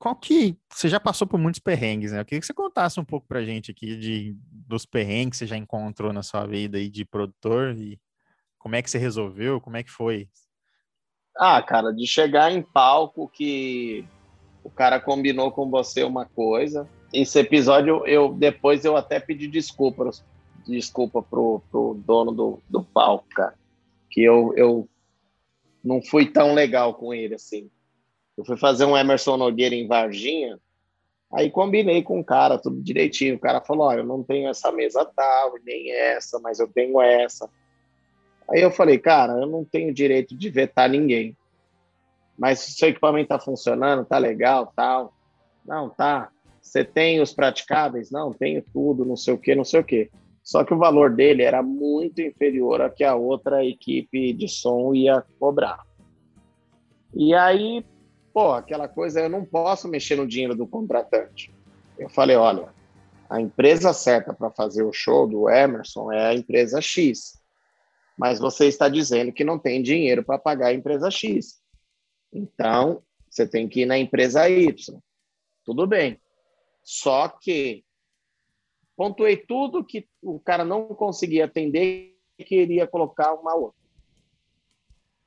[0.00, 2.20] qual que você já passou por muitos perrengues, né?
[2.20, 5.46] Eu queria que você contasse um pouco pra gente aqui de, dos perrengues que você
[5.46, 8.00] já encontrou na sua vida aí de produtor e
[8.58, 10.26] como é que você resolveu, como é que foi?
[11.36, 14.02] Ah, cara, de chegar em palco que
[14.64, 16.88] o cara combinou com você uma coisa.
[17.12, 20.08] Esse episódio, eu depois eu até pedi desculpa,
[20.66, 23.54] desculpa pro, pro dono do, do palco, cara.
[24.08, 24.88] Que eu, eu
[25.84, 27.70] não fui tão legal com ele assim.
[28.40, 30.58] Eu fui fazer um Emerson Nogueira em Varginha,
[31.30, 33.34] aí combinei com o cara, tudo direitinho.
[33.34, 37.02] O cara falou: Olha, eu não tenho essa mesa tal, nem essa, mas eu tenho
[37.02, 37.50] essa.
[38.48, 41.36] Aí eu falei, cara, eu não tenho direito de vetar ninguém.
[42.38, 45.12] Mas se o seu equipamento tá funcionando, tá legal, tal.
[45.66, 46.30] Não, tá.
[46.62, 48.10] Você tem os praticáveis?
[48.10, 50.10] Não, tenho tudo, não sei o que, não sei o que.
[50.42, 54.94] Só que o valor dele era muito inferior a que a outra equipe de som
[54.94, 55.84] ia cobrar.
[57.14, 57.84] E aí,
[58.32, 61.54] pô, aquela coisa, eu não posso mexer no dinheiro do contratante.
[61.98, 62.68] Eu falei, olha,
[63.28, 67.40] a empresa certa para fazer o show do Emerson é a empresa X
[68.20, 71.58] mas você está dizendo que não tem dinheiro para pagar a empresa X.
[72.30, 75.00] Então, você tem que ir na empresa Y.
[75.64, 76.20] Tudo bem.
[76.82, 77.82] Só que
[78.94, 83.80] pontuei tudo que o cara não conseguia atender e queria colocar uma outra.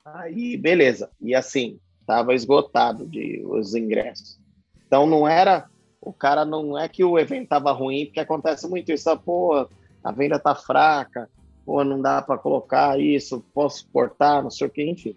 [0.04, 1.10] Aí, beleza.
[1.20, 4.38] E assim, estava esgotado de os ingressos.
[4.86, 5.68] Então não era
[6.04, 9.66] o cara não é que o evento estava ruim, porque acontece muito isso, ah, pô,
[10.02, 11.30] a venda tá fraca,
[11.64, 15.16] pô, não dá para colocar isso, posso cortar, não sei o que, enfim.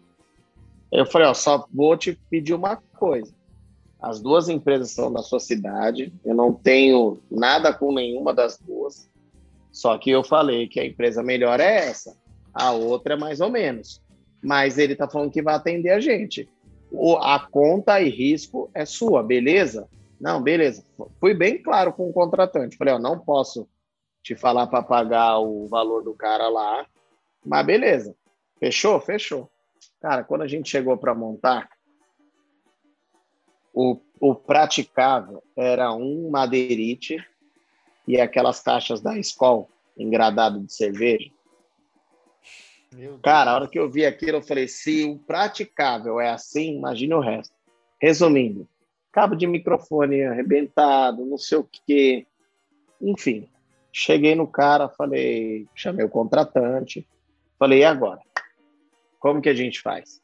[0.90, 3.36] Eu falei, ó, só vou te pedir uma coisa.
[4.02, 9.10] As duas empresas são da sua cidade, eu não tenho nada com nenhuma das duas.
[9.72, 12.16] Só que eu falei que a empresa melhor é essa,
[12.54, 14.02] a outra é mais ou menos.
[14.42, 16.48] Mas ele tá falando que vai atender a gente.
[17.22, 19.88] A conta e risco é sua, beleza?
[20.20, 20.86] Não, beleza.
[21.20, 22.78] Fui bem claro com o contratante.
[22.78, 23.68] Falei, ó, não posso
[24.24, 26.86] te falar para pagar o valor do cara lá,
[27.46, 28.16] mas beleza.
[28.60, 29.00] Fechou?
[29.00, 29.50] Fechou.
[30.02, 31.70] Cara, quando a gente chegou para montar,
[33.74, 37.24] o, o praticável era um madeirite
[38.08, 41.30] e aquelas caixas da escola engradado de cerveja.
[43.22, 47.14] Cara, a hora que eu vi aquilo, eu falei: se o praticável é assim, imagine
[47.14, 47.54] o resto.
[48.00, 48.68] Resumindo,
[49.12, 52.28] cabo de microfone arrebentado, não sei o quê.
[53.02, 53.48] Enfim,
[53.92, 57.08] cheguei no cara, falei, chamei o contratante,
[57.58, 58.22] falei, e agora?
[59.20, 60.22] Como que a gente faz?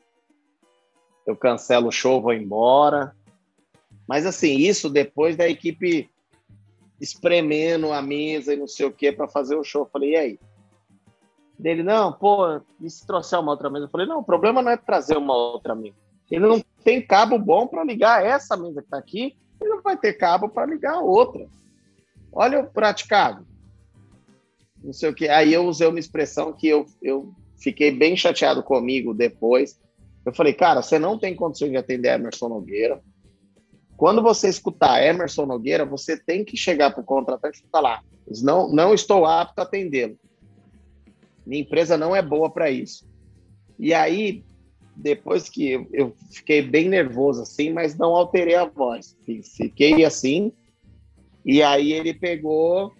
[1.25, 3.15] Eu cancelo o show, vou embora.
[4.07, 6.09] Mas assim, isso depois da equipe
[6.99, 9.89] espremendo a mesa e não sei o que para fazer o show.
[9.91, 10.39] Falei, e aí?
[11.57, 13.85] Dele, não, pô, e se trouxer uma outra mesa?
[13.85, 15.95] Eu falei, não, o problema não é trazer uma outra mesa.
[16.29, 19.95] Ele não tem cabo bom para ligar essa mesa que está aqui, ele não vai
[19.95, 21.47] ter cabo para ligar a outra.
[22.31, 23.45] Olha o praticado.
[24.83, 25.29] Não sei o que.
[25.29, 29.79] Aí eu usei uma expressão que eu, eu fiquei bem chateado comigo depois.
[30.25, 33.01] Eu falei, cara, você não tem condição de atender Emerson Nogueira.
[33.95, 38.03] Quando você escutar Emerson Nogueira, você tem que chegar para o contratante e falar:
[38.41, 40.17] não, não estou apto a atendê-lo.
[41.45, 43.07] Minha empresa não é boa para isso.
[43.77, 44.43] E aí,
[44.95, 49.17] depois que eu fiquei bem nervoso assim, mas não alterei a voz.
[49.25, 50.51] Fiquei assim.
[51.45, 52.93] E aí ele pegou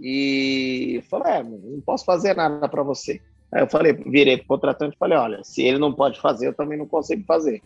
[0.00, 3.20] e falou: é, não posso fazer nada para você.
[3.52, 6.54] Aí eu falei, virei pro contratante e falei: olha, se ele não pode fazer, eu
[6.54, 7.62] também não consigo fazer.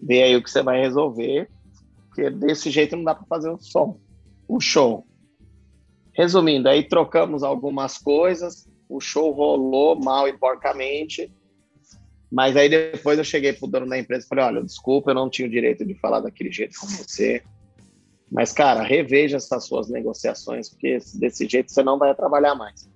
[0.00, 1.48] Vê aí o que você vai resolver,
[2.08, 3.98] porque desse jeito não dá para fazer o som,
[4.48, 5.06] o show.
[6.14, 11.32] Resumindo, aí trocamos algumas coisas, o show rolou mal e porcamente,
[12.30, 15.30] mas aí depois eu cheguei pro dono da empresa e falei, olha, desculpa, eu não
[15.30, 17.42] tinha o direito de falar daquele jeito com você,
[18.32, 22.88] mas, cara, reveja essas suas negociações, porque desse jeito você não vai trabalhar mais.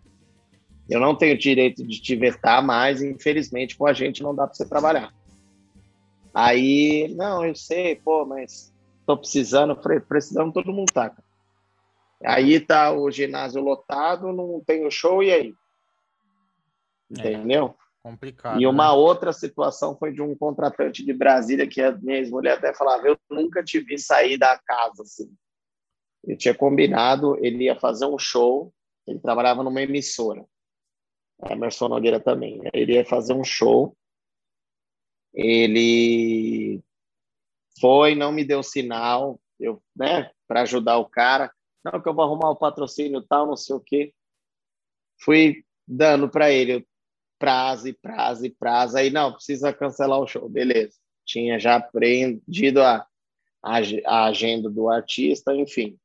[0.89, 4.55] Eu não tenho direito de te vetar mais, infelizmente, com a gente não dá para
[4.55, 5.13] você trabalhar.
[6.33, 8.73] Aí, não, eu sei, pô, mas
[9.07, 11.15] tô precisando, falei, precisando todo mundo tá.
[12.25, 15.55] Aí tá o ginásio lotado, não tem o show, e aí?
[17.19, 17.77] É, Entendeu?
[17.79, 18.61] É, complicado.
[18.61, 18.93] E uma né?
[18.93, 23.19] outra situação foi de um contratante de Brasília, que a minha ex-mulher até falava, eu
[23.31, 25.31] nunca te vi sair da casa, assim.
[26.25, 28.73] Eu tinha combinado, ele ia fazer um show,
[29.07, 30.45] ele trabalhava numa emissora.
[31.51, 32.61] Emerson Nogueira também.
[32.73, 33.97] Ele ia fazer um show,
[35.35, 36.83] ele
[37.79, 41.53] foi, não me deu sinal, eu, né, para ajudar o cara.
[41.93, 44.13] Não, que eu vou arrumar o patrocínio tal, não sei o quê.
[45.21, 46.87] Fui dando para ele
[47.39, 48.97] prazo e prazo e prazo.
[48.97, 50.49] Aí, não, precisa cancelar o show.
[50.49, 50.97] Beleza.
[51.25, 53.07] Tinha já prendido a,
[53.63, 55.97] a, a agenda do artista, enfim.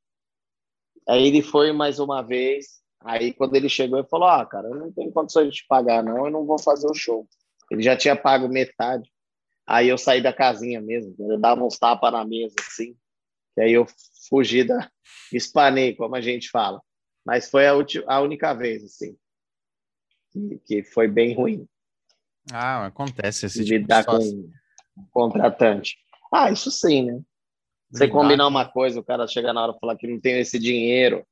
[1.07, 2.81] Aí ele foi mais uma vez.
[2.99, 6.03] Aí, quando ele chegou, ele falou: Ah, cara, eu não tenho condições de te pagar,
[6.03, 7.27] não, eu não vou fazer o show.
[7.71, 9.11] Ele já tinha pago metade.
[9.65, 12.95] Aí eu saí da casinha mesmo, eu dava uns tapas na mesa, assim.
[13.57, 13.87] E aí eu
[14.27, 14.89] fugi da.
[15.31, 16.81] Espanei, como a gente fala.
[17.25, 17.73] Mas foi a,
[18.07, 19.15] a única vez, assim,
[20.31, 21.67] que, que foi bem ruim.
[22.51, 25.97] Ah, acontece esse tipo lidar com um contratante.
[26.33, 27.21] Ah, isso sim, né?
[27.91, 30.57] Você combinar uma coisa, o cara chegar na hora e falar que não tem esse
[30.57, 31.25] dinheiro.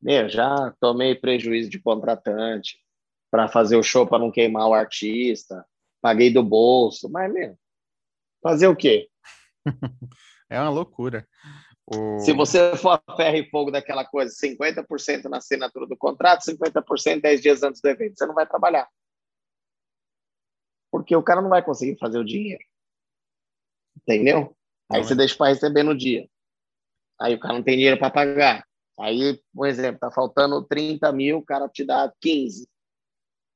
[0.00, 2.78] Meu, já tomei prejuízo de contratante
[3.30, 5.66] para fazer o show para não queimar o artista.
[6.00, 7.58] Paguei do bolso, mas, meu,
[8.40, 9.08] fazer o quê?
[10.48, 11.26] é uma loucura.
[11.86, 12.18] O...
[12.18, 17.20] Se você for a ferro e fogo daquela coisa, 50% na assinatura do contrato, 50%
[17.20, 18.88] 10 dias antes do evento, você não vai trabalhar.
[20.90, 22.64] Porque o cara não vai conseguir fazer o dinheiro.
[23.96, 24.56] Entendeu?
[24.90, 25.16] Aí não, você é.
[25.16, 26.28] deixa para receber no dia.
[27.20, 28.66] Aí o cara não tem dinheiro para pagar.
[28.98, 32.68] Aí, por exemplo, tá faltando 30 mil, o cara te dá 15.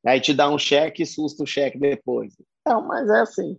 [0.04, 2.34] Aí te dá um cheque e susta o cheque depois.
[2.66, 3.58] Não, mas é assim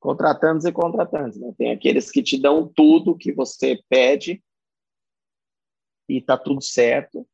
[0.00, 1.38] contratantes e contratantes.
[1.38, 1.54] Né?
[1.56, 4.42] Tem aqueles que te dão tudo que você pede
[6.08, 7.28] e está tudo certo,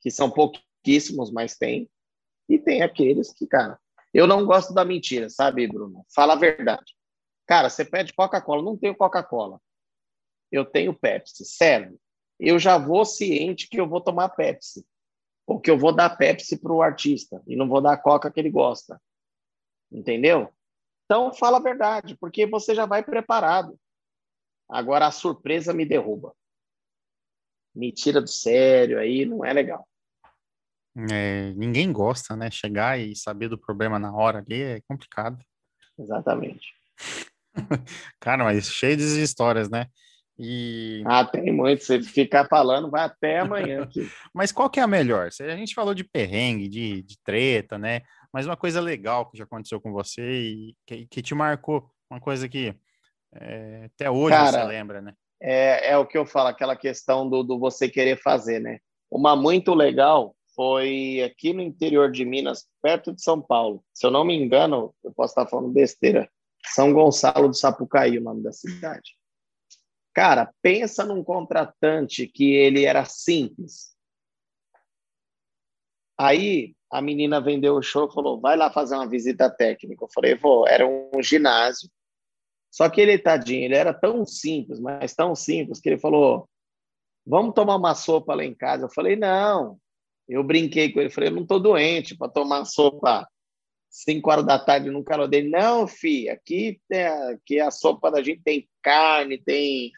[0.00, 1.90] que são pouquíssimos, mas tem.
[2.48, 3.80] E tem aqueles que, cara,
[4.12, 6.06] eu não gosto da mentira, sabe, Bruno?
[6.14, 6.94] Fala a verdade.
[7.46, 9.60] Cara, você pede Coca-Cola, não tenho Coca-Cola.
[10.52, 11.98] Eu tenho Pepsi, sério.
[12.38, 14.86] Eu já vou ciente que eu vou tomar Pepsi.
[15.46, 18.30] Ou que eu vou dar Pepsi para o artista e não vou dar a Coca
[18.30, 19.00] que ele gosta.
[19.90, 20.52] Entendeu?
[21.04, 23.78] Então, fala a verdade, porque você já vai preparado.
[24.68, 26.34] Agora, a surpresa me derruba.
[27.74, 29.86] Me tira do sério, aí não é legal.
[31.10, 32.50] É, ninguém gosta, né?
[32.50, 35.38] Chegar e saber do problema na hora ali é complicado.
[35.98, 36.72] Exatamente.
[38.20, 39.86] Cara, mas cheio de histórias, né?
[40.38, 41.02] E...
[41.06, 41.84] Ah, tem muito.
[41.84, 43.88] Se ficar falando, vai até amanhã.
[44.34, 45.28] Mas qual que é a melhor?
[45.28, 48.02] A gente falou de perrengue, de, de treta, né?
[48.34, 52.18] Mas uma coisa legal que já aconteceu com você e que, que te marcou, uma
[52.18, 52.74] coisa que
[53.32, 55.14] é, até hoje Cara, você lembra, né?
[55.40, 58.80] É, é o que eu falo, aquela questão do, do você querer fazer, né?
[59.08, 63.84] Uma muito legal foi aqui no interior de Minas, perto de São Paulo.
[63.94, 66.28] Se eu não me engano, eu posso estar falando besteira,
[66.66, 69.12] São Gonçalo do Sapucaí, o nome da cidade.
[70.12, 73.93] Cara, pensa num contratante que ele era simples.
[76.18, 80.04] Aí a menina vendeu o show e falou: vai lá fazer uma visita técnica.
[80.04, 80.66] Eu falei: vou.
[80.66, 81.90] Era um ginásio.
[82.70, 86.48] Só que ele, tadinho, ele era tão simples, mas tão simples, que ele falou:
[87.26, 88.84] vamos tomar uma sopa lá em casa.
[88.84, 89.78] Eu falei: não.
[90.28, 93.28] Eu brinquei com ele, falei: não estou doente para tomar sopa
[93.94, 95.48] 5 horas da tarde no calor dele.
[95.48, 99.92] Não, filho, aqui, tem, aqui a sopa da gente tem carne, tem,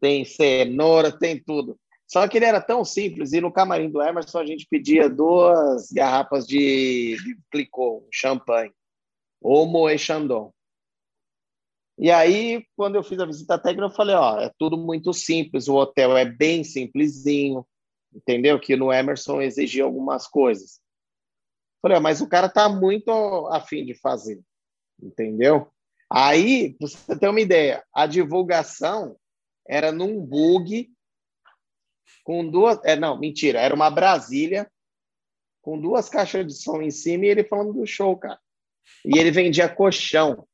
[0.00, 1.78] tem cenoura, tem tudo.
[2.12, 5.90] Só que ele era tão simples, e no camarim do Emerson a gente pedia duas
[5.90, 8.70] garrafas de, de Clicô, champanhe,
[9.40, 10.52] ou Moët Chandon.
[11.96, 15.68] E aí, quando eu fiz a visita técnica, eu falei, ó, é tudo muito simples,
[15.68, 17.66] o hotel é bem simplesinho,
[18.14, 18.60] entendeu?
[18.60, 20.82] Que no Emerson exigia algumas coisas.
[21.80, 23.10] Falei, mas o cara tá muito
[23.46, 24.38] afim de fazer,
[25.02, 25.66] entendeu?
[26.12, 29.16] Aí, pra você ter uma ideia, a divulgação
[29.66, 30.92] era num bug
[32.24, 32.78] com duas.
[32.84, 34.70] É, não, mentira, era uma Brasília
[35.60, 38.38] com duas caixas de som em cima e ele falando do show, cara.
[39.04, 40.46] E ele vendia colchão.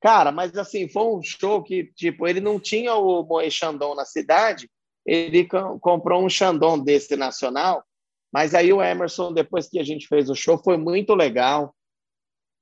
[0.00, 4.04] Cara, mas assim, foi um show que, tipo, ele não tinha o Moe Chandon na
[4.04, 4.70] cidade,
[5.04, 5.46] ele
[5.80, 7.84] comprou um Chandon desse nacional
[8.32, 11.74] mas aí o Emerson, depois que a gente fez o show, foi muito legal.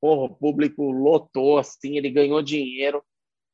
[0.01, 3.05] Porra, o público lotou, assim, ele ganhou dinheiro.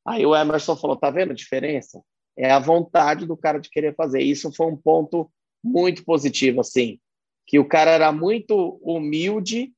[0.05, 2.01] Aí o Emerson falou: tá vendo a diferença?
[2.37, 4.21] É a vontade do cara de querer fazer.
[4.21, 5.29] Isso foi um ponto
[5.63, 6.99] muito positivo, assim.
[7.47, 9.71] Que o cara era muito humilde,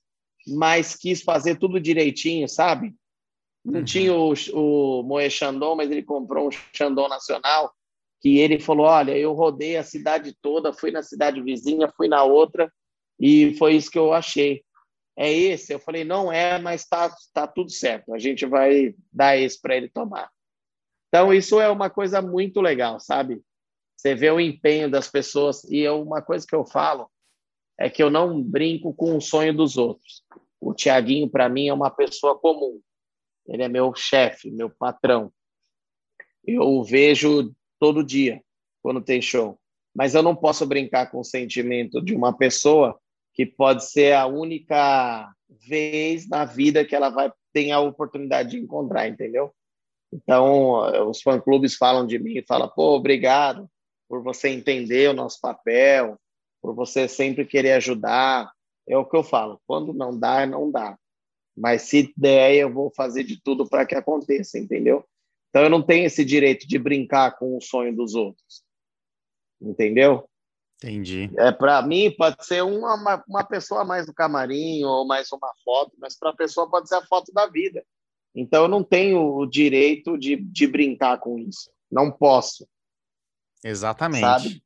[0.48, 2.96] mas quis fazer tudo direitinho, sabe?
[3.64, 3.86] Não uhum.
[3.86, 7.74] tinha o, o Moe Chandon, mas ele comprou um Chandon nacional
[8.22, 12.24] que ele falou: Olha, eu rodei a cidade toda, fui na cidade vizinha, fui na
[12.24, 12.72] outra,
[13.20, 14.64] e foi isso que eu achei.
[15.18, 15.74] É esse?
[15.74, 19.76] Eu falei: Não é, mas está tá tudo certo, a gente vai dar esse para
[19.76, 20.30] ele tomar.
[21.18, 23.42] Então, isso é uma coisa muito legal, sabe?
[23.96, 27.10] Você vê o empenho das pessoas, e é uma coisa que eu falo
[27.76, 30.24] é que eu não brinco com o sonho dos outros.
[30.62, 32.80] O Tiaguinho, para mim, é uma pessoa comum.
[33.48, 35.34] Ele é meu chefe, meu patrão.
[36.46, 38.40] Eu o vejo todo dia
[38.84, 39.60] quando tem show.
[39.96, 42.96] Mas eu não posso brincar com o sentimento de uma pessoa
[43.34, 45.34] que pode ser a única
[45.68, 49.52] vez na vida que ela vai ter a oportunidade de encontrar, entendeu?
[50.12, 53.70] Então, os fã-clubes falam de mim, falam, pô, obrigado
[54.08, 56.18] por você entender o nosso papel,
[56.62, 58.52] por você sempre querer ajudar.
[58.88, 60.98] É o que eu falo, quando não dá, não dá.
[61.56, 65.04] Mas se der, eu vou fazer de tudo para que aconteça, entendeu?
[65.50, 68.64] Então eu não tenho esse direito de brincar com o sonho dos outros.
[69.60, 70.30] Entendeu?
[70.78, 71.32] Entendi.
[71.38, 75.94] É para mim pode ser uma, uma pessoa mais do camarim ou mais uma foto,
[75.98, 77.84] mas para a pessoa pode ser a foto da vida.
[78.38, 81.72] Então eu não tenho o direito de, de brincar com isso.
[81.92, 82.68] Não posso.
[83.66, 84.22] Exatamente.
[84.22, 84.64] Sabe?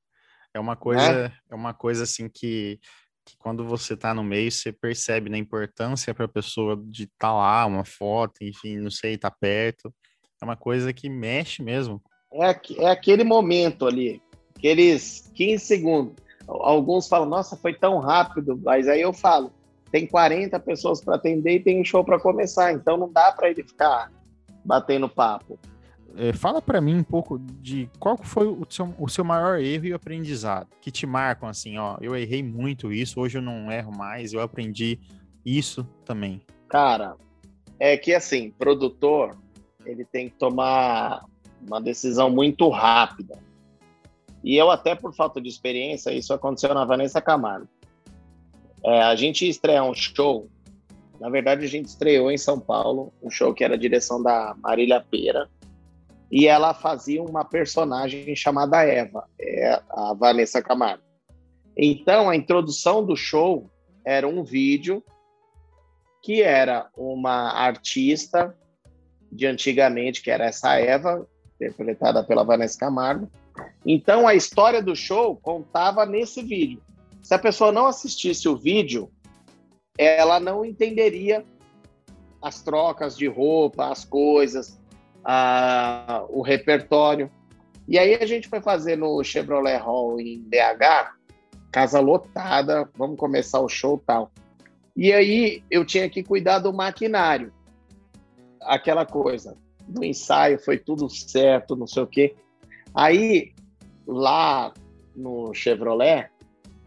[0.53, 2.77] É uma coisa, é, é uma coisa assim que,
[3.26, 7.30] que quando você está no meio, você percebe na importância para a pessoa de estar
[7.30, 9.93] tá lá, uma foto, enfim, não sei, estar tá perto.
[10.41, 12.02] É uma coisa que mexe mesmo.
[12.34, 12.49] É,
[12.84, 14.22] é aquele momento ali,
[14.57, 16.15] aqueles 15 segundos.
[16.45, 19.53] Alguns falam, nossa, foi tão rápido, mas aí eu falo,
[19.91, 23.49] tem 40 pessoas para atender e tem um show para começar, então não dá para
[23.49, 24.11] ele ficar
[24.63, 25.59] batendo papo.
[26.18, 29.85] É, fala para mim um pouco de qual foi o seu, o seu maior erro
[29.85, 33.95] e aprendizado que te marcam assim, ó, eu errei muito isso, hoje eu não erro
[33.95, 34.99] mais, eu aprendi
[35.45, 36.41] isso também.
[36.68, 37.15] Cara,
[37.80, 39.38] é que assim, produtor,
[39.85, 41.23] ele tem que tomar
[41.65, 43.38] uma decisão muito rápida.
[44.43, 47.68] E eu, até por falta de experiência, isso aconteceu na Vanessa Camargo.
[48.84, 50.49] É, a gente estreou um show,
[51.20, 54.56] na verdade, a gente estreou em São Paulo, um show que era a direção da
[54.58, 55.48] Marília Pera,
[56.32, 61.03] e ela fazia uma personagem chamada Eva, é a Vanessa Camargo.
[61.78, 63.70] Então, a introdução do show
[64.03, 65.03] era um vídeo
[66.24, 68.56] que era uma artista
[69.32, 73.30] de antigamente, que era essa Eva, interpretada pela Vanessa Camargo.
[73.86, 76.82] Então, a história do show contava nesse vídeo.
[77.22, 79.11] Se a pessoa não assistisse o vídeo,
[79.98, 81.45] ela não entenderia
[82.41, 84.80] as trocas de roupa, as coisas,
[85.23, 87.31] a, o repertório.
[87.88, 91.15] E aí a gente foi fazer no Chevrolet Hall em BH,
[91.72, 94.31] casa lotada, vamos começar o show tal.
[94.95, 97.53] E aí eu tinha que cuidar do maquinário
[98.64, 99.57] aquela coisa,
[99.88, 102.35] no ensaio foi tudo certo, não sei o quê.
[102.93, 103.53] Aí,
[104.06, 104.73] lá
[105.15, 106.30] no Chevrolet,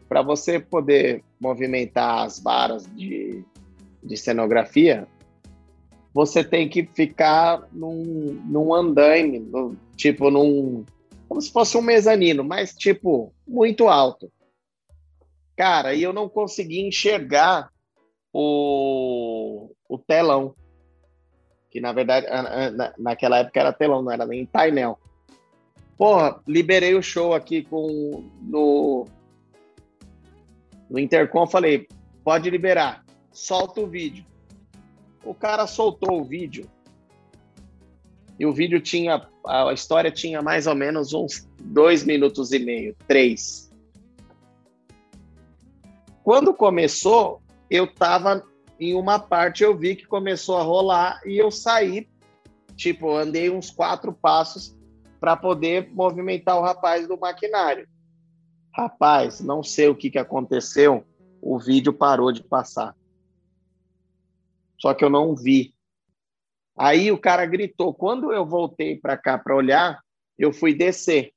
[0.09, 3.45] para você poder movimentar as varas de,
[4.03, 5.07] de cenografia,
[6.13, 10.85] você tem que ficar num, num andaime, no, tipo num.
[11.29, 14.31] Como se fosse um mezanino, mas tipo, muito alto.
[15.57, 17.69] Cara, e eu não consegui enxergar
[18.33, 20.55] o, o telão.
[21.71, 22.27] Que na verdade,
[22.99, 24.99] naquela época era telão, não era nem painel.
[25.99, 29.07] Porra, liberei o show aqui com no,
[30.89, 31.89] no Intercom, falei,
[32.23, 34.25] pode liberar, solta o vídeo.
[35.25, 36.71] O cara soltou o vídeo.
[38.39, 42.97] E o vídeo tinha, a história tinha mais ou menos uns dois minutos e meio,
[43.07, 43.73] três.
[46.23, 48.45] Quando começou, eu tava
[48.81, 52.09] em uma parte, eu vi que começou a rolar e eu saí,
[52.77, 54.77] tipo, andei uns quatro passos
[55.21, 57.87] para poder movimentar o rapaz do maquinário.
[58.75, 61.07] Rapaz, não sei o que, que aconteceu,
[61.41, 62.95] o vídeo parou de passar
[64.85, 65.75] só que eu não vi.
[66.77, 67.95] Aí o cara gritou.
[67.95, 70.05] Quando eu voltei para cá para olhar,
[70.39, 71.33] eu fui descer.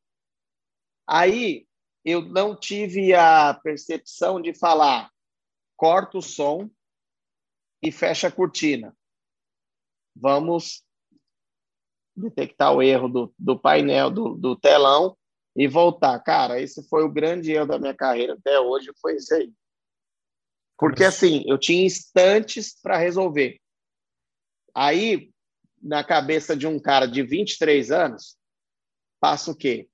[1.07, 1.65] Aí
[2.03, 5.09] eu não tive a percepção de falar,
[5.77, 6.69] corta o som
[7.81, 8.93] e fecha a cortina.
[10.13, 10.83] Vamos
[12.13, 15.16] detectar o erro do, do painel, do, do telão
[15.57, 16.19] e voltar.
[16.19, 19.51] Cara, esse foi o grande erro da minha carreira até hoje, foi isso aí.
[20.77, 23.59] Porque assim, eu tinha instantes para resolver.
[24.75, 25.31] Aí,
[25.81, 28.37] na cabeça de um cara de 23 anos,
[29.19, 29.89] passa o quê?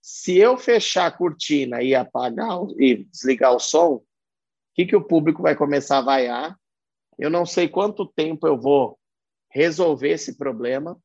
[0.00, 4.04] Se eu fechar a cortina e apagar e desligar o som, o
[4.74, 6.58] que, que o público vai começar a vaiar?
[7.18, 8.98] Eu não sei quanto tempo eu vou
[9.50, 10.98] resolver esse problema,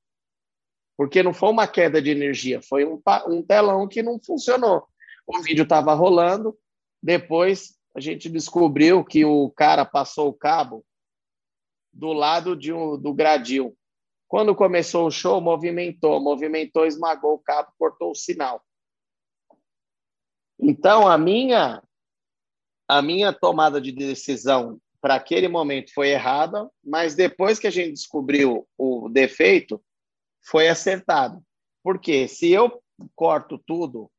[0.98, 4.88] porque não foi uma queda de energia, foi um, um telão que não funcionou.
[5.26, 6.58] O vídeo estava rolando,
[7.02, 10.86] depois a gente descobriu que o cara passou o cabo
[11.92, 13.78] do lado de um, do gradil.
[14.28, 18.64] Quando começou o show, movimentou, movimentou, esmagou o cabo, cortou o sinal.
[20.60, 21.84] Então, a minha
[22.88, 27.94] a minha tomada de decisão para aquele momento foi errada, mas depois que a gente
[27.94, 29.82] descobriu o defeito,
[30.44, 31.44] foi acertado.
[31.84, 32.82] Porque se eu
[33.16, 34.12] corto tudo,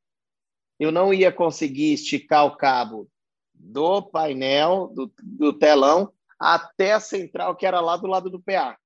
[0.78, 3.08] eu não ia conseguir esticar o cabo
[3.54, 8.76] do painel, do, do telão, até a central, que era lá do lado do PA,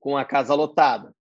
[0.00, 1.14] com a casa lotada.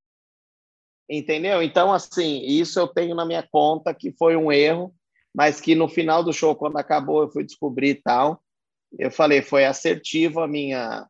[1.09, 1.61] Entendeu?
[1.61, 4.95] Então, assim, isso eu tenho na minha conta que foi um erro,
[5.35, 8.41] mas que no final do show, quando acabou, eu fui descobrir e tal.
[8.97, 11.07] Eu falei, foi assertivo a minha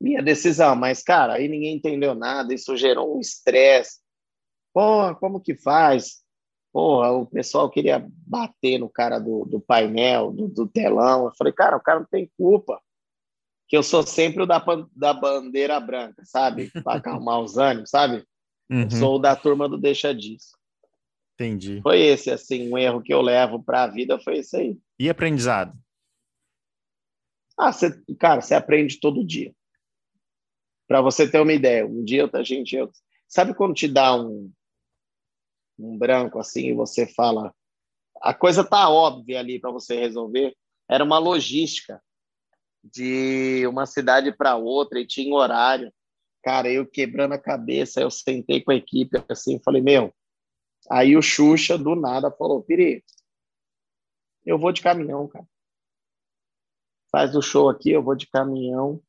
[0.00, 3.98] minha decisão, mas cara, aí ninguém entendeu nada, isso gerou um estresse.
[4.72, 6.22] Pô, como que faz?
[6.72, 11.24] Porra, o pessoal queria bater no cara do, do painel, do, do, telão.
[11.24, 12.80] Eu falei, cara, o cara não tem culpa.
[13.66, 14.64] Que eu sou sempre o da,
[14.94, 16.70] da bandeira branca, sabe?
[16.82, 18.24] Para acalmar os ânimos, sabe?
[18.70, 18.90] Uhum.
[18.90, 20.56] Sou da turma do deixa disso.
[21.34, 21.80] Entendi.
[21.82, 24.78] Foi esse, assim, um erro que eu levo para a vida, foi esse aí.
[24.98, 25.76] E aprendizado?
[27.56, 29.52] Ah, você, cara, você aprende todo dia.
[30.88, 32.74] Para você ter uma ideia, um dia a gente.
[32.74, 32.90] Eu,
[33.28, 34.50] sabe quando te dá um,
[35.78, 37.54] um branco assim e você fala
[38.20, 40.56] a coisa tá óbvia ali para você resolver
[40.90, 42.02] era uma logística
[42.82, 45.92] de uma cidade para outra e tinha horário
[46.42, 50.12] cara eu quebrando a cabeça eu sentei com a equipe assim falei meu
[50.90, 53.04] aí o Xuxa do nada falou Piri
[54.44, 55.46] eu vou de caminhão cara
[57.12, 59.00] faz o show aqui eu vou de caminhão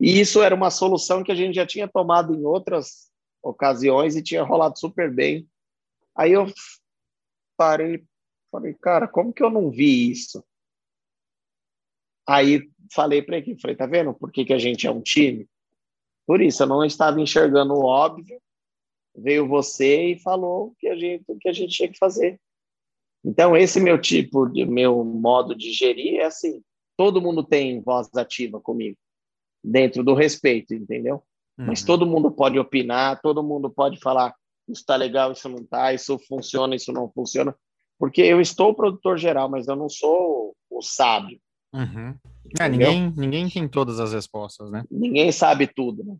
[0.00, 3.10] e isso era uma solução que a gente já tinha tomado em outras
[3.42, 5.48] ocasiões e tinha rolado super bem
[6.18, 6.46] Aí eu
[7.56, 8.04] parei,
[8.50, 10.44] falei, cara, como que eu não vi isso?
[12.26, 15.48] Aí falei para equipe, falei, tá vendo por que, que a gente é um time?
[16.26, 18.42] Por isso, eu não estava enxergando o óbvio,
[19.16, 22.40] veio você e falou que a gente, o que a gente tinha que fazer.
[23.24, 26.64] Então, esse meu tipo, de meu modo de gerir é assim,
[26.96, 28.98] todo mundo tem voz ativa comigo,
[29.62, 31.22] dentro do respeito, entendeu?
[31.58, 31.66] Uhum.
[31.66, 34.34] Mas todo mundo pode opinar, todo mundo pode falar,
[34.68, 37.54] isso está legal, isso não está, isso funciona, isso não funciona.
[37.98, 41.40] Porque eu estou produtor geral, mas eu não sou o sábio.
[41.72, 42.14] Uhum.
[42.58, 44.84] É, ninguém, ninguém tem todas as respostas, né?
[44.90, 46.16] Ninguém sabe tudo, né?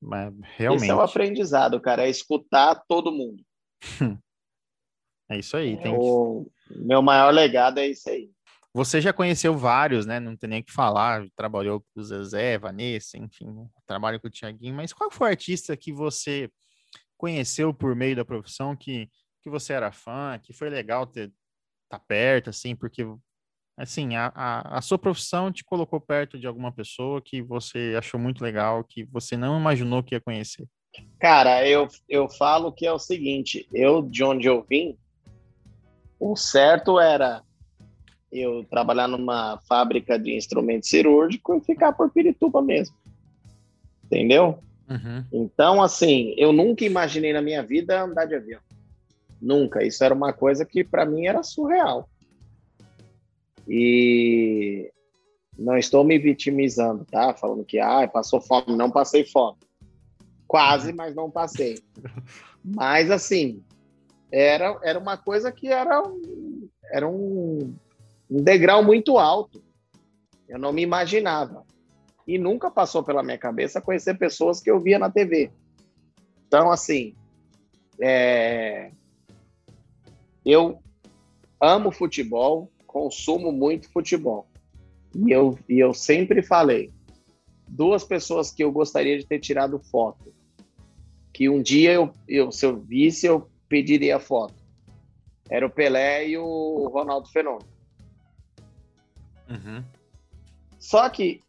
[0.00, 0.82] Mas, realmente.
[0.82, 3.42] Esse é o aprendizado, cara, é escutar todo mundo.
[5.30, 5.76] é isso aí.
[5.78, 8.30] Tem o meu maior legado é isso aí.
[8.76, 10.20] Você já conheceu vários, né?
[10.20, 11.24] Não tem nem o que falar.
[11.34, 13.46] Trabalhou com o Zezé, Vanessa, enfim,
[13.86, 14.74] trabalho com o Tiaguinho.
[14.74, 16.50] Mas qual foi o artista que você
[17.16, 19.08] conheceu por meio da profissão que,
[19.42, 21.32] que você era fã, que foi legal ter
[21.88, 23.02] tá perto, assim, porque
[23.78, 28.18] Assim, a, a, a, sua profissão te colocou perto de alguma pessoa que você achou
[28.18, 30.66] muito legal, que você não imaginou que ia conhecer?
[31.20, 34.96] Cara, eu, eu falo que é o seguinte, eu, de onde eu vim,
[36.18, 37.42] o certo era
[38.30, 42.94] eu trabalhar numa fábrica de instrumento cirúrgico e ficar por Pirituba mesmo.
[44.04, 44.58] Entendeu?
[44.88, 45.24] Uhum.
[45.32, 48.60] Então, assim, eu nunca imaginei na minha vida andar de avião.
[49.40, 49.84] Nunca.
[49.84, 52.08] Isso era uma coisa que para mim era surreal.
[53.68, 54.90] E
[55.58, 57.34] não estou me vitimizando, tá?
[57.34, 58.76] Falando que ah, passou fome.
[58.76, 59.58] Não passei fome.
[60.46, 61.78] Quase, mas não passei.
[62.68, 63.62] Mas assim,
[64.30, 67.76] era, era uma coisa que era um, era um,
[68.30, 69.62] um degrau muito alto.
[70.48, 71.64] Eu não me imaginava.
[72.26, 75.50] E nunca passou pela minha cabeça conhecer pessoas que eu via na TV.
[76.46, 77.14] Então, assim,
[78.00, 78.90] é...
[80.44, 80.80] eu
[81.60, 84.46] amo futebol, consumo muito futebol.
[85.14, 86.92] E eu, e eu sempre falei,
[87.66, 90.32] duas pessoas que eu gostaria de ter tirado foto,
[91.32, 94.54] que um dia eu, eu se eu visse, eu pediria foto.
[95.48, 97.75] Era o Pelé e o Ronaldo Fenômeno.
[99.48, 99.84] Uhum.
[100.78, 101.42] Só que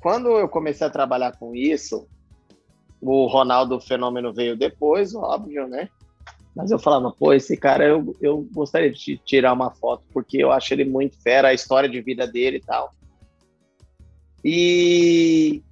[0.00, 2.06] quando eu comecei a trabalhar com isso,
[3.00, 5.88] o Ronaldo Fenômeno veio depois, óbvio, né?
[6.54, 10.52] Mas eu falava, pô, esse cara eu, eu gostaria de tirar uma foto, porque eu
[10.52, 12.94] acho ele muito fera, a história de vida dele e tal.
[14.44, 15.62] E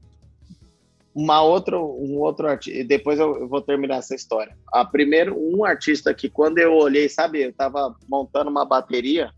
[1.14, 4.56] uma outra, um outro artista, depois eu, vou terminar essa história.
[4.72, 9.30] A primeiro, um artista que quando eu olhei, sabe, eu tava montando uma bateria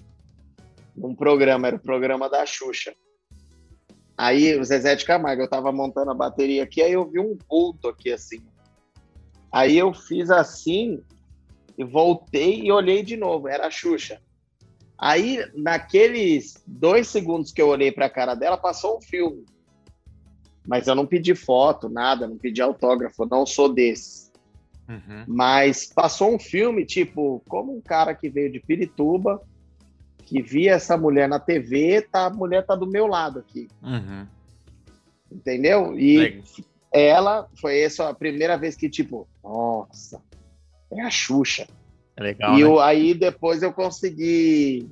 [0.96, 2.94] num programa, era o programa da Xuxa.
[4.16, 7.36] Aí o Zezé de Camargo, eu tava montando a bateria aqui, aí eu vi um
[7.48, 8.44] vulto aqui assim.
[9.50, 11.02] Aí eu fiz assim,
[11.76, 14.20] e voltei e olhei de novo, era a Xuxa.
[14.96, 19.44] Aí, naqueles dois segundos que eu olhei para a cara dela, passou um filme.
[20.66, 24.32] Mas eu não pedi foto, nada, não pedi autógrafo, não sou desses.
[24.88, 25.24] Uhum.
[25.26, 29.42] Mas passou um filme, tipo, como um cara que veio de Pirituba,
[30.24, 33.68] que via essa mulher na TV, tá, a mulher tá do meu lado aqui.
[33.82, 34.26] Uhum.
[35.30, 35.98] Entendeu?
[35.98, 36.42] E Legal.
[36.92, 40.22] ela foi essa a primeira vez que, tipo, nossa,
[40.92, 41.66] é a Xuxa.
[42.16, 42.54] É legal.
[42.54, 42.62] E né?
[42.62, 44.88] eu, aí depois eu consegui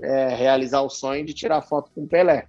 [0.00, 2.46] é, realizar o sonho de tirar foto com o Pelé.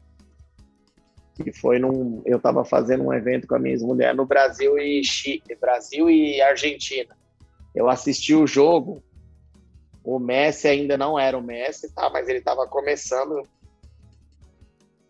[1.35, 2.21] Que foi num.
[2.25, 6.39] Eu estava fazendo um evento com a minha mulher no Brasil e Chile, Brasil e
[6.41, 7.17] Argentina.
[7.73, 9.03] Eu assisti o jogo.
[10.03, 12.09] O Messi ainda não era o Messi, tá?
[12.09, 13.47] Mas ele estava começando.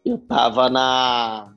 [0.05, 1.53] Eu estava na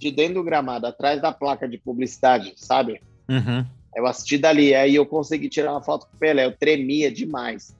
[0.00, 3.02] de dentro do gramado, atrás da placa de publicidade, sabe?
[3.28, 3.66] Uhum.
[3.94, 7.76] Eu assisti dali, aí eu consegui tirar uma foto com o Pelé, eu tremia demais.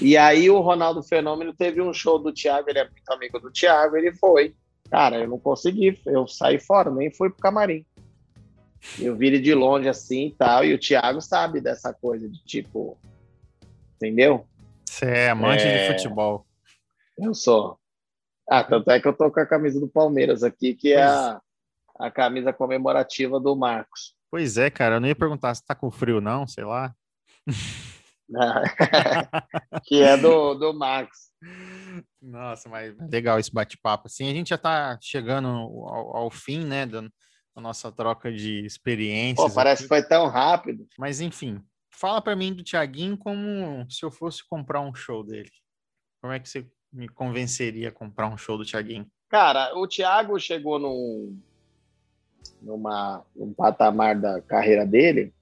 [0.00, 3.50] E aí o Ronaldo Fenômeno teve um show do Thiago, ele é muito amigo do
[3.50, 4.54] Thiago, ele foi.
[4.90, 7.84] Cara, eu não consegui, eu saí fora, nem fui pro camarim.
[8.98, 12.44] Eu vi ele de longe assim e tal, e o Thiago sabe dessa coisa de
[12.44, 12.98] tipo,
[14.06, 14.46] entendeu?
[14.84, 15.86] Você é amante é...
[15.88, 16.46] de futebol.
[17.18, 17.78] Eu sou.
[18.48, 21.40] Ah, tanto é que eu tô com a camisa do Palmeiras aqui, que é a,
[21.98, 24.14] a camisa comemorativa do Marcos.
[24.30, 26.94] Pois é, cara, eu não ia perguntar se tá com frio, não, sei lá.
[29.84, 31.30] que é do, do Max.
[32.20, 34.06] Nossa, mas legal esse bate-papo.
[34.06, 37.10] Assim, a gente já tá chegando ao, ao fim, né, da, da,
[37.60, 39.48] nossa troca de experiências.
[39.48, 39.88] Pô, parece aqui.
[39.88, 40.86] que foi tão rápido.
[40.98, 41.62] Mas enfim,
[41.92, 45.50] fala para mim do Tiaguinho como se eu fosse comprar um show dele.
[46.20, 49.06] Como é que você me convenceria a comprar um show do Tiaguinho?
[49.28, 51.40] Cara, o Thiago chegou num,
[52.60, 55.32] numa, num patamar da carreira dele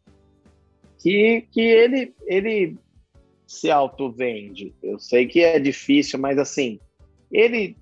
[0.98, 2.78] que, que ele, ele
[3.46, 4.74] se auto-vende.
[4.82, 6.78] Eu sei que é difícil, mas assim,
[7.32, 7.76] ele.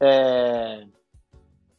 [0.00, 0.86] É...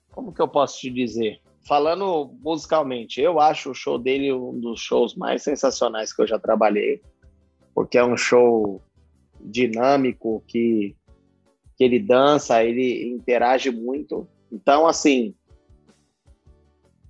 [0.09, 1.39] Como que eu posso te dizer?
[1.67, 6.39] Falando musicalmente, eu acho o show dele um dos shows mais sensacionais que eu já
[6.39, 7.01] trabalhei,
[7.75, 8.81] porque é um show
[9.41, 10.95] dinâmico que,
[11.75, 14.25] que ele dança, ele interage muito.
[14.49, 15.35] Então, assim,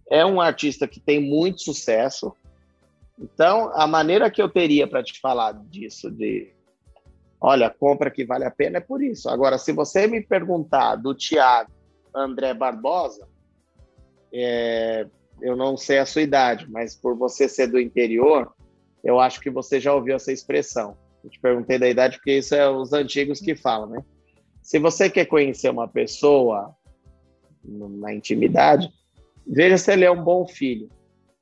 [0.10, 2.34] é um artista que tem muito sucesso.
[3.20, 6.52] Então, a maneira que eu teria para te falar disso, de
[7.40, 9.30] olha, compra que vale a pena, é por isso.
[9.30, 11.72] Agora, se você me perguntar do Tiago
[12.12, 13.27] André Barbosa,
[14.34, 15.08] é,
[15.42, 18.54] eu não sei a sua idade, mas por você ser do interior,
[19.04, 20.98] eu acho que você já ouviu essa expressão.
[21.24, 24.04] Eu te perguntei da idade porque isso é os antigos que falam, né?
[24.62, 26.76] Se você quer conhecer uma pessoa
[27.64, 28.92] na intimidade,
[29.48, 30.90] Veja se ele é um bom filho.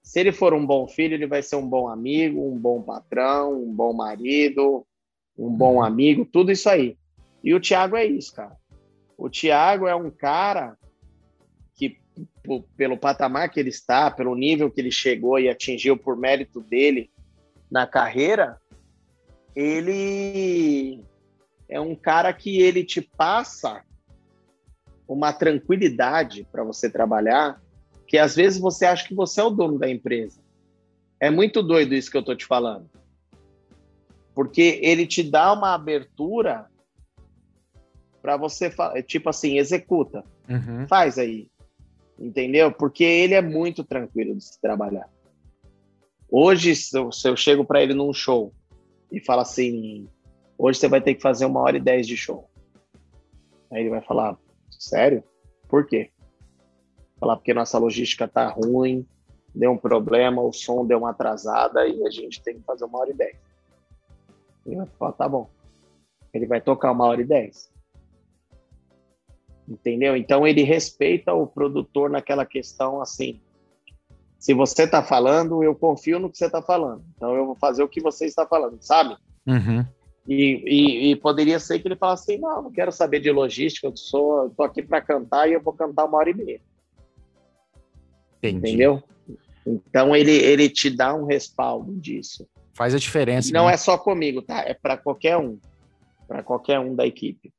[0.04, 3.64] Se ele for um bom filho, ele vai ser um bom amigo, um bom patrão,
[3.64, 4.86] um bom marido,
[5.36, 5.84] um bom uhum.
[5.84, 6.96] amigo, tudo isso aí.
[7.44, 8.56] E o Thiago é isso, cara.
[9.18, 10.78] O Thiago é um cara
[12.78, 17.10] pelo patamar que ele está, pelo nível que ele chegou e atingiu por mérito dele
[17.70, 18.60] na carreira,
[19.56, 21.04] ele
[21.68, 23.84] é um cara que ele te passa
[25.08, 27.62] uma tranquilidade para você trabalhar,
[28.08, 30.42] que às vezes você acha que você é o dono da empresa.
[31.20, 32.90] É muito doido isso que eu estou te falando.
[34.34, 36.68] Porque ele te dá uma abertura
[38.22, 38.74] para você,
[39.04, 40.24] tipo assim, executa.
[40.50, 40.88] Uhum.
[40.88, 41.48] Faz aí.
[42.18, 42.72] Entendeu?
[42.72, 45.10] Porque ele é muito tranquilo de se trabalhar.
[46.30, 48.54] Hoje, se eu, se eu chego para ele num show
[49.12, 50.08] e falo assim:
[50.58, 52.50] hoje você vai ter que fazer uma hora e dez de show.
[53.72, 54.38] Aí ele vai falar:
[54.70, 55.24] sério?
[55.68, 56.12] Por quê?
[57.20, 59.06] Falar porque nossa logística tá ruim,
[59.54, 63.00] deu um problema, o som deu uma atrasada e a gente tem que fazer uma
[63.00, 63.38] hora e dez.
[64.66, 65.50] Ele vai falar: tá bom.
[66.34, 67.72] Ele vai tocar uma hora e dez.
[69.68, 70.16] Entendeu?
[70.16, 73.40] Então ele respeita o produtor naquela questão assim
[74.46, 77.04] se você está falando, eu confio no que você está falando.
[77.16, 79.18] Então eu vou fazer o que você está falando, sabe?
[79.48, 79.84] Uhum.
[80.28, 83.88] E, e, e, poderia ser que ele falasse assim: não, não quero saber de logística,
[83.88, 86.62] eu sou, tô aqui para cantar e eu vou cantar uma hora e meia.
[88.38, 88.58] Entendi.
[88.58, 89.04] Entendeu?
[89.66, 92.48] Então ele, ele te dá um respaldo disso.
[92.76, 93.52] Faz a diferença.
[93.52, 93.74] Não né?
[93.74, 94.60] é só comigo, tá?
[94.60, 95.58] É para qualquer um.
[96.28, 97.52] Para qualquer um da equipe.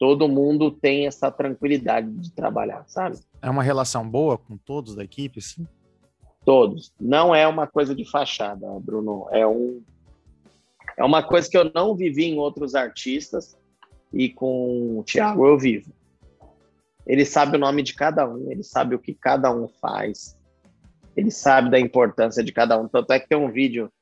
[0.00, 3.18] Todo mundo tem essa tranquilidade de trabalhar, sabe?
[3.42, 5.68] É uma relação boa com todos da equipe, sim?
[6.42, 6.90] Todos.
[6.98, 9.28] Não é uma coisa de fachada, Bruno.
[9.30, 9.82] É um
[10.96, 13.54] é uma coisa que eu não vivi em outros artistas
[14.10, 15.92] e com o Thiago eu vivo.
[17.06, 20.34] Ele sabe o nome de cada um, ele sabe o que cada um faz,
[21.14, 22.88] ele sabe da importância de cada um.
[22.88, 23.92] Tanto é que tem um vídeo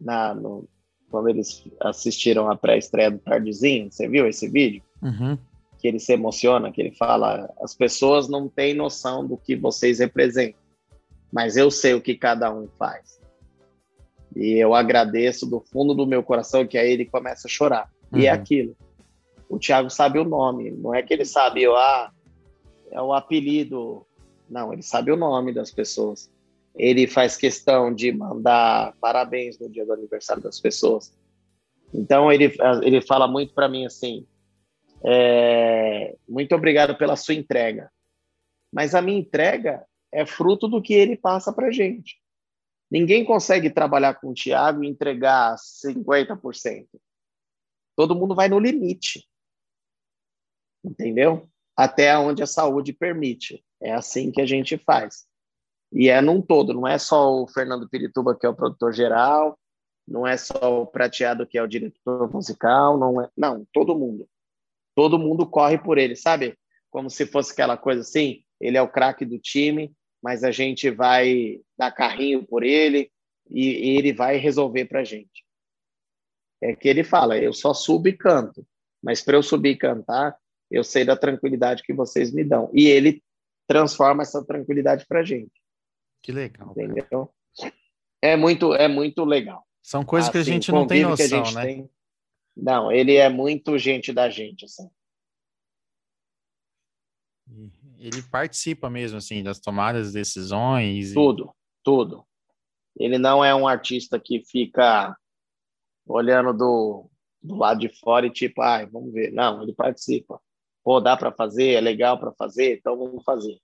[0.00, 0.68] na, no,
[1.08, 4.82] quando eles assistiram a pré-estreia do Tardezinho, você viu esse vídeo?
[5.02, 5.38] Uhum.
[5.78, 9.98] Que ele se emociona, que ele fala: as pessoas não têm noção do que vocês
[9.98, 10.66] representam
[11.32, 13.20] mas eu sei o que cada um faz.
[14.34, 17.90] E eu agradeço do fundo do meu coração que aí ele começa a chorar.
[18.12, 18.20] Uhum.
[18.20, 18.38] E é uhum.
[18.38, 18.76] aquilo.
[19.48, 22.10] O Thiago sabe o nome, não é que ele sabe, ah,
[22.90, 24.06] é o apelido.
[24.48, 26.30] Não, ele sabe o nome das pessoas.
[26.74, 31.14] Ele faz questão de mandar parabéns no dia do aniversário das pessoas.
[31.94, 34.26] Então ele, ele fala muito para mim assim:
[35.04, 37.90] é, muito obrigado pela sua entrega.
[38.72, 42.20] Mas a minha entrega é fruto do que ele passa para gente.
[42.90, 46.86] Ninguém consegue trabalhar com o Thiago e entregar 50%.
[47.96, 49.26] Todo mundo vai no limite.
[50.84, 51.48] Entendeu?
[51.76, 53.64] Até onde a saúde permite.
[53.80, 55.26] É assim que a gente faz.
[55.92, 59.58] E é num todo, não é só o Fernando Pirituba, que é o produtor geral,
[60.06, 63.28] não é só o Prateado, que é o diretor musical, não é.
[63.36, 64.28] Não, todo mundo.
[64.96, 66.58] Todo mundo corre por ele, sabe?
[66.90, 70.90] Como se fosse aquela coisa assim: ele é o craque do time, mas a gente
[70.90, 73.12] vai dar carrinho por ele
[73.50, 75.44] e, e ele vai resolver para a gente.
[76.62, 78.66] É que ele fala, eu só subo e canto,
[79.02, 80.34] mas para eu subir e cantar,
[80.70, 82.70] eu sei da tranquilidade que vocês me dão.
[82.72, 83.22] E ele
[83.68, 85.52] transforma essa tranquilidade para a gente.
[86.22, 86.70] Que legal.
[86.70, 87.30] Entendeu?
[88.22, 89.64] É muito, é muito legal.
[89.82, 91.66] São coisas assim, que a assim, gente não tem noção, né?
[91.66, 91.90] Tem...
[92.56, 94.88] Não, ele é muito gente da gente, assim
[97.98, 101.12] ele participa mesmo, assim, das tomadas de decisões.
[101.12, 101.50] Tudo, e...
[101.82, 102.24] tudo.
[102.98, 105.16] Ele não é um artista que fica
[106.06, 107.10] olhando do,
[107.42, 109.32] do lado de fora e tipo, ah, vamos ver.
[109.32, 110.40] Não, ele participa.
[110.82, 113.58] Pô, dá para fazer, é legal para fazer, então vamos fazer.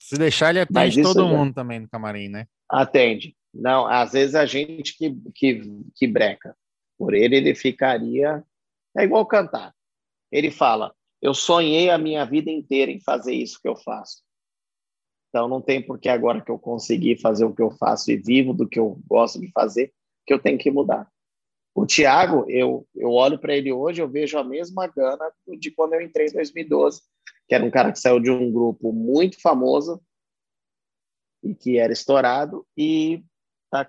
[0.00, 1.54] Se deixar, ele atende todo mundo já...
[1.54, 2.46] também no camarim, né?
[2.68, 3.36] Atende.
[3.52, 5.62] Não, às vezes a gente que, que,
[5.94, 6.56] que breca.
[6.98, 8.44] Por ele, ele ficaria.
[8.96, 9.74] É igual cantar.
[10.30, 10.94] Ele fala:
[11.24, 14.22] eu sonhei a minha vida inteira em fazer isso que eu faço.
[15.30, 18.16] Então não tem por que agora que eu consegui fazer o que eu faço e
[18.16, 19.92] vivo do que eu gosto de fazer,
[20.26, 21.10] que eu tenho que mudar.
[21.74, 25.94] O Thiago, eu, eu olho para ele hoje, eu vejo a mesma gana de quando
[25.94, 27.00] eu entrei em 2012,
[27.48, 30.00] que era um cara que saiu de um grupo muito famoso
[31.42, 33.24] e que era estourado e
[33.64, 33.84] está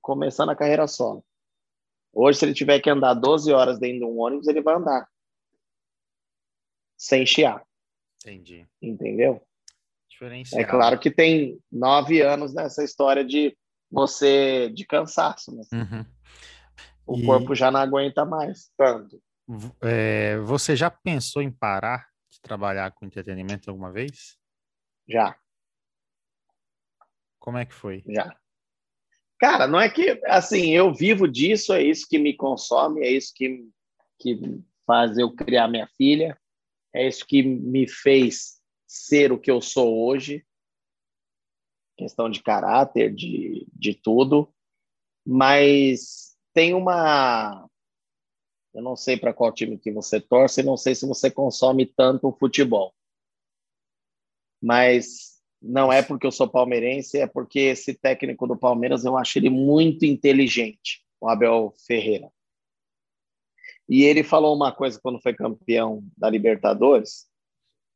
[0.00, 1.24] começando a carreira solo.
[2.12, 5.08] Hoje, se ele tiver que andar 12 horas dentro de um ônibus, ele vai andar
[6.96, 7.64] sem chiar.
[8.22, 8.66] Entendi.
[8.80, 9.42] Entendeu?
[10.54, 13.56] É claro que tem nove anos nessa história de
[13.90, 15.62] você de cansaço, né?
[15.72, 16.06] Uhum.
[17.04, 17.26] O e...
[17.26, 19.20] corpo já não aguenta mais tanto.
[19.80, 24.38] É, você já pensou em parar de trabalhar com entretenimento alguma vez?
[25.08, 25.36] Já.
[27.40, 28.04] Como é que foi?
[28.06, 28.36] Já.
[29.42, 33.32] Cara, não é que assim, eu vivo disso, é isso que me consome, é isso
[33.34, 33.68] que
[34.16, 34.38] que
[34.86, 36.40] faz eu criar minha filha,
[36.94, 40.46] é isso que me fez ser o que eu sou hoje,
[41.98, 44.48] questão de caráter, de, de tudo,
[45.26, 47.68] mas tem uma.
[48.72, 52.28] Eu não sei para qual time que você torce, não sei se você consome tanto
[52.28, 52.94] o futebol,
[54.62, 55.31] mas
[55.62, 59.48] não é porque eu sou palmeirense, é porque esse técnico do Palmeiras eu acho ele
[59.48, 62.28] muito inteligente, o Abel Ferreira.
[63.88, 67.28] E ele falou uma coisa quando foi campeão da Libertadores,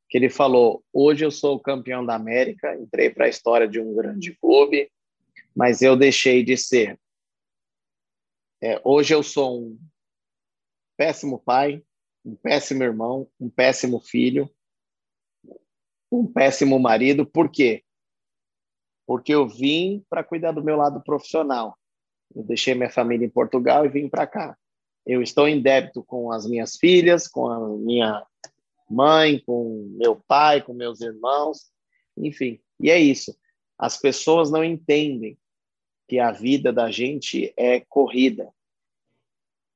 [0.09, 3.81] que ele falou: hoje eu sou o campeão da América, entrei para a história de
[3.81, 4.91] um grande clube,
[5.55, 6.99] mas eu deixei de ser.
[8.63, 9.79] É, hoje eu sou um
[10.97, 11.83] péssimo pai,
[12.25, 14.51] um péssimo irmão, um péssimo filho,
[16.11, 17.27] um péssimo marido.
[17.27, 17.83] Por quê?
[19.07, 21.77] Porque eu vim para cuidar do meu lado profissional.
[22.35, 24.57] Eu deixei minha família em Portugal e vim para cá.
[25.05, 28.27] Eu estou em débito com as minhas filhas, com a minha
[28.91, 31.71] mãe, com meu pai, com meus irmãos,
[32.17, 32.61] enfim.
[32.81, 33.37] E é isso.
[33.79, 35.39] As pessoas não entendem
[36.09, 38.53] que a vida da gente é corrida.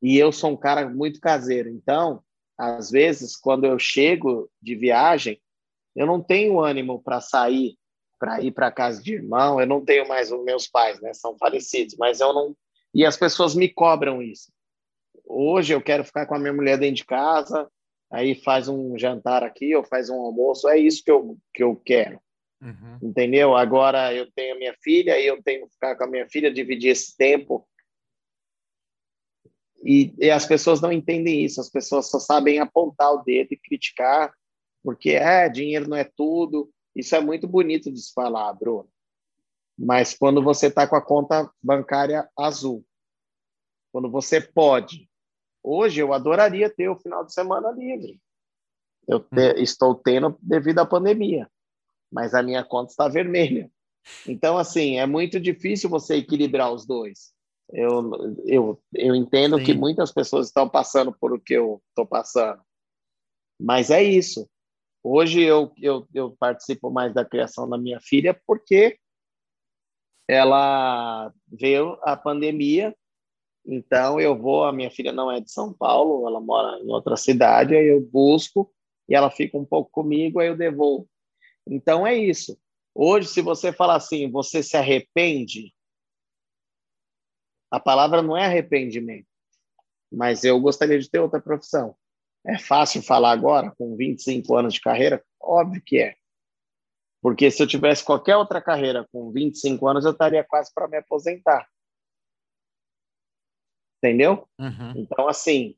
[0.02, 2.22] E eu sou um cara muito caseiro, então,
[2.56, 5.40] às vezes, quando eu chego de viagem,
[5.94, 7.76] eu não tenho ânimo para sair,
[8.18, 11.12] para ir para casa de irmão, eu não tenho mais os meus pais, né?
[11.14, 12.56] São falecidos, mas eu não.
[12.94, 14.52] E as pessoas me cobram isso.
[15.26, 17.70] Hoje eu quero ficar com a minha mulher dentro de casa,
[18.10, 21.76] aí faz um jantar aqui ou faz um almoço, é isso que eu, que eu
[21.76, 22.20] quero.
[22.60, 22.98] Uhum.
[23.02, 23.56] Entendeu?
[23.56, 26.52] Agora eu tenho a minha filha e eu tenho que ficar com a minha filha,
[26.52, 27.66] dividir esse tempo.
[29.82, 33.56] E, e, as pessoas não entendem isso, as pessoas só sabem apontar o dedo e
[33.56, 34.30] criticar,
[34.82, 36.70] porque é, dinheiro não é tudo.
[36.94, 38.88] Isso é muito bonito de se falar, Bruno.
[39.78, 42.84] Mas quando você está com a conta bancária azul,
[43.92, 45.10] quando você pode
[45.62, 48.20] Hoje eu adoraria ter o final de semana livre.
[49.06, 49.34] Eu hum.
[49.34, 51.50] te, estou tendo devido à pandemia,
[52.10, 53.70] mas a minha conta está vermelha.
[54.26, 57.32] Então, assim, é muito difícil você equilibrar os dois.
[57.72, 58.10] Eu,
[58.46, 59.64] eu, eu entendo Sim.
[59.64, 62.60] que muitas pessoas estão passando por o que eu estou passando,
[63.60, 64.48] mas é isso.
[65.02, 68.98] Hoje eu, eu, eu participo mais da criação da minha filha porque
[70.28, 72.94] ela veio a pandemia
[73.64, 77.16] então eu vou, a minha filha não é de São Paulo, ela mora em outra
[77.16, 78.72] cidade, aí eu busco
[79.08, 81.08] e ela fica um pouco comigo, aí eu devolvo.
[81.66, 82.58] Então é isso.
[82.94, 85.72] Hoje, se você falar assim, você se arrepende,
[87.70, 89.28] a palavra não é arrependimento,
[90.10, 91.94] mas eu gostaria de ter outra profissão.
[92.46, 95.22] É fácil falar agora, com 25 anos de carreira?
[95.40, 96.14] Óbvio que é.
[97.22, 100.96] Porque se eu tivesse qualquer outra carreira com 25 anos, eu estaria quase para me
[100.96, 101.68] aposentar
[104.00, 104.48] entendeu?
[104.58, 104.94] Uhum.
[104.96, 105.76] Então, assim,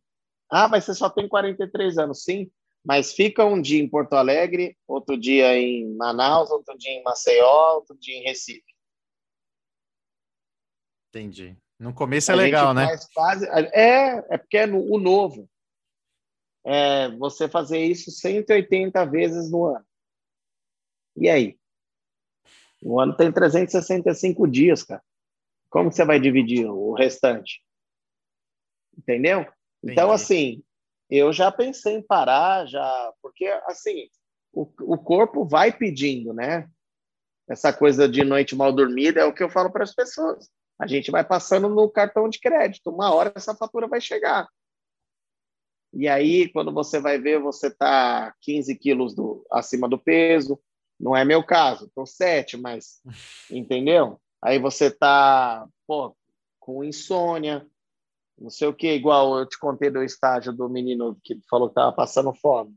[0.48, 2.50] ah, mas você só tem 43 anos, sim,
[2.84, 7.74] mas fica um dia em Porto Alegre, outro dia em Manaus, outro dia em Maceió,
[7.74, 8.62] outro dia em Recife.
[11.10, 11.56] Entendi.
[11.78, 12.86] No começo é a legal, né?
[13.12, 15.48] Quase, é, é porque é no, o novo.
[16.64, 19.84] É você fazer isso 180 vezes no ano.
[21.16, 21.58] E aí?
[22.82, 25.02] O ano tem 365 dias, cara.
[25.68, 27.62] Como você vai dividir o restante?
[28.96, 29.40] entendeu?
[29.40, 29.52] Então,
[29.82, 29.92] Entendi.
[29.92, 30.62] Então, assim,
[31.10, 34.08] eu já pensei em parar, já, porque, assim,
[34.52, 36.68] o, o corpo vai pedindo, né?
[37.48, 40.48] Essa coisa de noite mal dormida é o que eu falo para as pessoas.
[40.78, 44.48] A gente vai passando no cartão de crédito, uma hora essa fatura vai chegar.
[45.92, 50.58] E aí, quando você vai ver, você está 15 quilos do, acima do peso.
[50.98, 53.00] Não é meu caso, estou 7, mas
[53.50, 54.20] entendeu?
[54.40, 55.68] Aí você está
[56.58, 57.66] com insônia,
[58.38, 61.72] não sei o que, igual eu te contei do estágio do menino que falou que
[61.72, 62.74] estava passando fome.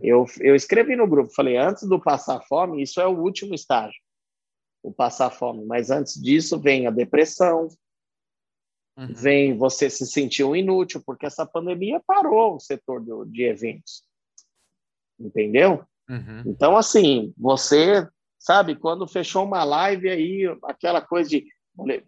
[0.00, 4.00] Eu, eu escrevi no grupo, falei, antes do passar fome, isso é o último estágio,
[4.82, 5.64] o passar fome.
[5.64, 7.68] Mas antes disso vem a depressão,
[8.98, 9.14] uhum.
[9.14, 14.02] vem você se sentir um inútil, porque essa pandemia parou o setor do, de eventos.
[15.18, 15.84] Entendeu?
[16.08, 16.42] Uhum.
[16.46, 18.06] Então, assim, você,
[18.38, 21.46] sabe, quando fechou uma live aí, aquela coisa de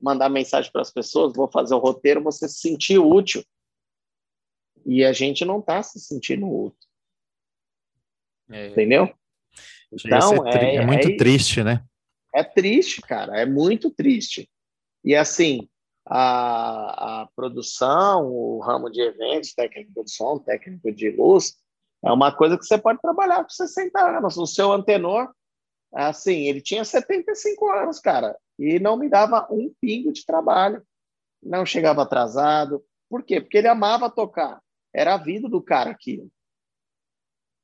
[0.02, 3.44] mandar mensagem para as pessoas, vou fazer o roteiro, você se sentir útil.
[4.84, 6.88] E a gente não está se sentindo útil.
[8.50, 8.68] É.
[8.68, 9.14] Entendeu?
[9.92, 11.84] Então, é, é, é, muito é triste, né?
[12.34, 14.48] É triste, cara, é muito triste.
[15.04, 15.68] E assim,
[16.10, 21.54] a, a produção, o ramo de eventos, técnico de som, técnico de luz,
[22.04, 24.36] é uma coisa que você pode trabalhar com 60 anos.
[24.36, 25.32] O seu antenor,
[25.92, 30.86] assim, ele tinha 75 anos, cara e não me dava um pingo de trabalho.
[31.42, 32.84] Não chegava atrasado.
[33.08, 33.40] Por quê?
[33.40, 34.62] Porque ele amava tocar.
[34.92, 36.30] era a vida do cara aquilo.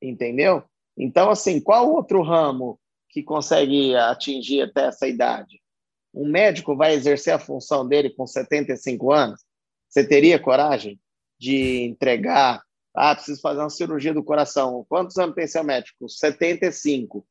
[0.01, 0.63] Entendeu?
[0.97, 2.79] Então, assim, qual outro ramo
[3.09, 5.61] que consegue atingir até essa idade?
[6.17, 9.41] Um médico vai exercer a função dele com 75 anos?
[9.87, 10.99] Você teria coragem
[11.39, 12.63] de entregar?
[12.95, 14.85] Ah, preciso fazer uma cirurgia do coração.
[14.89, 16.09] Quantos anos tem seu médico?
[16.09, 17.25] 75.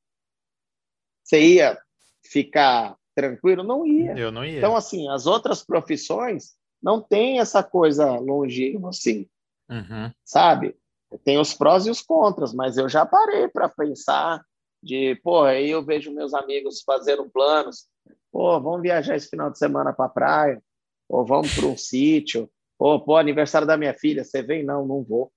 [1.24, 1.78] Você ia
[2.24, 3.64] ficar tranquilo?
[3.64, 4.16] Não ia.
[4.16, 4.58] Eu não ia.
[4.58, 9.26] Então, assim, as outras profissões não têm essa coisa longínqua, assim,
[9.68, 10.12] Uhum.
[10.24, 10.76] sabe?
[11.24, 14.40] Tem os prós e os contras, mas eu já parei para pensar
[14.80, 17.88] de, pô, aí eu vejo meus amigos fazendo planos,
[18.36, 20.62] pô, vamos viajar esse final de semana para a praia,
[21.08, 24.62] ou vamos para um sítio, ou, pô, aniversário da minha filha, você vem?
[24.62, 25.32] Não, não vou.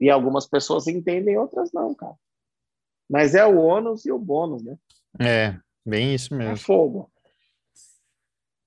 [0.00, 2.14] E algumas pessoas entendem, outras não, cara.
[3.10, 4.78] Mas é o ônus e o bônus, né?
[5.18, 6.56] É, bem isso É mesmo.
[6.58, 7.10] fogo.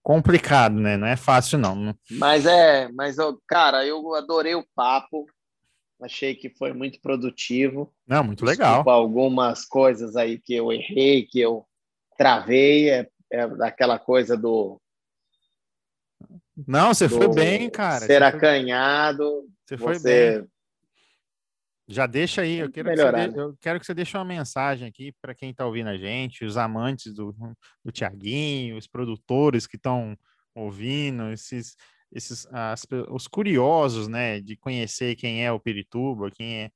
[0.04, 0.98] Complicado, né?
[0.98, 1.96] Não é fácil, não.
[2.12, 5.26] Mas é, mas eu, cara, eu adorei o papo.
[6.02, 7.94] Achei que foi muito produtivo.
[8.08, 8.70] Não, muito legal.
[8.70, 11.69] Desculpa algumas coisas aí que eu errei, que eu
[12.20, 14.80] travei, é, é daquela coisa do,
[16.68, 18.02] Não, você do foi bem, cara.
[18.02, 19.50] ser Você foi, acanhado.
[19.66, 20.46] você foi bem.
[21.88, 23.34] Já deixa aí, eu quero, que você, né?
[23.36, 26.56] eu quero que você deixe uma mensagem aqui para quem está ouvindo a gente, os
[26.56, 27.34] amantes do,
[27.84, 30.16] do Tiaguinho, os produtores que estão
[30.54, 31.76] ouvindo, esses,
[32.12, 36.72] esses as os curiosos, né, de conhecer quem é o Pirituba, quem é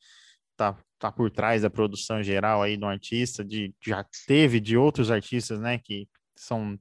[0.56, 5.12] tá, tá por trás da produção geral aí do artista, de já teve de outros
[5.12, 6.78] artistas, né, que são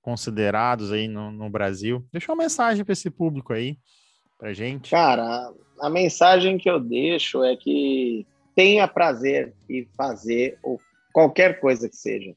[0.00, 2.06] considerados aí no, no Brasil.
[2.12, 3.78] Deixa uma mensagem para esse público aí,
[4.38, 4.90] pra gente.
[4.90, 5.50] cara,
[5.80, 10.78] a mensagem que eu deixo é que tenha prazer em fazer o-
[11.12, 12.34] qualquer coisa que seja.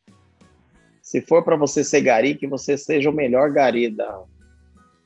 [1.02, 4.24] Se for para você ser gari, que você seja o melhor gari da,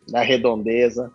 [0.08, 1.12] da redondeza,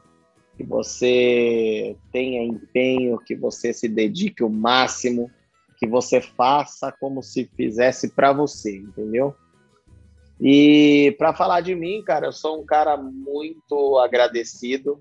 [0.57, 5.31] que você tenha empenho, que você se dedique o máximo,
[5.77, 9.35] que você faça como se fizesse para você, entendeu?
[10.41, 15.01] E para falar de mim, cara, eu sou um cara muito agradecido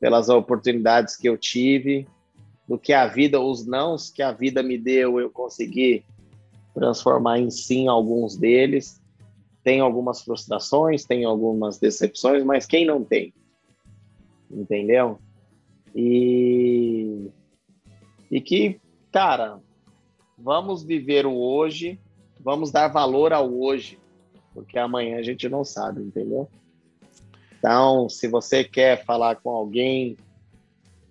[0.00, 2.06] pelas oportunidades que eu tive,
[2.68, 6.04] do que a vida, os nãos que a vida me deu, eu consegui
[6.74, 9.00] transformar em sim alguns deles.
[9.62, 13.32] Tem algumas frustrações, tem algumas decepções, mas quem não tem?
[14.54, 15.18] Entendeu?
[15.94, 17.28] E,
[18.30, 19.58] e que, cara,
[20.38, 21.98] vamos viver o hoje,
[22.40, 23.98] vamos dar valor ao hoje,
[24.52, 26.48] porque amanhã a gente não sabe, entendeu?
[27.58, 30.16] Então, se você quer falar com alguém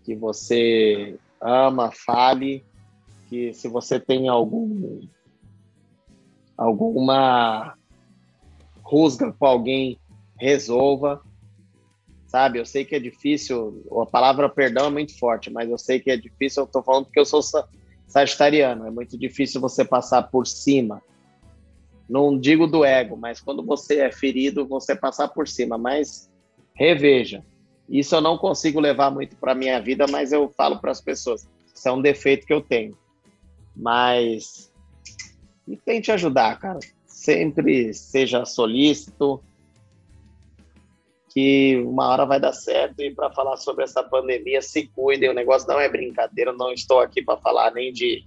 [0.03, 2.63] que você ama, fale.
[3.27, 5.01] Que se você tem algum
[6.55, 7.75] alguma
[8.83, 9.97] rusga com alguém,
[10.39, 11.21] resolva.
[12.33, 15.99] Sabe, eu sei que é difícil, a palavra perdão é muito forte, mas eu sei
[15.99, 17.67] que é difícil, eu tô falando porque eu sou sa-
[18.07, 20.99] sagitariano, é muito difícil você passar por cima.
[22.09, 26.27] Não digo do ego, mas quando você é ferido, você passar por cima, mas
[26.73, 27.45] reveja.
[27.87, 31.47] Isso eu não consigo levar muito para minha vida, mas eu falo para as pessoas.
[31.71, 32.97] Isso é um defeito que eu tenho.
[33.75, 34.73] Mas
[35.67, 36.79] e tente ajudar, cara.
[37.05, 39.39] Sempre seja solícito,
[41.33, 43.01] que uma hora vai dar certo.
[43.01, 45.29] E para falar sobre essa pandemia, se cuidem.
[45.29, 46.53] O negócio não é brincadeira.
[46.53, 48.23] Não estou aqui para falar nem de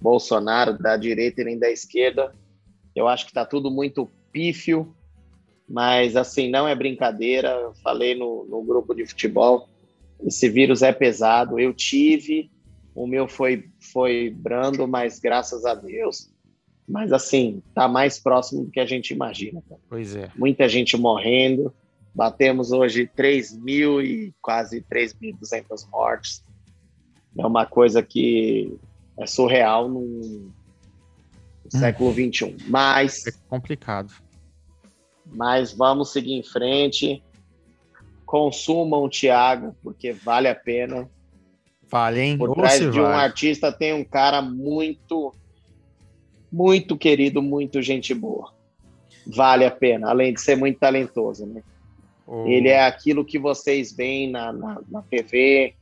[0.00, 2.34] Bolsonaro, da direita e nem da esquerda.
[2.94, 4.94] Eu acho que está tudo muito pífio.
[5.68, 7.50] Mas, assim, não é brincadeira.
[7.50, 9.68] Eu falei no, no grupo de futebol.
[10.24, 11.60] Esse vírus é pesado.
[11.60, 12.50] Eu tive,
[12.94, 16.32] o meu foi, foi brando, mas graças a Deus.
[16.88, 19.62] Mas, assim, tá mais próximo do que a gente imagina.
[19.68, 19.80] cara.
[19.90, 20.30] Pois é.
[20.36, 21.74] Muita gente morrendo.
[22.16, 26.42] Batemos hoje 3 mil e quase 3.200 mortes.
[27.38, 28.74] É uma coisa que
[29.18, 32.56] é surreal no, no século XXI.
[32.68, 34.14] Mas É complicado.
[35.26, 37.22] mas vamos seguir em frente.
[38.24, 41.06] Consumam o Thiago, porque vale a pena.
[41.86, 42.38] Vale, hein?
[42.38, 43.14] Por trás de um vale.
[43.24, 45.34] artista tem um cara muito,
[46.50, 48.54] muito querido, muito gente boa.
[49.26, 51.62] Vale a pena, além de ser muito talentoso, né?
[52.48, 55.74] Ele é aquilo que vocês veem na, na, na TV,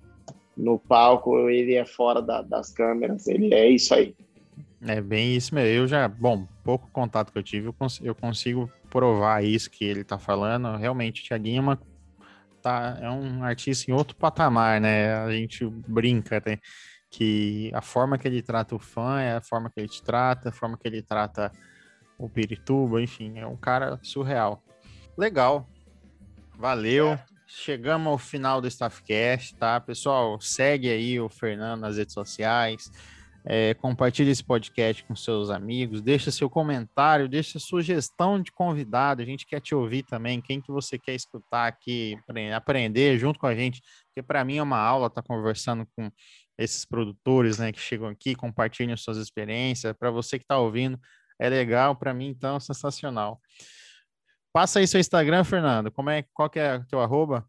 [0.56, 4.14] no palco, ele é fora da- das câmeras, ele é isso aí.
[4.86, 5.70] É bem isso mesmo.
[5.70, 9.84] Eu já, bom, pouco contato que eu tive, eu, cons- eu consigo provar isso que
[9.84, 10.76] ele tá falando.
[10.76, 11.80] Realmente, o Thiaguinho é, uma,
[12.60, 15.14] tá, é um artista em outro patamar, né?
[15.14, 16.58] A gente brinca, né?
[17.10, 20.50] Que a forma que ele trata o fã é a forma que ele te trata,
[20.50, 21.50] a forma que ele trata
[22.18, 24.62] o Pirituba, enfim, é um cara surreal.
[25.16, 25.66] Legal.
[26.56, 27.18] Valeu.
[27.46, 29.80] chegamos ao final do Staffcast, tá?
[29.80, 32.90] Pessoal, segue aí o Fernando nas redes sociais.
[33.46, 39.24] É, compartilhe esse podcast com seus amigos, deixa seu comentário, deixa sugestão de convidado, a
[39.24, 42.16] gente quer te ouvir também, quem que você quer escutar aqui,
[42.56, 46.10] aprender junto com a gente, porque para mim é uma aula estar tá conversando com
[46.56, 50.98] esses produtores, né, que chegam aqui, compartilham suas experiências, para você que está ouvindo,
[51.38, 53.38] é legal, para mim então, sensacional.
[54.54, 57.44] Passa aí seu Instagram, Fernando, como é, qual que é o teu arroba?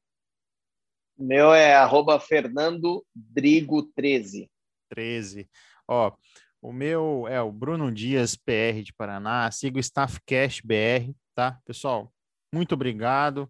[1.16, 4.50] Meu é arroba Fernando Drigo 13.
[4.90, 5.48] 13.
[5.88, 6.12] Ó,
[6.60, 9.52] o meu é o Bruno Dias, PR de Paraná.
[9.52, 11.60] Siga o Staffcast BR, tá?
[11.64, 12.12] Pessoal,
[12.52, 13.48] muito obrigado.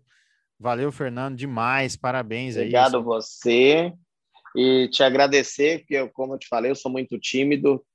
[0.60, 1.96] Valeu, Fernando, demais.
[1.96, 3.00] Parabéns obrigado aí.
[3.00, 3.94] Obrigado você.
[4.54, 7.86] E te agradecer, porque, eu, como eu te falei, eu sou muito tímido.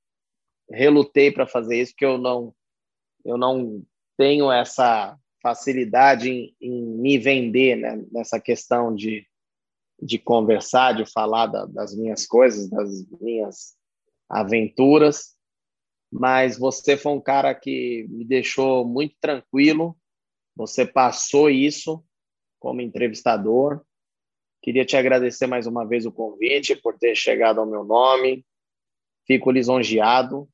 [0.71, 2.51] Relutei para fazer isso, porque eu não,
[3.23, 3.85] eu não
[4.17, 8.03] tenho essa facilidade em, em me vender né?
[8.11, 9.25] nessa questão de,
[10.01, 13.75] de conversar, de falar da, das minhas coisas, das minhas
[14.29, 15.35] aventuras,
[16.11, 19.97] mas você foi um cara que me deixou muito tranquilo.
[20.55, 22.03] Você passou isso
[22.59, 23.81] como entrevistador.
[24.61, 28.45] Queria te agradecer mais uma vez o convite por ter chegado ao meu nome.
[29.25, 30.49] Fico lisonjeado.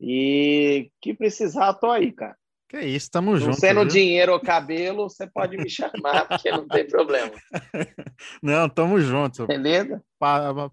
[0.00, 2.36] E que precisar, tô aí, cara.
[2.68, 3.58] Que isso, tamo não junto.
[3.58, 3.88] Sendo viu?
[3.88, 7.32] dinheiro ou cabelo, você pode me chamar, porque não tem problema.
[8.42, 9.46] Não, tamo junto.
[9.46, 10.02] Beleza?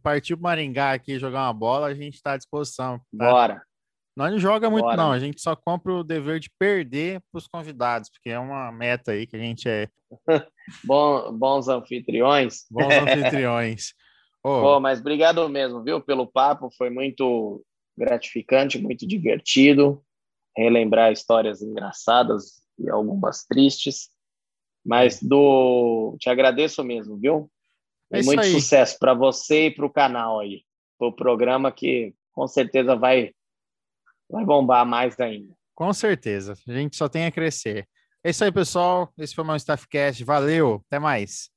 [0.02, 2.98] Partiu Maringá aqui jogar uma bola, a gente está à disposição.
[2.98, 3.30] Tá?
[3.32, 3.64] Bora.
[4.18, 4.98] Nós não joga muito, Bora.
[4.98, 5.12] não.
[5.12, 9.12] A gente só compra o dever de perder para os convidados, porque é uma meta
[9.12, 9.88] aí que a gente é.
[10.84, 12.66] Bom, bons anfitriões.
[12.72, 13.94] Bons anfitriões.
[14.44, 14.62] oh.
[14.62, 16.70] Pô, mas obrigado mesmo, viu, pelo papo.
[16.78, 17.64] Foi muito
[17.98, 20.05] gratificante, muito divertido
[20.56, 24.10] relembrar histórias engraçadas e algumas tristes.
[24.86, 27.49] Mas do te agradeço mesmo, viu?
[28.11, 28.52] É muito aí.
[28.52, 30.64] sucesso para você e para o canal aí,
[30.98, 33.32] para o programa que com certeza vai
[34.30, 35.53] vai bombar mais ainda.
[35.73, 37.88] Com certeza, a gente só tem a crescer.
[38.23, 39.11] É isso aí, pessoal.
[39.18, 40.23] Esse foi o meu Staffcast.
[40.23, 41.52] Valeu, até mais.